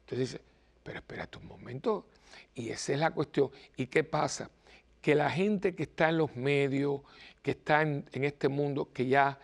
Entonces 0.00 0.30
dice, 0.30 0.40
pero 0.82 0.98
espérate 0.98 1.38
un 1.38 1.46
momento. 1.46 2.06
Y 2.54 2.70
esa 2.70 2.94
es 2.94 2.98
la 2.98 3.10
cuestión. 3.10 3.50
¿Y 3.76 3.86
qué 3.86 4.02
pasa? 4.04 4.50
Que 5.02 5.14
la 5.14 5.30
gente 5.30 5.74
que 5.74 5.84
está 5.84 6.08
en 6.08 6.18
los 6.18 6.34
medios, 6.34 7.02
que 7.42 7.52
está 7.52 7.82
en, 7.82 8.06
este 8.12 8.48
mundo, 8.48 8.90
que 8.92 9.06
ya 9.06 9.38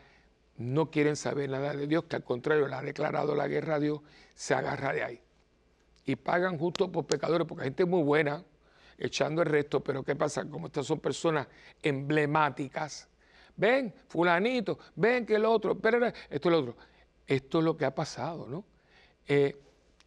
no 0.56 0.90
quieren 0.90 1.14
saber 1.16 1.50
nada 1.50 1.74
de 1.74 1.86
Dios, 1.86 2.04
que 2.04 2.16
al 2.16 2.24
contrario 2.24 2.66
le 2.66 2.74
ha 2.74 2.82
declarado 2.82 3.34
la 3.34 3.46
guerra 3.46 3.74
a 3.74 3.78
Dios, 3.78 4.00
se 4.34 4.54
agarra 4.54 4.94
de 4.94 5.04
ahí. 5.04 5.20
Y 6.06 6.16
pagan 6.16 6.58
justo 6.58 6.90
por 6.90 7.06
pecadores, 7.06 7.46
porque 7.46 7.62
hay 7.62 7.68
gente 7.68 7.84
muy 7.84 8.02
buena, 8.02 8.42
echando 8.96 9.42
el 9.42 9.48
resto, 9.48 9.80
pero 9.80 10.02
¿qué 10.02 10.16
pasa? 10.16 10.48
Como 10.48 10.68
estas 10.68 10.86
son 10.86 10.98
personas 10.98 11.46
emblemáticas, 11.82 13.08
ven, 13.54 13.94
fulanito, 14.08 14.78
ven 14.96 15.26
que 15.26 15.34
el 15.34 15.44
otro, 15.44 15.78
pero 15.78 16.06
esto 16.06 16.14
es 16.30 16.44
lo 16.46 16.58
otro. 16.58 16.76
Esto 17.26 17.58
es 17.58 17.64
lo 17.64 17.76
que 17.76 17.84
ha 17.84 17.94
pasado, 17.94 18.46
¿no? 18.48 18.64
Eh, 19.26 19.56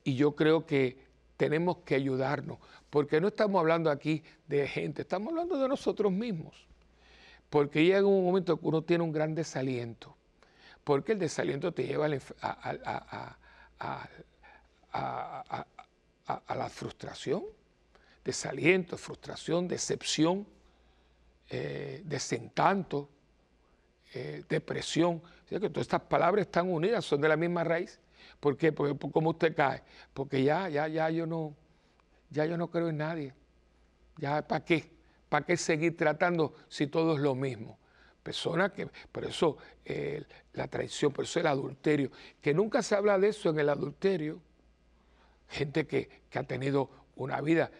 y 0.03 0.15
yo 0.15 0.35
creo 0.35 0.65
que 0.65 0.97
tenemos 1.37 1.77
que 1.77 1.95
ayudarnos, 1.95 2.59
porque 2.89 3.19
no 3.19 3.27
estamos 3.27 3.59
hablando 3.59 3.89
aquí 3.89 4.23
de 4.47 4.67
gente, 4.67 5.01
estamos 5.01 5.29
hablando 5.29 5.57
de 5.57 5.67
nosotros 5.67 6.11
mismos. 6.11 6.67
Porque 7.49 7.83
llega 7.83 8.05
un 8.05 8.23
momento 8.23 8.59
que 8.59 8.67
uno 8.67 8.81
tiene 8.83 9.03
un 9.03 9.11
gran 9.11 9.35
desaliento, 9.35 10.15
porque 10.83 11.13
el 11.13 11.19
desaliento 11.19 11.71
te 11.71 11.85
lleva 11.85 12.05
a, 12.05 12.15
la 16.55 16.69
frustración, 16.69 17.43
desaliento, 18.23 18.97
frustración, 18.97 19.67
decepción, 19.67 20.47
eh, 21.49 22.01
desencanto, 22.05 23.09
eh, 24.13 24.43
depresión. 24.47 25.21
que 25.49 25.59
todas 25.69 25.81
estas 25.81 26.01
palabras 26.01 26.45
están 26.45 26.71
unidas, 26.71 27.05
son 27.05 27.21
de 27.21 27.29
la 27.29 27.37
misma 27.37 27.63
raíz. 27.63 27.99
¿Por 28.39 28.57
qué? 28.57 28.71
Porque, 28.71 28.97
¿Cómo 29.11 29.31
usted 29.31 29.55
cae? 29.55 29.83
Porque 30.13 30.43
ya, 30.43 30.69
ya, 30.69 30.87
ya 30.87 31.09
yo 31.09 31.25
no, 31.25 31.55
ya 32.29 32.45
yo 32.45 32.57
no 32.57 32.69
creo 32.69 32.89
en 32.89 32.97
nadie. 32.97 33.33
Ya, 34.17 34.47
¿para 34.47 34.63
qué? 34.63 34.91
¿Para 35.29 35.45
qué 35.45 35.57
seguir 35.57 35.97
tratando 35.97 36.55
si 36.67 36.87
todo 36.87 37.15
es 37.15 37.21
lo 37.21 37.35
mismo? 37.35 37.77
Personas 38.23 38.71
que, 38.71 38.87
por 39.11 39.25
eso 39.25 39.57
la 40.53 40.67
traición, 40.67 41.11
por 41.11 41.25
eso 41.25 41.39
el 41.39 41.47
adulterio, 41.47 42.11
que 42.41 42.53
nunca 42.53 42.81
se 42.81 42.95
habla 42.95 43.19
de 43.19 43.29
eso 43.29 43.49
en 43.49 43.59
el 43.59 43.69
adulterio. 43.69 44.41
Gente 45.49 45.85
que, 45.85 46.23
ha 46.33 46.43
tenido 46.43 46.89
una 47.15 47.39
vida, 47.41 47.71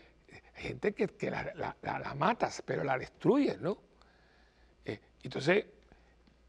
gente 0.54 0.94
que, 0.94 1.32
la, 1.32 2.14
matas, 2.16 2.62
pero 2.66 2.84
la 2.84 2.98
destruyes, 2.98 3.60
¿no? 3.60 3.78
Eh, 4.86 5.00
entonces, 5.24 5.66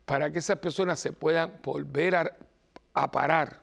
para 0.06 0.30
que 0.30 0.38
esas 0.38 0.58
personas 0.58 1.00
se 1.00 1.12
puedan 1.12 1.58
volver 1.62 2.14
a, 2.94 3.10
parar, 3.10 3.60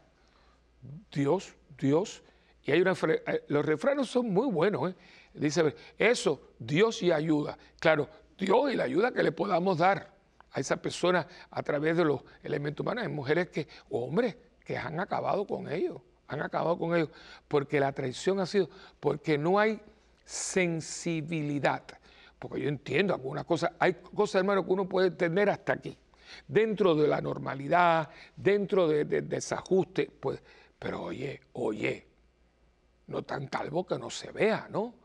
Dios, 1.12 1.56
Dios, 1.80 2.22
y 2.66 2.72
hay 2.72 2.82
una, 2.82 2.92
eh, 2.92 3.46
los 3.48 3.66
refranes 3.66 4.08
son 4.08 4.32
muy 4.32 4.48
buenos, 4.48 4.92
¿eh? 4.92 4.96
dice, 5.34 5.74
eso, 5.98 6.52
Dios 6.60 7.02
y 7.02 7.12
ayuda. 7.12 7.58
Claro, 7.80 8.10
Dios 8.38 8.72
y 8.72 8.76
la 8.76 8.84
ayuda 8.84 9.12
que 9.12 9.24
le 9.24 9.32
podamos 9.32 9.78
dar 9.78 10.14
a 10.52 10.60
esa 10.60 10.78
persona 10.78 11.26
a 11.50 11.64
través 11.64 11.98
de 11.98 12.06
los 12.06 12.22
elementos 12.44 12.84
humanos. 12.84 13.06
Hay 13.06 13.12
mujeres 13.12 13.50
que, 13.50 13.68
o 13.90 14.06
hombres 14.06 14.36
que 14.64 14.78
han 14.78 15.00
acabado 15.00 15.48
con 15.48 15.72
ellos, 15.72 16.02
han 16.28 16.42
acabado 16.42 16.78
con 16.78 16.96
ellos, 16.96 17.10
porque 17.48 17.80
la 17.80 17.94
traición 17.94 18.40
ha 18.40 18.46
sido, 18.46 18.70
porque 19.00 19.38
no 19.38 19.58
hay 19.58 19.82
sensibilidad. 20.26 21.84
Porque 22.38 22.62
yo 22.62 22.70
entiendo 22.70 23.14
algunas 23.14 23.46
cosas, 23.46 23.72
hay 23.80 23.94
cosas, 23.94 24.42
hermano, 24.42 24.66
que 24.66 24.74
uno 24.74 24.88
puede 24.88 25.08
entender 25.08 25.50
hasta 25.50 25.74
aquí 25.74 25.98
dentro 26.48 26.96
de 26.96 27.08
la 27.08 27.22
normalidad, 27.22 28.10
dentro 28.36 28.88
de, 28.88 29.06
desajuste, 29.06 30.10
pues, 30.20 30.42
pero 30.78 31.04
oye, 31.04 31.42
oye, 31.54 32.08
no 33.08 33.24
tan 33.24 33.48
calvo 33.48 33.86
que 33.86 33.98
no 33.98 34.10
se 34.10 34.32
vea, 34.32 34.68
¿no? 34.70 34.96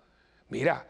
Mira, 0.48 0.86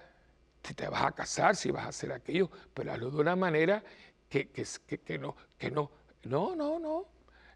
te 0.61 0.89
vas 0.89 1.05
a 1.05 1.12
casar, 1.12 1.57
si 1.57 1.70
vas 1.70 1.86
a 1.86 1.89
hacer 1.89 2.12
aquello, 2.12 2.51
pero 2.74 2.93
hazlo 2.93 3.11
de 3.11 3.20
una 3.20 3.36
manera 3.36 3.82
que, 4.28 4.49
que, 4.49 5.18
no, 5.18 5.34
que 5.57 5.70
no, 5.70 5.91
no, 6.24 6.55
no, 6.55 6.78
no. 6.78 7.07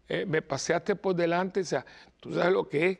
Eh, 0.07 0.25
me 0.25 0.41
paseaste 0.41 0.95
por 0.95 1.15
delante, 1.15 1.61
o 1.61 1.65
sea, 1.65 1.85
tú 2.19 2.33
sabes 2.33 2.51
lo 2.51 2.67
que 2.67 2.89
es 2.89 2.99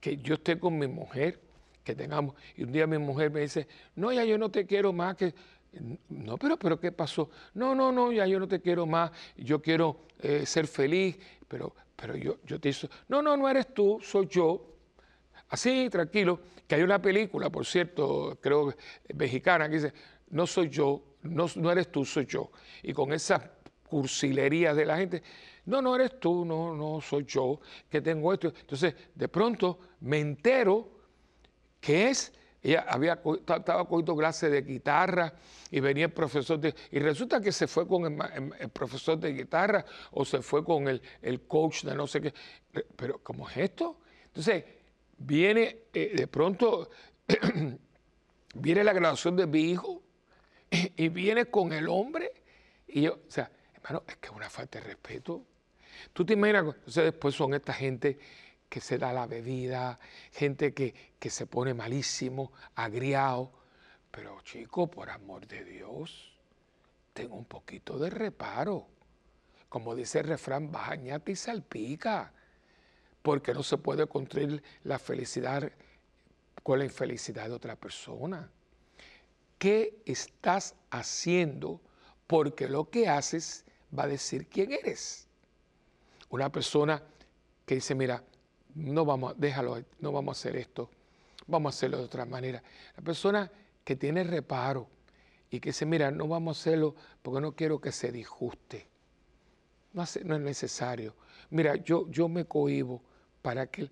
que 0.00 0.16
yo 0.18 0.34
esté 0.34 0.58
con 0.58 0.78
mi 0.78 0.86
mujer, 0.86 1.40
que 1.84 1.94
tengamos, 1.94 2.34
y 2.56 2.64
un 2.64 2.72
día 2.72 2.86
mi 2.86 2.98
mujer 2.98 3.30
me 3.30 3.40
dice, 3.40 3.68
no, 3.94 4.12
ya 4.12 4.24
yo 4.24 4.38
no 4.38 4.50
te 4.50 4.66
quiero 4.66 4.92
más, 4.92 5.16
que 5.16 5.34
no, 6.08 6.36
pero, 6.38 6.58
pero 6.58 6.78
¿qué 6.78 6.92
pasó? 6.92 7.30
No, 7.54 7.74
no, 7.74 7.92
no, 7.92 8.12
ya 8.12 8.26
yo 8.26 8.38
no 8.38 8.48
te 8.48 8.60
quiero 8.60 8.86
más, 8.86 9.10
yo 9.36 9.60
quiero 9.60 10.06
eh, 10.20 10.46
ser 10.46 10.66
feliz, 10.66 11.18
pero, 11.48 11.74
pero 11.94 12.16
yo, 12.16 12.38
yo 12.44 12.60
te 12.60 12.70
hizo, 12.70 12.88
no, 13.08 13.22
no, 13.22 13.36
no 13.36 13.48
eres 13.48 13.72
tú, 13.74 13.98
soy 14.02 14.26
yo. 14.28 14.72
Así, 15.48 15.88
tranquilo, 15.90 16.40
que 16.66 16.74
hay 16.74 16.82
una 16.82 17.00
película, 17.00 17.50
por 17.50 17.64
cierto, 17.64 18.38
creo 18.40 18.74
mexicana, 19.14 19.68
que 19.68 19.76
dice, 19.76 19.92
no 20.30 20.46
soy 20.46 20.68
yo, 20.68 21.02
no, 21.22 21.46
no 21.56 21.70
eres 21.70 21.90
tú, 21.92 22.04
soy 22.04 22.26
yo. 22.26 22.50
Y 22.82 22.92
con 22.92 23.12
esas 23.12 23.42
cursilerías 23.88 24.76
de 24.76 24.84
la 24.84 24.96
gente, 24.96 25.22
no, 25.66 25.82
no 25.82 25.94
eres 25.94 26.18
tú, 26.18 26.44
no, 26.44 26.74
no 26.74 27.00
soy 27.00 27.24
yo, 27.24 27.60
que 27.88 28.00
tengo 28.00 28.32
esto. 28.32 28.48
Entonces, 28.48 28.94
de 29.14 29.28
pronto 29.28 29.78
me 30.00 30.18
entero 30.18 30.88
que 31.80 32.10
es 32.10 32.32
ella 32.66 32.84
había, 32.88 33.20
estaba 33.56 33.86
cogiendo 33.86 34.16
clases 34.16 34.50
de 34.50 34.62
guitarra 34.62 35.32
y 35.70 35.80
venía 35.80 36.06
el 36.06 36.12
profesor 36.12 36.58
de... 36.58 36.74
Y 36.90 36.98
resulta 36.98 37.40
que 37.40 37.52
se 37.52 37.66
fue 37.66 37.86
con 37.86 38.04
el, 38.06 38.70
profesor 38.70 39.18
de 39.18 39.32
guitarra 39.32 39.84
o 40.10 40.24
se 40.24 40.42
fue 40.42 40.64
con 40.64 40.88
el, 40.88 41.00
coach 41.46 41.84
de 41.84 41.94
no 41.94 42.06
sé 42.06 42.20
qué. 42.20 42.34
Pero, 42.96 43.22
¿cómo 43.22 43.48
es 43.48 43.56
esto? 43.56 44.00
Entonces, 44.26 44.64
viene 45.16 45.84
eh, 45.92 46.12
de 46.16 46.26
pronto, 46.26 46.90
viene 48.54 48.82
la 48.82 48.92
graduación 48.92 49.36
de 49.36 49.46
mi 49.46 49.60
hijo 49.60 50.02
y 50.70 51.08
viene 51.08 51.46
con 51.46 51.72
el 51.72 51.88
hombre. 51.88 52.32
Y 52.88 53.02
yo, 53.02 53.12
o 53.12 53.30
sea, 53.30 53.50
hermano, 53.74 54.02
es 54.08 54.16
que 54.16 54.26
es 54.26 54.32
una 54.34 54.50
falta 54.50 54.80
de 54.80 54.86
respeto. 54.86 55.44
Tú 56.12 56.24
te 56.24 56.32
imaginas, 56.32 56.64
entonces 56.64 57.04
después 57.04 57.34
son 57.34 57.54
esta 57.54 57.72
gente 57.72 58.18
que 58.68 58.80
se 58.80 58.98
da 58.98 59.12
la 59.12 59.26
bebida, 59.26 59.98
gente 60.32 60.74
que, 60.74 60.94
se 61.30 61.46
pone 61.46 61.74
malísimo, 61.74 62.52
agriado. 62.74 63.52
Pero 64.10 64.40
chico, 64.42 64.88
por 64.88 65.10
amor 65.10 65.46
de 65.46 65.64
Dios, 65.64 66.32
tengo 67.12 67.36
un 67.36 67.44
poquito 67.44 67.98
de 67.98 68.10
reparo. 68.10 68.86
Como 69.68 69.94
dice 69.94 70.20
el 70.20 70.28
refrán, 70.28 70.70
bañate 70.70 71.32
y 71.32 71.36
salpica. 71.36 72.32
Porque 73.22 73.52
no 73.52 73.62
se 73.62 73.78
puede 73.78 74.06
construir 74.06 74.62
la 74.84 74.98
felicidad 74.98 75.72
con 76.62 76.78
la 76.78 76.84
infelicidad 76.84 77.48
de 77.48 77.54
otra 77.54 77.76
persona. 77.76 78.50
¿Qué 79.58 80.00
estás 80.04 80.74
haciendo? 80.90 81.80
Porque 82.26 82.68
lo 82.68 82.90
que 82.90 83.08
haces 83.08 83.64
va 83.96 84.04
a 84.04 84.08
decir 84.08 84.48
quién 84.48 84.72
eres. 84.72 85.26
Una 86.28 86.50
persona 86.50 87.02
que 87.64 87.76
dice, 87.76 87.94
mira, 87.94 88.22
no 88.76 89.04
vamos, 89.06 89.34
déjalo, 89.38 89.82
no 90.00 90.12
vamos 90.12 90.36
a 90.36 90.38
hacer 90.38 90.56
esto, 90.56 90.90
vamos 91.46 91.74
a 91.74 91.76
hacerlo 91.76 91.98
de 91.98 92.04
otra 92.04 92.26
manera. 92.26 92.62
La 92.96 93.02
persona 93.02 93.50
que 93.82 93.96
tiene 93.96 94.22
reparo 94.22 94.86
y 95.50 95.60
que 95.60 95.70
dice, 95.70 95.86
mira, 95.86 96.10
no 96.10 96.28
vamos 96.28 96.58
a 96.58 96.60
hacerlo 96.60 96.94
porque 97.22 97.40
no 97.40 97.52
quiero 97.52 97.80
que 97.80 97.90
se 97.90 98.12
disguste. 98.12 98.86
No, 99.94 100.02
es 100.02 100.24
necesario. 100.24 101.14
Mira, 101.48 101.76
yo, 101.76 102.10
yo 102.10 102.28
me 102.28 102.44
cohibo 102.44 103.00
para 103.40 103.66
que 103.66 103.88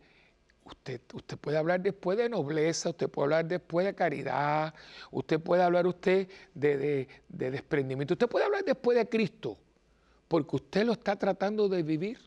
usted, 0.65 1.01
usted 1.15 1.55
hablar 1.55 1.81
después 1.81 2.19
de 2.19 2.29
nobleza, 2.29 2.91
usted 2.91 3.09
puede 3.09 3.25
hablar 3.25 3.47
después 3.47 3.87
de 3.87 3.95
caridad, 3.95 4.75
usted 5.11 5.41
puede 5.41 5.63
hablar 5.63 5.87
usted 5.87 6.29
de, 6.53 7.09
de 7.29 7.51
desprendimiento, 7.51 8.15
usted 8.15 8.29
puede 8.29 8.45
hablar 8.45 8.65
después 8.65 8.99
de 8.99 9.09
Cristo, 9.09 9.57
porque 10.29 10.57
usted 10.57 10.85
lo 10.85 10.93
está 10.93 11.17
tratando 11.17 11.71
de 11.71 11.83
vivir. 11.83 12.19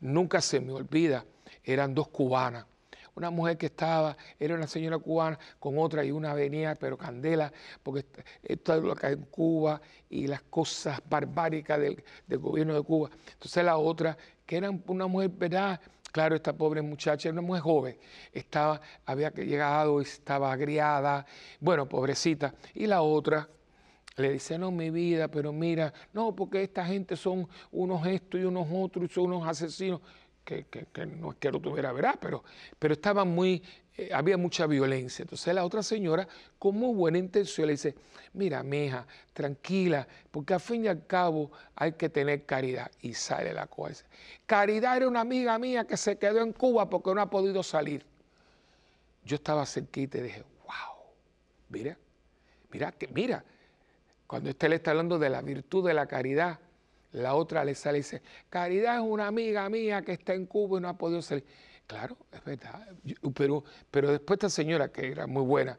Nunca 0.00 0.40
se 0.40 0.58
me 0.60 0.72
olvida 0.72 1.26
eran 1.64 1.94
dos 1.94 2.08
cubanas. 2.08 2.66
Una 3.14 3.30
mujer 3.30 3.58
que 3.58 3.66
estaba, 3.66 4.16
era 4.40 4.54
una 4.54 4.66
señora 4.66 4.96
cubana 4.98 5.38
con 5.58 5.78
otra 5.78 6.02
y 6.02 6.10
una 6.10 6.32
venía, 6.32 6.74
pero 6.74 6.96
candela, 6.96 7.52
porque 7.82 8.06
esto 8.42 8.74
es 8.74 8.82
lo 8.82 8.94
que 8.96 9.06
hay 9.06 9.12
en 9.12 9.24
Cuba 9.24 9.80
y 10.08 10.26
las 10.26 10.42
cosas 10.42 11.02
barbáricas 11.10 11.78
del, 11.78 12.02
gobierno 12.38 12.74
de 12.74 12.82
Cuba. 12.82 13.10
Entonces 13.34 13.64
la 13.64 13.76
otra, 13.76 14.16
que 14.46 14.56
era 14.56 14.70
una 14.86 15.06
mujer, 15.06 15.30
¿verdad? 15.30 15.78
Claro, 16.10 16.36
esta 16.36 16.54
pobre 16.54 16.80
muchacha 16.80 17.28
era 17.28 17.34
una 17.34 17.46
mujer 17.46 17.62
joven, 17.62 17.98
estaba, 18.32 18.80
había 19.04 19.30
llegado, 19.30 20.00
estaba 20.00 20.50
agriada, 20.50 21.26
bueno, 21.60 21.86
pobrecita. 21.86 22.54
Y 22.74 22.86
la 22.86 23.02
otra, 23.02 23.48
le 24.16 24.32
dice, 24.32 24.58
no, 24.58 24.70
mi 24.70 24.90
vida, 24.90 25.28
pero 25.28 25.52
mira, 25.52 25.92
no, 26.12 26.34
porque 26.34 26.62
esta 26.62 26.84
gente 26.84 27.16
son 27.16 27.48
unos 27.70 28.06
estos 28.06 28.40
y 28.40 28.44
unos 28.44 28.66
otros, 28.70 29.04
y 29.04 29.08
son 29.08 29.24
unos 29.24 29.46
asesinos 29.46 30.00
que, 30.44 30.66
no 31.06 31.32
es 31.32 31.36
que 31.38 31.50
no 31.50 31.60
tuviera 31.60 31.92
verdad, 31.92 32.18
pero, 32.20 32.42
pero 32.78 32.94
estaba 32.94 33.24
muy, 33.24 33.62
eh, 33.96 34.10
había 34.12 34.36
mucha 34.36 34.66
violencia. 34.66 35.22
Entonces 35.22 35.54
la 35.54 35.64
otra 35.64 35.82
señora, 35.82 36.26
con 36.58 36.76
muy 36.76 36.94
buena 36.94 37.18
intención, 37.18 37.66
le 37.66 37.74
dice, 37.74 37.94
mira, 38.34 38.62
meja, 38.62 39.06
tranquila, 39.32 40.06
porque 40.30 40.54
al 40.54 40.60
fin 40.60 40.84
y 40.84 40.88
al 40.88 41.06
cabo 41.06 41.50
hay 41.76 41.92
que 41.92 42.08
tener 42.08 42.44
caridad. 42.44 42.90
Y 43.00 43.14
sale 43.14 43.52
la 43.52 43.66
cosa. 43.66 44.04
Caridad 44.46 44.96
era 44.96 45.08
una 45.08 45.20
amiga 45.20 45.58
mía 45.58 45.86
que 45.86 45.96
se 45.96 46.18
quedó 46.18 46.40
en 46.40 46.52
Cuba 46.52 46.88
porque 46.88 47.14
no 47.14 47.20
ha 47.20 47.30
podido 47.30 47.62
salir. 47.62 48.04
Yo 49.24 49.36
estaba 49.36 49.64
cerquita 49.66 50.18
y 50.18 50.22
dije, 50.22 50.44
wow, 50.64 51.04
mira, 51.68 51.96
mira, 52.70 52.92
que 52.92 53.06
mira, 53.08 53.44
cuando 54.26 54.50
usted 54.50 54.68
le 54.68 54.76
está 54.76 54.90
hablando 54.90 55.18
de 55.18 55.30
la 55.30 55.42
virtud 55.42 55.86
de 55.86 55.94
la 55.94 56.06
caridad, 56.06 56.58
la 57.12 57.34
otra 57.34 57.64
le 57.64 57.74
sale 57.74 57.98
y 57.98 58.00
dice, 58.00 58.22
Caridad 58.48 58.96
es 58.96 59.02
una 59.02 59.26
amiga 59.26 59.68
mía 59.68 60.02
que 60.02 60.12
está 60.12 60.34
en 60.34 60.46
Cuba 60.46 60.78
y 60.78 60.82
no 60.82 60.88
ha 60.88 60.96
podido 60.96 61.22
salir. 61.22 61.44
Claro, 61.86 62.16
es 62.32 62.42
verdad. 62.44 62.88
Pero, 63.34 63.64
pero 63.90 64.10
después 64.10 64.36
esta 64.36 64.48
señora, 64.48 64.90
que 64.90 65.10
era 65.10 65.26
muy 65.26 65.42
buena, 65.42 65.78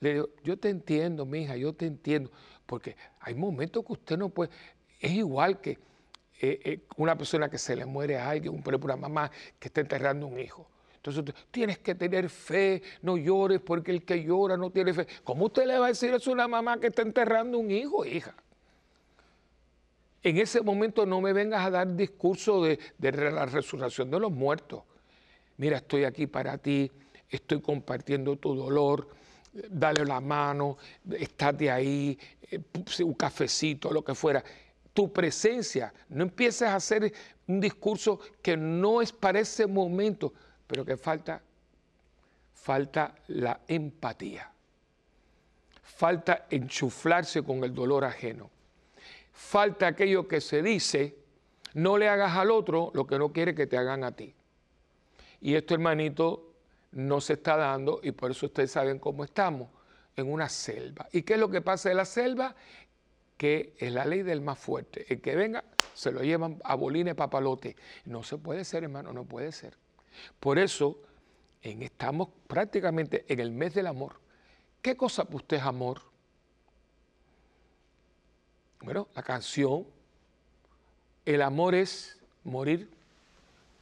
le 0.00 0.14
digo, 0.14 0.28
yo 0.42 0.58
te 0.58 0.68
entiendo, 0.68 1.24
mija, 1.26 1.56
yo 1.56 1.72
te 1.72 1.86
entiendo. 1.86 2.30
Porque 2.66 2.96
hay 3.20 3.34
momentos 3.34 3.84
que 3.84 3.92
usted 3.92 4.18
no 4.18 4.28
puede... 4.30 4.50
Es 5.00 5.12
igual 5.12 5.60
que 5.60 5.78
eh, 6.40 6.60
eh, 6.64 6.80
una 6.96 7.16
persona 7.16 7.48
que 7.48 7.58
se 7.58 7.76
le 7.76 7.86
muere 7.86 8.18
a 8.18 8.30
alguien, 8.30 8.52
ejemplo, 8.52 8.78
una 8.82 8.96
mamá 8.96 9.30
que 9.58 9.68
está 9.68 9.80
enterrando 9.80 10.26
un 10.26 10.38
hijo. 10.38 10.68
Entonces 10.96 11.34
tienes 11.50 11.78
que 11.78 11.94
tener 11.94 12.28
fe, 12.28 12.82
no 13.02 13.16
llores 13.16 13.60
porque 13.60 13.92
el 13.92 14.04
que 14.04 14.22
llora 14.22 14.56
no 14.56 14.70
tiene 14.70 14.92
fe. 14.92 15.06
¿Cómo 15.24 15.46
usted 15.46 15.66
le 15.66 15.78
va 15.78 15.86
a 15.86 15.88
decir 15.88 16.12
eso 16.12 16.30
a 16.30 16.34
una 16.34 16.48
mamá 16.48 16.78
que 16.78 16.88
está 16.88 17.02
enterrando 17.02 17.58
un 17.58 17.70
hijo, 17.70 18.04
hija? 18.04 18.34
En 20.22 20.36
ese 20.38 20.60
momento 20.60 21.06
no 21.06 21.20
me 21.20 21.32
vengas 21.32 21.64
a 21.64 21.70
dar 21.70 21.94
discurso 21.94 22.64
de, 22.64 22.78
la 22.98 23.46
resurrección 23.46 24.10
de 24.10 24.18
los 24.18 24.32
muertos. 24.32 24.82
Mira, 25.56 25.78
estoy 25.78 26.04
aquí 26.04 26.26
para 26.26 26.58
ti, 26.58 26.90
estoy 27.28 27.60
compartiendo 27.60 28.36
tu 28.36 28.54
dolor, 28.54 29.08
dale 29.70 30.04
la 30.04 30.20
mano, 30.20 30.76
estate 31.10 31.70
ahí, 31.70 32.18
eh, 32.50 32.60
un 33.04 33.14
cafecito, 33.14 33.90
lo 33.92 34.04
que 34.04 34.14
fuera. 34.14 34.42
tu 34.92 35.12
presencia. 35.12 35.92
No 36.08 36.24
empieces 36.24 36.62
a 36.62 36.74
hacer 36.74 37.12
un 37.46 37.60
discurso 37.60 38.18
que 38.42 38.56
no 38.56 39.00
es 39.00 39.12
para 39.12 39.38
ese 39.38 39.64
momento, 39.66 40.32
pero 40.66 40.84
que 40.84 40.96
falta, 40.96 41.40
falta 42.52 43.14
la 43.28 43.60
empatía. 43.68 44.50
Falta 45.82 46.46
enchuflarse 46.50 47.42
con 47.42 47.62
el 47.62 47.72
dolor 47.72 48.04
ajeno. 48.04 48.50
Falta 49.38 49.86
aquello 49.86 50.26
que 50.26 50.40
se 50.40 50.62
dice, 50.64 51.16
no 51.74 51.96
le 51.96 52.08
hagas 52.08 52.36
al 52.36 52.50
otro 52.50 52.90
lo 52.92 53.06
que 53.06 53.20
no 53.20 53.32
quiere 53.32 53.54
que 53.54 53.68
te 53.68 53.78
hagan 53.78 54.02
a 54.02 54.10
ti. 54.10 54.34
Y 55.40 55.54
esto, 55.54 55.74
hermanito, 55.74 56.54
no 56.90 57.20
se 57.20 57.34
está 57.34 57.56
dando 57.56 58.00
y 58.02 58.10
por 58.10 58.32
eso 58.32 58.46
ustedes 58.46 58.72
saben 58.72 58.98
cómo 58.98 59.22
estamos, 59.22 59.70
en 60.16 60.30
una 60.30 60.48
selva. 60.48 61.06
¿Y 61.12 61.22
qué 61.22 61.34
es 61.34 61.38
lo 61.38 61.48
que 61.48 61.60
pasa 61.60 61.88
en 61.88 61.98
la 61.98 62.04
selva? 62.04 62.56
Que 63.36 63.76
es 63.78 63.92
la 63.92 64.04
ley 64.04 64.22
del 64.22 64.40
más 64.40 64.58
fuerte. 64.58 65.06
El 65.08 65.20
que 65.20 65.36
venga, 65.36 65.62
se 65.94 66.10
lo 66.10 66.22
llevan 66.22 66.58
a 66.64 66.74
bolines 66.74 67.14
papalote. 67.14 67.76
No 68.06 68.24
se 68.24 68.38
puede 68.38 68.64
ser, 68.64 68.82
hermano, 68.82 69.12
no 69.12 69.24
puede 69.24 69.52
ser. 69.52 69.78
Por 70.40 70.58
eso 70.58 71.00
en, 71.62 71.84
estamos 71.84 72.30
prácticamente 72.48 73.24
en 73.28 73.38
el 73.38 73.52
mes 73.52 73.72
del 73.72 73.86
amor. 73.86 74.20
¿Qué 74.82 74.96
cosa 74.96 75.24
usted 75.30 75.58
es 75.58 75.62
amor? 75.62 76.07
Bueno, 78.80 79.08
la 79.14 79.22
canción, 79.22 79.86
el 81.24 81.42
amor 81.42 81.74
es 81.74 82.18
morir 82.44 82.88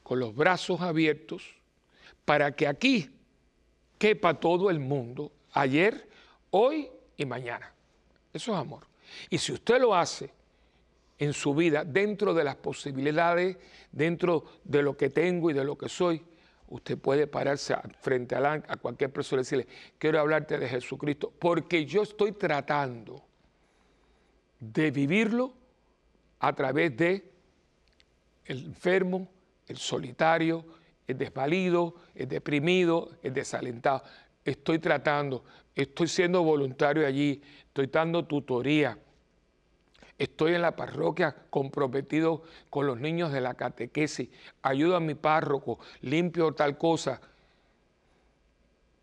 con 0.03 0.19
los 0.19 0.35
brazos 0.35 0.81
abiertos 0.81 1.43
para 2.25 2.53
que 2.55 2.67
aquí 2.67 3.11
quepa 3.99 4.35
todo 4.35 4.71
el 4.71 4.81
mundo, 4.81 5.33
ayer, 5.53 6.09
hoy 6.51 6.89
y 7.17 7.25
mañana. 7.25 7.73
Eso 8.33 8.53
es 8.53 8.59
amor. 8.59 8.87
Y 9.31 9.39
si 9.39 9.53
usted 9.53 9.81
lo 9.81 9.95
hace 9.95 10.31
en 11.19 11.33
su 11.33 11.55
vida, 11.55 11.85
dentro 11.85 12.35
de 12.35 12.45
las 12.45 12.57
posibilidades, 12.57 13.57
dentro 13.93 14.45
de 14.65 14.83
lo 14.83 14.97
que 14.97 15.11
tengo 15.11 15.51
y 15.51 15.55
de 15.55 15.65
lo 15.65 15.77
que 15.77 15.89
soy, 15.89 16.23
usted 16.69 16.99
puede 16.99 17.27
pararse 17.27 17.75
frente 18.01 18.35
a, 18.35 18.53
a 18.53 18.77
cualquier 18.77 19.13
persona 19.13 19.41
y 19.41 19.45
decirle, 19.45 19.67
quiero 19.99 20.21
hablarte 20.21 20.59
de 20.59 20.69
Jesucristo, 20.69 21.33
porque 21.39 21.87
yo 21.87 22.03
estoy 22.03 22.33
tratando 22.33 23.23
de 24.61 24.91
vivirlo 24.91 25.53
a 26.39 26.53
través 26.55 26.97
de 26.97 27.31
el 28.47 28.65
enfermo, 28.65 29.29
el 29.67 29.77
solitario, 29.77 30.65
el 31.07 31.19
desvalido, 31.19 31.95
el 32.15 32.29
deprimido, 32.29 33.11
el 33.23 33.33
desalentado. 33.33 34.03
Estoy 34.45 34.79
tratando, 34.79 35.45
estoy 35.75 36.09
siendo 36.09 36.43
voluntario 36.43 37.07
allí, 37.07 37.43
estoy 37.67 37.89
dando 37.89 38.25
tutoría, 38.25 38.99
estoy 40.19 40.55
en 40.55 40.63
la 40.63 40.77
parroquia 40.77 41.35
comprometido 41.51 42.45
con 42.71 42.87
los 42.87 42.99
niños 43.01 43.33
de 43.33 43.41
la 43.41 43.55
catequesis, 43.55 44.29
ayudo 44.63 44.97
a 44.97 45.01
mi 45.01 45.15
párroco, 45.15 45.79
limpio 46.01 46.53
tal 46.53 46.79
cosa. 46.79 47.21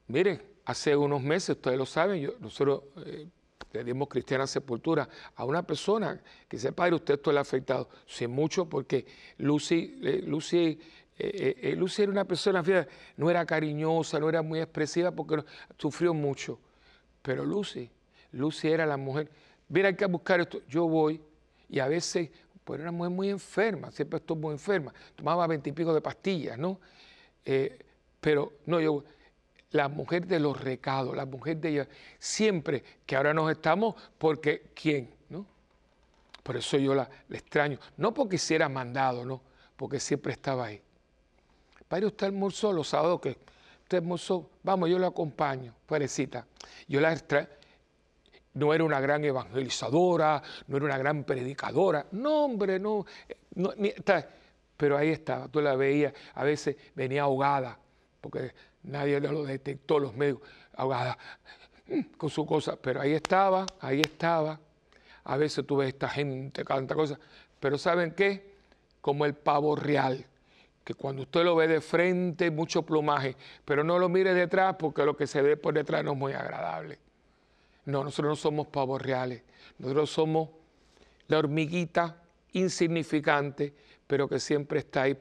Miren, 0.08 0.42
hace 0.66 0.96
unos 0.96 1.22
meses, 1.22 1.58
ustedes 1.58 1.78
lo 1.78 1.86
saben, 1.86 2.32
nosotros 2.40 2.84
eh, 3.06 3.28
le 3.74 3.84
dimos 3.84 4.08
cristiana 4.08 4.46
sepultura 4.46 5.10
a 5.36 5.46
una 5.46 5.64
persona 5.64 6.22
que 6.48 6.58
dice, 6.58 6.72
padre, 6.72 6.96
usted 6.96 7.16
esto 7.16 7.32
le 7.32 7.40
ha 7.40 7.42
afectado. 7.42 7.90
Sí, 8.06 8.28
mucho 8.28 8.70
porque 8.70 9.06
Lucy, 9.40 10.00
eh, 10.04 10.22
Lucy, 10.26 10.80
eh, 11.18 11.74
Lucy 11.76 12.04
era 12.04 12.12
una 12.12 12.26
persona, 12.26 12.64
no 13.18 13.30
era 13.30 13.46
cariñosa, 13.46 14.20
no 14.20 14.30
era 14.30 14.44
muy 14.44 14.60
expresiva 14.60 15.12
porque 15.12 15.44
sufrió 15.78 16.14
mucho. 16.14 16.60
Pero 17.24 17.44
Lucy, 17.46 17.90
Lucy 18.32 18.68
era 18.68 18.86
la 18.86 18.98
mujer, 18.98 19.30
mira, 19.70 19.88
hay 19.88 19.96
que 19.96 20.06
buscar 20.06 20.40
esto. 20.40 20.62
Yo 20.68 20.88
voy 20.88 21.20
y 21.68 21.80
a 21.80 21.88
veces, 21.88 22.30
pues 22.64 22.80
era 22.80 22.90
una 22.90 22.98
mujer 22.98 23.12
muy 23.12 23.30
enferma, 23.30 23.92
siempre 23.92 24.20
estuvo 24.20 24.40
muy 24.40 24.52
enferma, 24.54 24.94
tomaba 25.16 25.48
veintipico 25.48 25.94
de 25.94 26.02
pastillas, 26.02 26.58
¿no? 26.60 26.80
pero 28.22 28.54
no, 28.68 28.80
yo 28.80 29.04
la 29.74 29.90
mujer 29.90 30.28
de 30.28 30.40
los 30.40 30.60
recados, 30.60 31.16
la 31.16 31.26
mujer 31.26 31.58
de 31.58 31.70
ella, 31.70 31.88
siempre 32.20 32.84
que 33.06 33.16
ahora 33.16 33.34
nos 33.34 33.52
estamos, 33.52 33.96
porque 34.18 34.72
¿quién? 34.74 35.10
¿no? 35.30 35.46
Por 36.44 36.56
eso 36.56 36.78
yo 36.78 36.94
la, 36.94 37.10
extraño, 37.30 37.80
no 37.98 38.14
porque 38.14 38.38
hiciera 38.38 38.70
mandado, 38.70 39.26
no, 39.26 39.42
porque 39.76 40.00
siempre 40.00 40.32
estaba 40.32 40.66
ahí. 40.68 40.82
Padre, 41.88 42.06
usted 42.06 42.28
almorzó 42.28 42.72
los 42.72 42.88
sábados 42.88 43.20
que 43.20 43.38
usted 43.82 43.98
almorzó, 43.98 44.50
vamos, 44.62 44.90
yo 44.90 45.00
lo 45.00 45.08
acompaño, 45.08 45.74
parecita. 45.88 46.46
Yo 46.88 47.02
la 47.02 47.12
extraño. 47.12 47.48
No 48.54 48.72
era 48.76 48.84
una 48.84 49.00
gran 49.00 49.26
evangelizadora, 49.26 50.42
no 50.68 50.78
era 50.78 50.86
una 50.86 50.98
gran 51.00 51.24
predicadora, 51.24 52.06
no, 52.12 52.46
hombre, 52.46 52.80
no, 52.80 53.04
no 53.56 53.74
pero 54.78 54.98
ahí 54.98 55.10
estaba, 55.10 55.48
tú 55.48 55.60
la 55.62 55.76
veías, 55.76 56.14
a 56.36 56.44
veces 56.44 56.76
venía 56.94 57.24
ahogada, 57.24 57.80
porque 58.22 58.54
nadie 58.84 59.20
lo 59.20 59.44
detectó, 59.44 60.00
los 60.00 60.16
medios, 60.16 60.40
ahogada 60.76 61.18
mm, 61.88 62.02
con 62.18 62.30
su 62.30 62.46
cosa, 62.46 62.76
pero 62.76 63.02
ahí 63.02 63.14
estaba, 63.14 63.66
ahí 63.80 64.02
estaba. 64.02 64.60
A 65.26 65.38
veces 65.38 65.66
tú 65.66 65.78
ves 65.78 65.90
esta 65.90 66.10
gente, 66.10 66.66
canta 66.66 66.96
cosas, 66.96 67.18
pero 67.60 67.78
¿saben 67.78 68.12
qué? 68.12 68.54
Como 69.02 69.26
el 69.26 69.34
pavo 69.34 69.76
real, 69.76 70.26
que 70.84 70.94
cuando 70.94 71.22
usted 71.24 71.44
lo 71.44 71.56
ve 71.56 71.68
de 71.68 71.82
frente, 71.82 72.52
mucho 72.52 72.84
plumaje, 72.84 73.36
pero 73.64 73.84
no 73.84 73.98
lo 74.00 74.10
mire 74.10 74.34
detrás 74.34 74.76
porque 74.78 75.06
lo 75.06 75.16
que 75.16 75.28
se 75.28 75.42
ve 75.42 75.56
por 75.56 75.74
detrás 75.74 76.04
no 76.04 76.12
es 76.12 76.18
muy 76.18 76.34
agradable. 76.34 77.00
No, 77.86 78.04
nosotros 78.04 78.32
no 78.32 78.36
somos 78.36 78.68
pavos 78.68 79.02
reales, 79.02 79.44
nosotros 79.78 80.10
somos 80.10 80.50
la 81.28 81.38
hormiguita 81.38 82.22
insignificante, 82.54 83.74
pero 84.08 84.28
que 84.28 84.40
siempre 84.40 84.80
está 84.80 85.04
ahí 85.04 85.18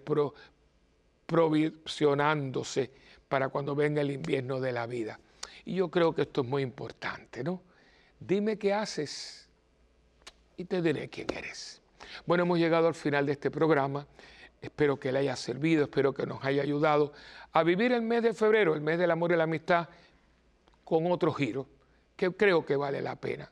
provisionándose 1.27 3.02
para 3.33 3.49
cuando 3.49 3.75
venga 3.75 4.03
el 4.03 4.11
invierno 4.11 4.61
de 4.61 4.73
la 4.73 4.87
vida. 4.87 5.19
Y 5.65 5.77
yo 5.77 5.91
creo 5.91 6.15
que 6.15 6.21
esto 6.21 6.43
es 6.43 6.47
muy 6.47 6.61
importante, 6.61 7.43
¿no? 7.43 7.63
Dime 8.21 8.59
qué 8.59 8.75
haces 8.75 9.49
y 10.59 10.67
te 10.67 10.83
diré 10.83 11.09
quién 11.09 11.29
eres. 11.35 11.81
Bueno, 12.27 12.43
hemos 12.43 12.59
llegado 12.59 12.89
al 12.89 12.95
final 12.95 13.25
de 13.25 13.33
este 13.33 13.51
programa. 13.51 14.07
Espero 14.61 15.01
que 15.01 15.11
le 15.11 15.21
haya 15.21 15.35
servido, 15.35 15.85
espero 15.85 16.13
que 16.13 16.27
nos 16.27 16.45
haya 16.45 16.61
ayudado 16.61 17.15
a 17.53 17.63
vivir 17.63 17.93
el 17.93 18.03
mes 18.03 18.23
de 18.23 18.35
febrero, 18.35 18.75
el 18.75 18.83
mes 18.83 18.99
del 18.99 19.11
amor 19.11 19.33
y 19.33 19.37
la 19.37 19.45
amistad, 19.45 19.89
con 20.85 21.11
otro 21.11 21.33
giro, 21.33 21.67
que 22.15 22.33
creo 22.33 22.67
que 22.67 22.77
vale 22.77 23.01
la 23.01 23.17
pena. 23.17 23.51